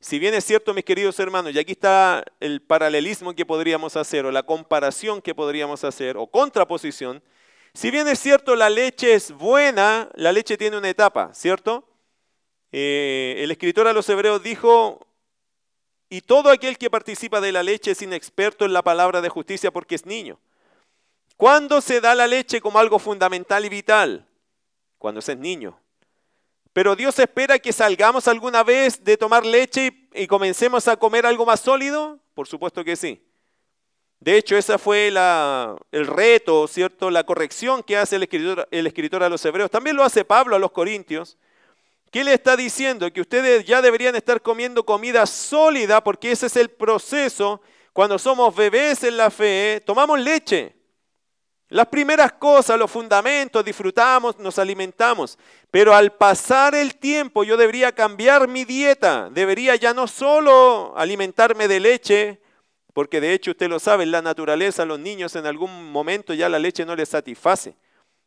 Si 0.00 0.18
bien 0.18 0.34
es 0.34 0.44
cierto, 0.44 0.74
mis 0.74 0.84
queridos 0.84 1.18
hermanos, 1.18 1.54
y 1.54 1.58
aquí 1.58 1.72
está 1.72 2.22
el 2.40 2.60
paralelismo 2.60 3.34
que 3.34 3.46
podríamos 3.46 3.96
hacer, 3.96 4.26
o 4.26 4.30
la 4.30 4.42
comparación 4.44 5.22
que 5.22 5.34
podríamos 5.34 5.82
hacer, 5.82 6.18
o 6.18 6.26
contraposición, 6.26 7.22
Si 7.76 7.90
bien 7.90 8.08
es 8.08 8.18
cierto 8.18 8.56
la 8.56 8.70
leche 8.70 9.12
es 9.12 9.32
buena, 9.32 10.08
la 10.14 10.32
leche 10.32 10.56
tiene 10.56 10.78
una 10.78 10.88
etapa, 10.88 11.34
¿cierto? 11.34 11.86
Eh, 12.72 13.34
el 13.40 13.50
escritor 13.50 13.86
a 13.86 13.92
los 13.92 14.08
hebreos 14.08 14.42
dijo, 14.42 15.06
y 16.08 16.22
todo 16.22 16.48
aquel 16.48 16.78
que 16.78 16.88
participa 16.88 17.38
de 17.38 17.52
la 17.52 17.62
leche 17.62 17.90
es 17.90 18.00
inexperto 18.00 18.64
en 18.64 18.72
la 18.72 18.82
palabra 18.82 19.20
de 19.20 19.28
justicia 19.28 19.70
porque 19.70 19.94
es 19.94 20.06
niño. 20.06 20.40
¿Cuándo 21.36 21.82
se 21.82 22.00
da 22.00 22.14
la 22.14 22.26
leche 22.26 22.62
como 22.62 22.78
algo 22.78 22.98
fundamental 22.98 23.66
y 23.66 23.68
vital? 23.68 24.26
Cuando 24.96 25.20
se 25.20 25.32
es 25.32 25.38
niño. 25.38 25.78
Pero 26.72 26.96
Dios 26.96 27.18
espera 27.18 27.58
que 27.58 27.74
salgamos 27.74 28.26
alguna 28.26 28.62
vez 28.62 29.04
de 29.04 29.18
tomar 29.18 29.44
leche 29.44 30.08
y, 30.14 30.26
comencemos 30.26 30.88
a 30.88 30.96
comer 30.96 31.26
algo 31.26 31.44
más 31.44 31.60
sólido. 31.60 32.20
Por 32.32 32.48
supuesto 32.48 32.82
que 32.82 32.96
sí. 32.96 33.22
De 34.20 34.36
hecho, 34.36 34.56
esa 34.56 34.78
fue 34.78 35.08
el 35.08 36.06
reto, 36.06 36.66
¿cierto? 36.66 37.10
La 37.10 37.24
corrección 37.24 37.82
que 37.82 37.96
hace 37.96 38.16
el 38.16 38.22
escritor, 38.24 38.66
el 38.70 38.86
escritor 38.86 39.22
a 39.22 39.28
los 39.28 39.44
hebreos. 39.44 39.70
También 39.70 39.96
lo 39.96 40.02
hace 40.02 40.24
Pablo 40.24 40.56
a 40.56 40.58
los 40.58 40.72
corintios. 40.72 41.36
¿Qué 42.10 42.24
le 42.24 42.32
está 42.32 42.56
diciendo? 42.56 43.12
Que 43.12 43.20
ustedes 43.20 43.64
ya 43.64 43.82
deberían 43.82 44.16
estar 44.16 44.40
comiendo 44.40 44.86
comida 44.86 45.26
sólida 45.26 46.02
porque 46.02 46.32
ese 46.32 46.46
es 46.46 46.56
el 46.56 46.70
proceso. 46.70 47.60
Cuando 47.92 48.18
somos 48.18 48.54
bebés 48.54 49.04
en 49.04 49.16
la 49.16 49.30
fe, 49.30 49.82
tomamos 49.84 50.18
leche. 50.18 50.74
Las 51.68 51.88
primeras 51.88 52.32
cosas, 52.32 52.78
los 52.78 52.90
fundamentos, 52.90 53.64
disfrutamos, 53.64 54.38
nos 54.38 54.58
alimentamos. 54.58 55.36
Pero 55.70 55.94
al 55.94 56.12
pasar 56.12 56.74
el 56.74 56.96
tiempo 56.96 57.42
yo 57.42 57.56
debería 57.56 57.92
cambiar 57.92 58.46
mi 58.48 58.64
dieta. 58.64 59.28
Debería 59.30 59.74
ya 59.76 59.92
no 59.92 60.06
solo 60.06 60.94
alimentarme 60.96 61.68
de 61.68 61.80
leche, 61.80 62.40
porque 62.96 63.20
de 63.20 63.34
hecho 63.34 63.50
usted 63.50 63.68
lo 63.68 63.78
sabe, 63.78 64.04
en 64.04 64.10
la 64.10 64.22
naturaleza 64.22 64.86
los 64.86 64.98
niños 64.98 65.36
en 65.36 65.44
algún 65.44 65.92
momento 65.92 66.32
ya 66.32 66.48
la 66.48 66.58
leche 66.58 66.86
no 66.86 66.96
les 66.96 67.10
satisface. 67.10 67.76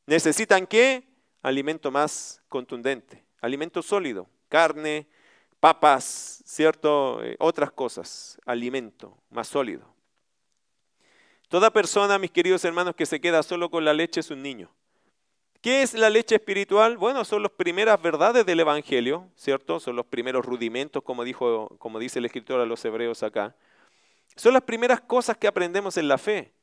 Necesitan 0.05 0.67
qué? 0.67 1.07
Alimento 1.41 1.89
más 1.89 2.43
contundente, 2.47 3.25
alimento 3.41 3.81
sólido, 3.81 4.29
carne, 4.47 5.07
papas, 5.59 6.43
¿cierto? 6.45 7.19
Eh, 7.23 7.35
otras 7.39 7.71
cosas, 7.71 8.39
alimento 8.45 9.17
más 9.31 9.47
sólido. 9.47 9.91
Toda 11.47 11.73
persona, 11.73 12.19
mis 12.19 12.29
queridos 12.29 12.63
hermanos, 12.63 12.93
que 12.93 13.07
se 13.07 13.19
queda 13.19 13.41
solo 13.41 13.71
con 13.71 13.83
la 13.83 13.95
leche 13.95 14.19
es 14.19 14.29
un 14.29 14.43
niño. 14.43 14.69
¿Qué 15.61 15.81
es 15.81 15.95
la 15.95 16.11
leche 16.11 16.35
espiritual? 16.35 16.95
Bueno, 16.95 17.25
son 17.25 17.41
las 17.41 17.51
primeras 17.53 17.99
verdades 17.99 18.45
del 18.45 18.59
Evangelio, 18.59 19.31
¿cierto? 19.35 19.79
Son 19.79 19.95
los 19.95 20.05
primeros 20.05 20.45
rudimentos, 20.45 21.01
como, 21.01 21.23
dijo, 21.23 21.75
como 21.79 21.97
dice 21.97 22.19
el 22.19 22.25
escritor 22.25 22.61
a 22.61 22.67
los 22.67 22.85
hebreos 22.85 23.23
acá. 23.23 23.55
Son 24.35 24.53
las 24.53 24.63
primeras 24.63 25.01
cosas 25.01 25.37
que 25.37 25.47
aprendemos 25.47 25.97
en 25.97 26.07
la 26.07 26.17
fe. 26.17 26.53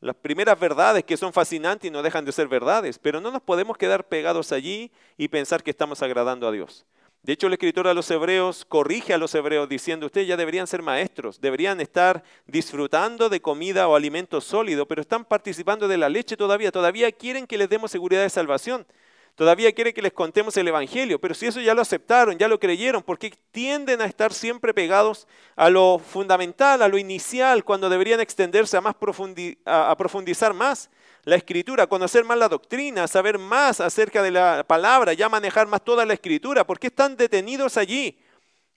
Las 0.00 0.16
primeras 0.16 0.58
verdades 0.58 1.04
que 1.04 1.16
son 1.16 1.32
fascinantes 1.32 1.88
y 1.88 1.90
no 1.90 2.02
dejan 2.02 2.24
de 2.24 2.32
ser 2.32 2.46
verdades, 2.46 2.98
pero 2.98 3.20
no 3.20 3.30
nos 3.30 3.40
podemos 3.40 3.78
quedar 3.78 4.06
pegados 4.06 4.52
allí 4.52 4.92
y 5.16 5.28
pensar 5.28 5.62
que 5.62 5.70
estamos 5.70 6.02
agradando 6.02 6.46
a 6.46 6.52
Dios. 6.52 6.84
De 7.22 7.32
hecho, 7.32 7.46
el 7.46 7.54
escritor 7.54 7.88
a 7.88 7.94
los 7.94 8.10
hebreos 8.10 8.66
corrige 8.66 9.14
a 9.14 9.18
los 9.18 9.34
hebreos 9.34 9.66
diciendo, 9.66 10.04
ustedes 10.04 10.28
ya 10.28 10.36
deberían 10.36 10.66
ser 10.66 10.82
maestros, 10.82 11.40
deberían 11.40 11.80
estar 11.80 12.22
disfrutando 12.46 13.30
de 13.30 13.40
comida 13.40 13.88
o 13.88 13.96
alimento 13.96 14.42
sólido, 14.42 14.86
pero 14.86 15.00
están 15.00 15.24
participando 15.24 15.88
de 15.88 15.96
la 15.96 16.10
leche 16.10 16.36
todavía, 16.36 16.70
todavía 16.70 17.10
quieren 17.12 17.46
que 17.46 17.56
les 17.56 17.70
demos 17.70 17.90
seguridad 17.90 18.20
de 18.20 18.28
salvación, 18.28 18.86
todavía 19.34 19.72
quieren 19.72 19.92
que 19.92 20.02
les 20.02 20.12
contemos 20.12 20.56
el 20.56 20.68
Evangelio, 20.68 21.20
pero 21.20 21.34
si 21.34 21.46
eso 21.46 21.60
ya 21.60 21.74
lo 21.74 21.82
aceptaron, 21.82 22.38
ya 22.38 22.48
lo 22.48 22.60
creyeron, 22.60 23.02
¿por 23.02 23.18
qué 23.18 23.32
tienden 23.50 24.00
a 24.00 24.06
estar 24.06 24.32
siempre 24.32 24.74
pegados 24.74 25.26
a 25.56 25.70
lo 25.70 25.98
fundamental, 25.98 26.82
a 26.82 26.88
lo 26.88 26.98
inicial, 26.98 27.64
cuando 27.64 27.88
deberían 27.88 28.20
extenderse 28.20 28.76
a, 28.76 28.80
más 28.80 28.94
profundizar 28.94 30.54
más? 30.54 30.90
la 31.24 31.36
escritura, 31.36 31.86
conocer 31.86 32.24
más 32.24 32.36
la 32.36 32.48
doctrina, 32.48 33.08
saber 33.08 33.38
más 33.38 33.80
acerca 33.80 34.22
de 34.22 34.30
la 34.30 34.62
palabra, 34.66 35.14
ya 35.14 35.28
manejar 35.28 35.66
más 35.66 35.82
toda 35.82 36.04
la 36.04 36.12
escritura. 36.12 36.66
¿Por 36.66 36.78
qué 36.78 36.88
están 36.88 37.16
detenidos 37.16 37.76
allí? 37.78 38.18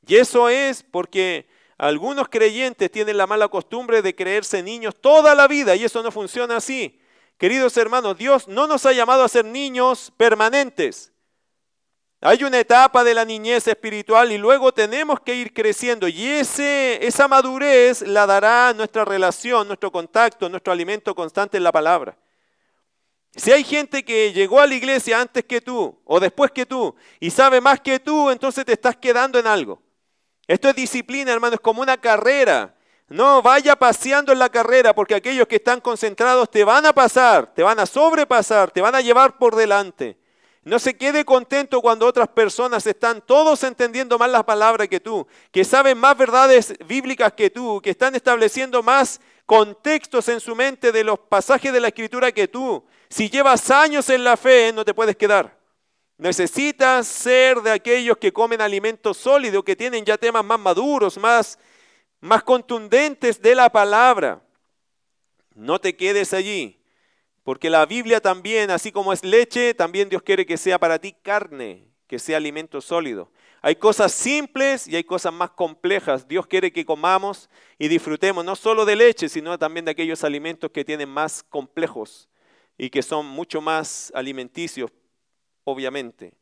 Y 0.07 0.15
eso 0.15 0.47
es 0.47 0.83
porque 0.83 1.45
algunos 1.77 2.29
creyentes 2.29 2.89
tienen 2.89 3.17
la 3.17 3.27
mala 3.27 3.49
costumbre 3.49 4.01
de 4.01 4.15
creerse 4.15 4.63
niños 4.63 4.95
toda 4.99 5.35
la 5.35 5.47
vida 5.47 5.75
y 5.75 5.83
eso 5.83 6.01
no 6.01 6.11
funciona 6.11 6.57
así. 6.57 6.96
Queridos 7.37 7.77
hermanos, 7.77 8.17
Dios 8.17 8.47
no 8.47 8.65
nos 8.65 8.85
ha 8.87 8.93
llamado 8.93 9.23
a 9.23 9.29
ser 9.29 9.45
niños 9.45 10.11
permanentes. 10.17 11.11
Hay 12.19 12.43
una 12.43 12.59
etapa 12.59 13.03
de 13.03 13.13
la 13.13 13.25
niñez 13.25 13.67
espiritual 13.67 14.31
y 14.31 14.39
luego 14.39 14.73
tenemos 14.73 15.19
que 15.19 15.35
ir 15.35 15.53
creciendo 15.53 16.07
y 16.07 16.25
ese, 16.25 17.05
esa 17.05 17.27
madurez 17.27 18.01
la 18.01 18.25
dará 18.25 18.73
nuestra 18.73 19.05
relación, 19.05 19.67
nuestro 19.67 19.91
contacto, 19.91 20.49
nuestro 20.49 20.73
alimento 20.73 21.13
constante 21.13 21.57
en 21.57 21.63
la 21.63 21.71
palabra. 21.71 22.17
Si 23.35 23.51
hay 23.51 23.63
gente 23.63 24.03
que 24.03 24.33
llegó 24.33 24.59
a 24.59 24.65
la 24.65 24.73
iglesia 24.73 25.21
antes 25.21 25.45
que 25.45 25.61
tú 25.61 25.95
o 26.05 26.19
después 26.19 26.49
que 26.49 26.65
tú 26.65 26.95
y 27.19 27.29
sabe 27.29 27.61
más 27.61 27.79
que 27.81 27.99
tú, 27.99 28.31
entonces 28.31 28.65
te 28.65 28.73
estás 28.73 28.97
quedando 28.97 29.37
en 29.37 29.45
algo. 29.45 29.79
Esto 30.47 30.69
es 30.69 30.75
disciplina, 30.75 31.33
hermano, 31.33 31.53
es 31.53 31.59
como 31.59 31.83
una 31.83 31.97
carrera. 31.97 32.76
No 33.09 33.41
vaya 33.41 33.75
paseando 33.75 34.33
en 34.33 34.39
la 34.39 34.49
carrera 34.49 34.93
porque 34.93 35.15
aquellos 35.15 35.47
que 35.47 35.55
están 35.55 35.79
concentrados 35.79 36.51
te 36.51 36.63
van 36.63 36.85
a 36.85 36.93
pasar, 36.93 37.53
te 37.53 37.63
van 37.63 37.79
a 37.79 37.85
sobrepasar, 37.85 38.71
te 38.71 38.81
van 38.81 38.95
a 38.95 39.01
llevar 39.01 39.37
por 39.37 39.55
delante. 39.55 40.17
No 40.63 40.79
se 40.79 40.97
quede 40.97 41.23
contento 41.23 41.79
cuando 41.79 42.05
otras 42.05 42.27
personas 42.27 42.85
están 42.85 43.21
todos 43.21 43.63
entendiendo 43.63 44.19
más 44.19 44.29
las 44.29 44.43
palabras 44.43 44.89
que 44.89 44.99
tú, 44.99 45.25
que 45.49 45.63
saben 45.63 45.97
más 45.97 46.17
verdades 46.17 46.73
bíblicas 46.85 47.31
que 47.31 47.49
tú, 47.49 47.79
que 47.81 47.91
están 47.91 48.15
estableciendo 48.15 48.83
más 48.83 49.21
contextos 49.45 50.27
en 50.27 50.41
su 50.41 50.53
mente 50.57 50.91
de 50.91 51.05
los 51.05 51.17
pasajes 51.17 51.71
de 51.71 51.79
la 51.79 51.87
escritura 51.87 52.33
que 52.33 52.49
tú. 52.49 52.83
Si 53.07 53.29
llevas 53.29 53.71
años 53.71 54.09
en 54.09 54.25
la 54.25 54.35
fe, 54.35 54.73
no 54.73 54.83
te 54.83 54.93
puedes 54.93 55.15
quedar. 55.15 55.57
Necesitas 56.17 57.07
ser 57.07 57.61
de 57.61 57.71
aquellos 57.71 58.17
que 58.17 58.33
comen 58.33 58.59
alimentos 58.59 59.15
sólidos, 59.15 59.63
que 59.63 59.77
tienen 59.77 60.03
ya 60.03 60.17
temas 60.17 60.43
más 60.43 60.59
maduros, 60.59 61.17
más, 61.17 61.57
más 62.19 62.43
contundentes 62.43 63.41
de 63.41 63.55
la 63.55 63.69
palabra. 63.69 64.41
No 65.53 65.79
te 65.79 65.95
quedes 65.95 66.33
allí, 66.33 66.79
porque 67.43 67.69
la 67.69 67.85
Biblia 67.85 68.19
también, 68.19 68.69
así 68.71 68.91
como 68.91 69.13
es 69.13 69.23
leche, 69.23 69.73
también 69.73 70.09
Dios 70.09 70.21
quiere 70.21 70.45
que 70.45 70.57
sea 70.57 70.77
para 70.79 70.99
ti 70.99 71.13
carne, 71.13 71.87
que 72.07 72.19
sea 72.19 72.37
alimento 72.37 72.81
sólido. 72.81 73.31
Hay 73.61 73.75
cosas 73.75 74.11
simples 74.13 74.87
y 74.87 74.95
hay 74.95 75.03
cosas 75.03 75.33
más 75.33 75.49
complejas. 75.51 76.27
Dios 76.27 76.45
quiere 76.45 76.71
que 76.71 76.85
comamos 76.85 77.49
y 77.79 77.87
disfrutemos 77.87 78.45
no 78.45 78.55
solo 78.55 78.85
de 78.85 78.95
leche, 78.95 79.29
sino 79.29 79.57
también 79.57 79.85
de 79.85 79.91
aquellos 79.91 80.23
alimentos 80.23 80.71
que 80.71 80.85
tienen 80.85 81.09
más 81.09 81.43
complejos 81.43 82.29
y 82.77 82.89
que 82.89 83.01
son 83.01 83.25
mucho 83.25 83.59
más 83.59 84.11
alimenticios, 84.13 84.91
obviamente. 85.63 86.33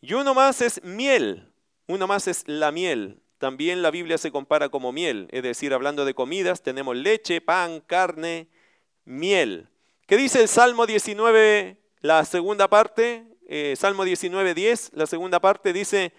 Y 0.00 0.14
uno 0.14 0.34
más 0.34 0.62
es 0.62 0.82
miel, 0.82 1.52
uno 1.86 2.06
más 2.06 2.26
es 2.26 2.42
la 2.46 2.72
miel. 2.72 3.22
También 3.42 3.82
la 3.82 3.90
Biblia 3.90 4.18
se 4.18 4.30
compara 4.30 4.68
como 4.68 4.92
miel, 4.92 5.26
es 5.32 5.42
decir, 5.42 5.74
hablando 5.74 6.04
de 6.04 6.14
comidas, 6.14 6.62
tenemos 6.62 6.94
leche, 6.94 7.40
pan, 7.40 7.80
carne, 7.80 8.46
miel. 9.04 9.68
¿Qué 10.06 10.16
dice 10.16 10.40
el 10.40 10.46
Salmo 10.46 10.86
19, 10.86 11.76
la 12.02 12.24
segunda 12.24 12.68
parte? 12.68 13.26
Eh, 13.48 13.74
Salmo 13.76 14.04
19, 14.04 14.54
10, 14.54 14.92
la 14.94 15.06
segunda 15.06 15.40
parte 15.40 15.72
dice, 15.72 16.12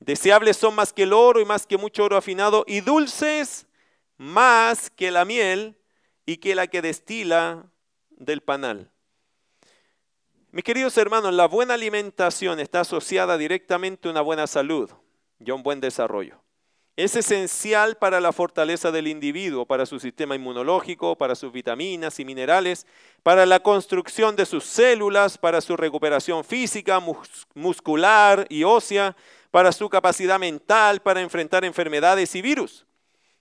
deseables 0.00 0.56
son 0.56 0.74
más 0.74 0.94
que 0.94 1.02
el 1.02 1.12
oro 1.12 1.42
y 1.42 1.44
más 1.44 1.66
que 1.66 1.76
mucho 1.76 2.04
oro 2.04 2.16
afinado, 2.16 2.64
y 2.66 2.80
dulces 2.80 3.66
más 4.16 4.88
que 4.88 5.10
la 5.10 5.26
miel 5.26 5.76
y 6.24 6.38
que 6.38 6.54
la 6.54 6.68
que 6.68 6.80
destila 6.80 7.66
del 8.08 8.40
panal. 8.40 8.90
Mis 10.52 10.64
queridos 10.64 10.96
hermanos, 10.96 11.34
la 11.34 11.48
buena 11.48 11.74
alimentación 11.74 12.60
está 12.60 12.80
asociada 12.80 13.36
directamente 13.36 14.08
a 14.08 14.10
una 14.10 14.22
buena 14.22 14.46
salud 14.46 14.90
y 15.38 15.50
a 15.50 15.54
un 15.54 15.62
buen 15.62 15.78
desarrollo. 15.78 16.42
Es 16.94 17.16
esencial 17.16 17.96
para 17.96 18.20
la 18.20 18.32
fortaleza 18.32 18.90
del 18.90 19.08
individuo, 19.08 19.64
para 19.64 19.86
su 19.86 19.98
sistema 19.98 20.34
inmunológico, 20.34 21.16
para 21.16 21.34
sus 21.34 21.50
vitaminas 21.50 22.20
y 22.20 22.24
minerales, 22.26 22.86
para 23.22 23.46
la 23.46 23.60
construcción 23.60 24.36
de 24.36 24.44
sus 24.44 24.64
células, 24.64 25.38
para 25.38 25.62
su 25.62 25.74
recuperación 25.74 26.44
física, 26.44 27.00
muscular 27.54 28.46
y 28.50 28.64
ósea, 28.64 29.16
para 29.50 29.72
su 29.72 29.88
capacidad 29.88 30.38
mental, 30.38 31.00
para 31.00 31.22
enfrentar 31.22 31.64
enfermedades 31.64 32.34
y 32.34 32.42
virus. 32.42 32.84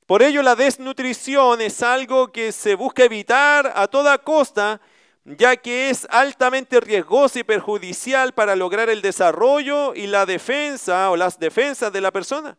Por 0.05 0.23
ello, 0.23 0.41
la 0.41 0.55
desnutrición 0.55 1.59
es 1.59 1.83
algo 1.83 2.31
que 2.31 2.53
se 2.53 2.75
busca 2.75 3.03
evitar 3.03 3.73
a 3.75 3.87
toda 3.87 4.17
costa 4.17 4.79
ya 5.23 5.55
que 5.55 5.89
es 5.89 6.07
altamente 6.09 6.79
riesgoso 6.79 7.39
y 7.39 7.43
perjudicial 7.43 8.33
para 8.33 8.55
lograr 8.55 8.89
el 8.89 9.01
desarrollo 9.01 9.93
y 9.93 10.07
la 10.07 10.25
defensa 10.25 11.11
o 11.11 11.15
las 11.15 11.37
defensas 11.37 11.93
de 11.93 12.01
la 12.01 12.11
persona. 12.11 12.57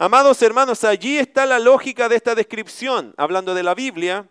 Amados 0.00 0.40
hermanos, 0.42 0.84
allí 0.84 1.18
está 1.18 1.44
la 1.44 1.58
lógica 1.58 2.08
de 2.08 2.14
esta 2.14 2.36
descripción, 2.36 3.12
hablando 3.16 3.52
de 3.52 3.64
la 3.64 3.74
Biblia. 3.74 4.28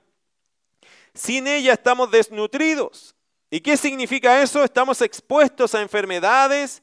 Sin 1.14 1.46
ella 1.46 1.74
estamos 1.74 2.10
desnutridos. 2.10 3.14
¿Y 3.52 3.60
qué 3.60 3.76
significa 3.76 4.42
eso? 4.42 4.64
Estamos 4.64 5.02
expuestos 5.02 5.76
a 5.76 5.82
enfermedades, 5.82 6.82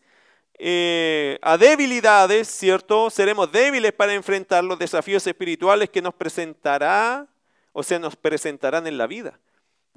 eh, 0.59 1.39
a 1.41 1.57
debilidades, 1.57 2.47
¿cierto? 2.47 3.09
Seremos 3.09 3.51
débiles 3.51 3.95
para 3.95 4.12
enfrentar 4.12 4.62
los 4.62 4.78
desafíos 4.78 5.26
espirituales 5.26 5.89
que 5.89 6.03
nos 6.03 6.12
presentará 6.12 7.26
o 7.72 7.82
se 7.82 7.99
nos 7.99 8.14
presentarán 8.16 8.87
en 8.87 8.99
la 8.99 9.07
vida. 9.07 9.41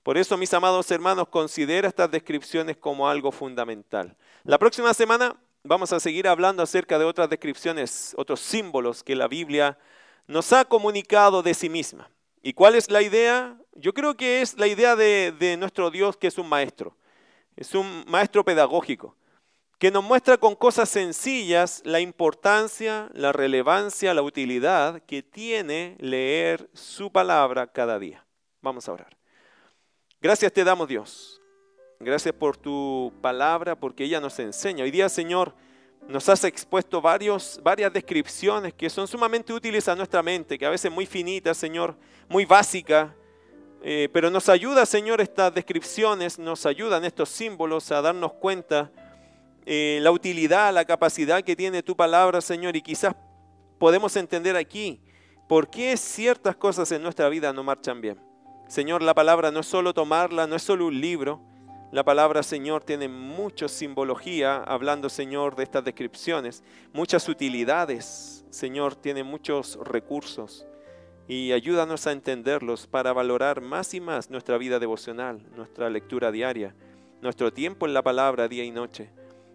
Por 0.01 0.17
eso, 0.17 0.37
mis 0.37 0.53
amados 0.53 0.89
hermanos, 0.91 1.27
considera 1.27 1.89
estas 1.89 2.09
descripciones 2.09 2.77
como 2.77 3.09
algo 3.09 3.33
fundamental. 3.33 4.15
La 4.45 4.57
próxima 4.57 4.93
semana 4.93 5.35
vamos 5.67 5.93
a 5.93 5.99
seguir 5.99 6.27
hablando 6.27 6.63
acerca 6.63 6.97
de 6.97 7.05
otras 7.05 7.29
descripciones, 7.29 8.13
otros 8.17 8.39
símbolos 8.39 9.03
que 9.03 9.15
la 9.15 9.27
Biblia 9.27 9.77
nos 10.25 10.53
ha 10.53 10.65
comunicado 10.65 11.43
de 11.43 11.53
sí 11.53 11.69
misma. 11.69 12.09
¿Y 12.41 12.53
cuál 12.53 12.75
es 12.75 12.89
la 12.89 13.01
idea? 13.01 13.57
Yo 13.75 13.93
creo 13.93 14.15
que 14.15 14.41
es 14.41 14.57
la 14.57 14.67
idea 14.67 14.95
de, 14.95 15.55
nuestro 15.59 15.91
Dios 15.91 16.17
que 16.17 16.27
es 16.27 16.37
un 16.37 16.47
maestro. 16.47 16.95
Es 17.55 17.75
un 17.75 18.05
maestro 18.07 18.43
pedagógico 18.45 19.15
que 19.79 19.91
nos 19.91 20.03
muestra 20.03 20.37
con 20.37 20.55
cosas 20.55 20.89
sencillas 20.89 21.81
la 21.85 21.99
importancia, 21.99 23.09
la 23.13 23.31
relevancia, 23.31 24.13
la 24.13 24.23
utilidad 24.23 25.03
que 25.03 25.21
tiene 25.21 25.95
leer 25.99 26.69
su 26.73 27.11
palabra 27.11 27.67
cada 27.67 27.99
día. 27.99 28.25
Vamos 28.61 28.87
a 28.87 28.93
orar. 28.93 29.15
Gracias 30.19 30.51
te 30.51 30.63
damos 30.63 30.87
Dios. 30.87 31.41
Gracias 31.99 32.35
por 32.35 32.55
tu 32.55 33.11
palabra, 33.21 33.75
porque 33.75 34.03
ella 34.03 34.19
nos 34.19 34.37
enseña. 34.37 34.83
Hoy 34.83 34.91
día, 34.91 35.09
Señor, 35.09 35.55
nos 36.07 36.29
has 36.29 36.43
expuesto 36.43 37.01
varios, 37.01 37.59
varias 37.63 37.91
descripciones 37.91 38.71
que 38.75 38.87
son 38.87 39.07
sumamente 39.07 39.51
útiles 39.51 39.87
a 39.87 39.95
nuestra 39.95 40.21
mente, 40.21 40.59
que 40.59 40.65
a 40.67 40.69
veces 40.69 40.91
muy 40.91 41.07
finitas, 41.07 41.57
Señor, 41.57 41.97
muy 42.29 42.45
básica, 42.45 43.15
eh, 43.81 44.09
pero 44.13 44.29
nos 44.29 44.47
ayuda, 44.47 44.85
Señor, 44.85 45.21
estas 45.21 45.51
descripciones, 45.55 46.37
nos 46.37 46.67
ayudan 46.67 47.03
estos 47.03 47.29
símbolos 47.29 47.91
a 47.91 47.99
darnos 47.99 48.33
cuenta 48.33 48.91
eh, 49.65 49.97
la 50.03 50.11
utilidad, 50.11 50.71
la 50.71 50.85
capacidad 50.85 51.43
que 51.43 51.55
tiene 51.55 51.81
tu 51.81 51.95
palabra, 51.95 52.41
Señor, 52.41 52.75
y 52.75 52.83
quizás 52.83 53.15
podemos 53.79 54.15
entender 54.17 54.55
aquí 54.55 55.01
por 55.49 55.67
qué 55.67 55.97
ciertas 55.97 56.55
cosas 56.55 56.91
en 56.91 57.01
nuestra 57.01 57.27
vida 57.27 57.51
no 57.53 57.63
marchan 57.63 58.01
bien. 58.01 58.21
Señor, 58.67 59.01
la 59.01 59.15
palabra 59.15 59.49
no 59.49 59.61
es 59.61 59.65
solo 59.65 59.95
tomarla, 59.95 60.45
no 60.45 60.55
es 60.55 60.61
solo 60.61 60.85
un 60.85 61.01
libro, 61.01 61.41
la 61.91 62.03
palabra 62.03 62.43
Señor 62.43 62.83
tiene 62.83 63.07
mucha 63.07 63.69
simbología, 63.69 64.57
hablando 64.57 65.07
Señor 65.07 65.55
de 65.55 65.63
estas 65.63 65.85
descripciones, 65.85 66.63
muchas 66.91 67.29
utilidades. 67.29 68.45
Señor 68.49 68.95
tiene 68.95 69.23
muchos 69.23 69.79
recursos 69.83 70.65
y 71.27 71.51
ayúdanos 71.51 72.07
a 72.07 72.11
entenderlos 72.11 72.87
para 72.87 73.13
valorar 73.13 73.61
más 73.61 73.93
y 73.93 74.01
más 74.01 74.29
nuestra 74.29 74.57
vida 74.57 74.79
devocional, 74.79 75.41
nuestra 75.55 75.89
lectura 75.89 76.31
diaria, 76.31 76.75
nuestro 77.21 77.51
tiempo 77.51 77.85
en 77.85 77.93
la 77.93 78.01
palabra 78.01 78.47
día 78.47 78.63
y 78.63 78.71
noche. 78.71 79.09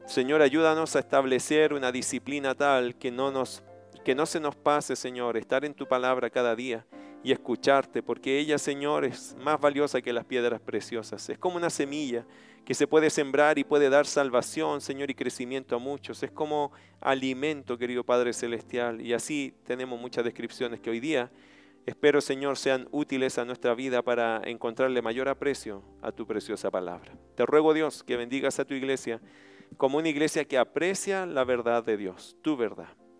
Señor, 0.06 0.42
ayúdanos 0.42 0.96
a 0.96 1.00
establecer 1.00 1.72
una 1.72 1.92
disciplina 1.92 2.54
tal 2.54 2.96
que 2.96 3.10
no, 3.10 3.30
nos, 3.30 3.62
que 4.04 4.14
no 4.14 4.26
se 4.26 4.40
nos 4.40 4.56
pase, 4.56 4.96
Señor, 4.96 5.36
estar 5.36 5.64
en 5.64 5.74
tu 5.74 5.86
palabra 5.86 6.30
cada 6.30 6.56
día 6.56 6.84
y 7.22 7.32
escucharte, 7.32 8.02
porque 8.02 8.38
ella, 8.38 8.58
Señor, 8.58 9.04
es 9.04 9.36
más 9.38 9.60
valiosa 9.60 10.02
que 10.02 10.12
las 10.12 10.24
piedras 10.24 10.60
preciosas. 10.60 11.28
Es 11.28 11.38
como 11.38 11.56
una 11.56 11.70
semilla 11.70 12.26
que 12.64 12.74
se 12.74 12.86
puede 12.86 13.10
sembrar 13.10 13.58
y 13.58 13.64
puede 13.64 13.90
dar 13.90 14.06
salvación, 14.06 14.80
Señor, 14.80 15.10
y 15.10 15.14
crecimiento 15.14 15.76
a 15.76 15.78
muchos. 15.78 16.22
Es 16.22 16.30
como 16.30 16.72
alimento, 17.00 17.78
querido 17.78 18.04
Padre 18.04 18.32
Celestial. 18.32 19.00
Y 19.00 19.12
así 19.12 19.54
tenemos 19.64 20.00
muchas 20.00 20.24
descripciones 20.24 20.80
que 20.80 20.90
hoy 20.90 21.00
día 21.00 21.30
espero, 21.86 22.20
Señor, 22.20 22.56
sean 22.56 22.88
útiles 22.90 23.38
a 23.38 23.44
nuestra 23.44 23.74
vida 23.74 24.02
para 24.02 24.40
encontrarle 24.44 25.02
mayor 25.02 25.28
aprecio 25.28 25.82
a 26.00 26.10
tu 26.12 26.26
preciosa 26.26 26.70
palabra. 26.70 27.12
Te 27.36 27.46
ruego, 27.46 27.72
Dios, 27.72 28.02
que 28.02 28.16
bendigas 28.16 28.58
a 28.58 28.64
tu 28.64 28.74
iglesia 28.74 29.20
como 29.76 29.98
una 29.98 30.08
iglesia 30.08 30.44
que 30.44 30.58
aprecia 30.58 31.24
la 31.26 31.44
verdad 31.44 31.84
de 31.84 31.96
Dios, 31.96 32.36
tu 32.42 32.56
verdad. 32.56 33.01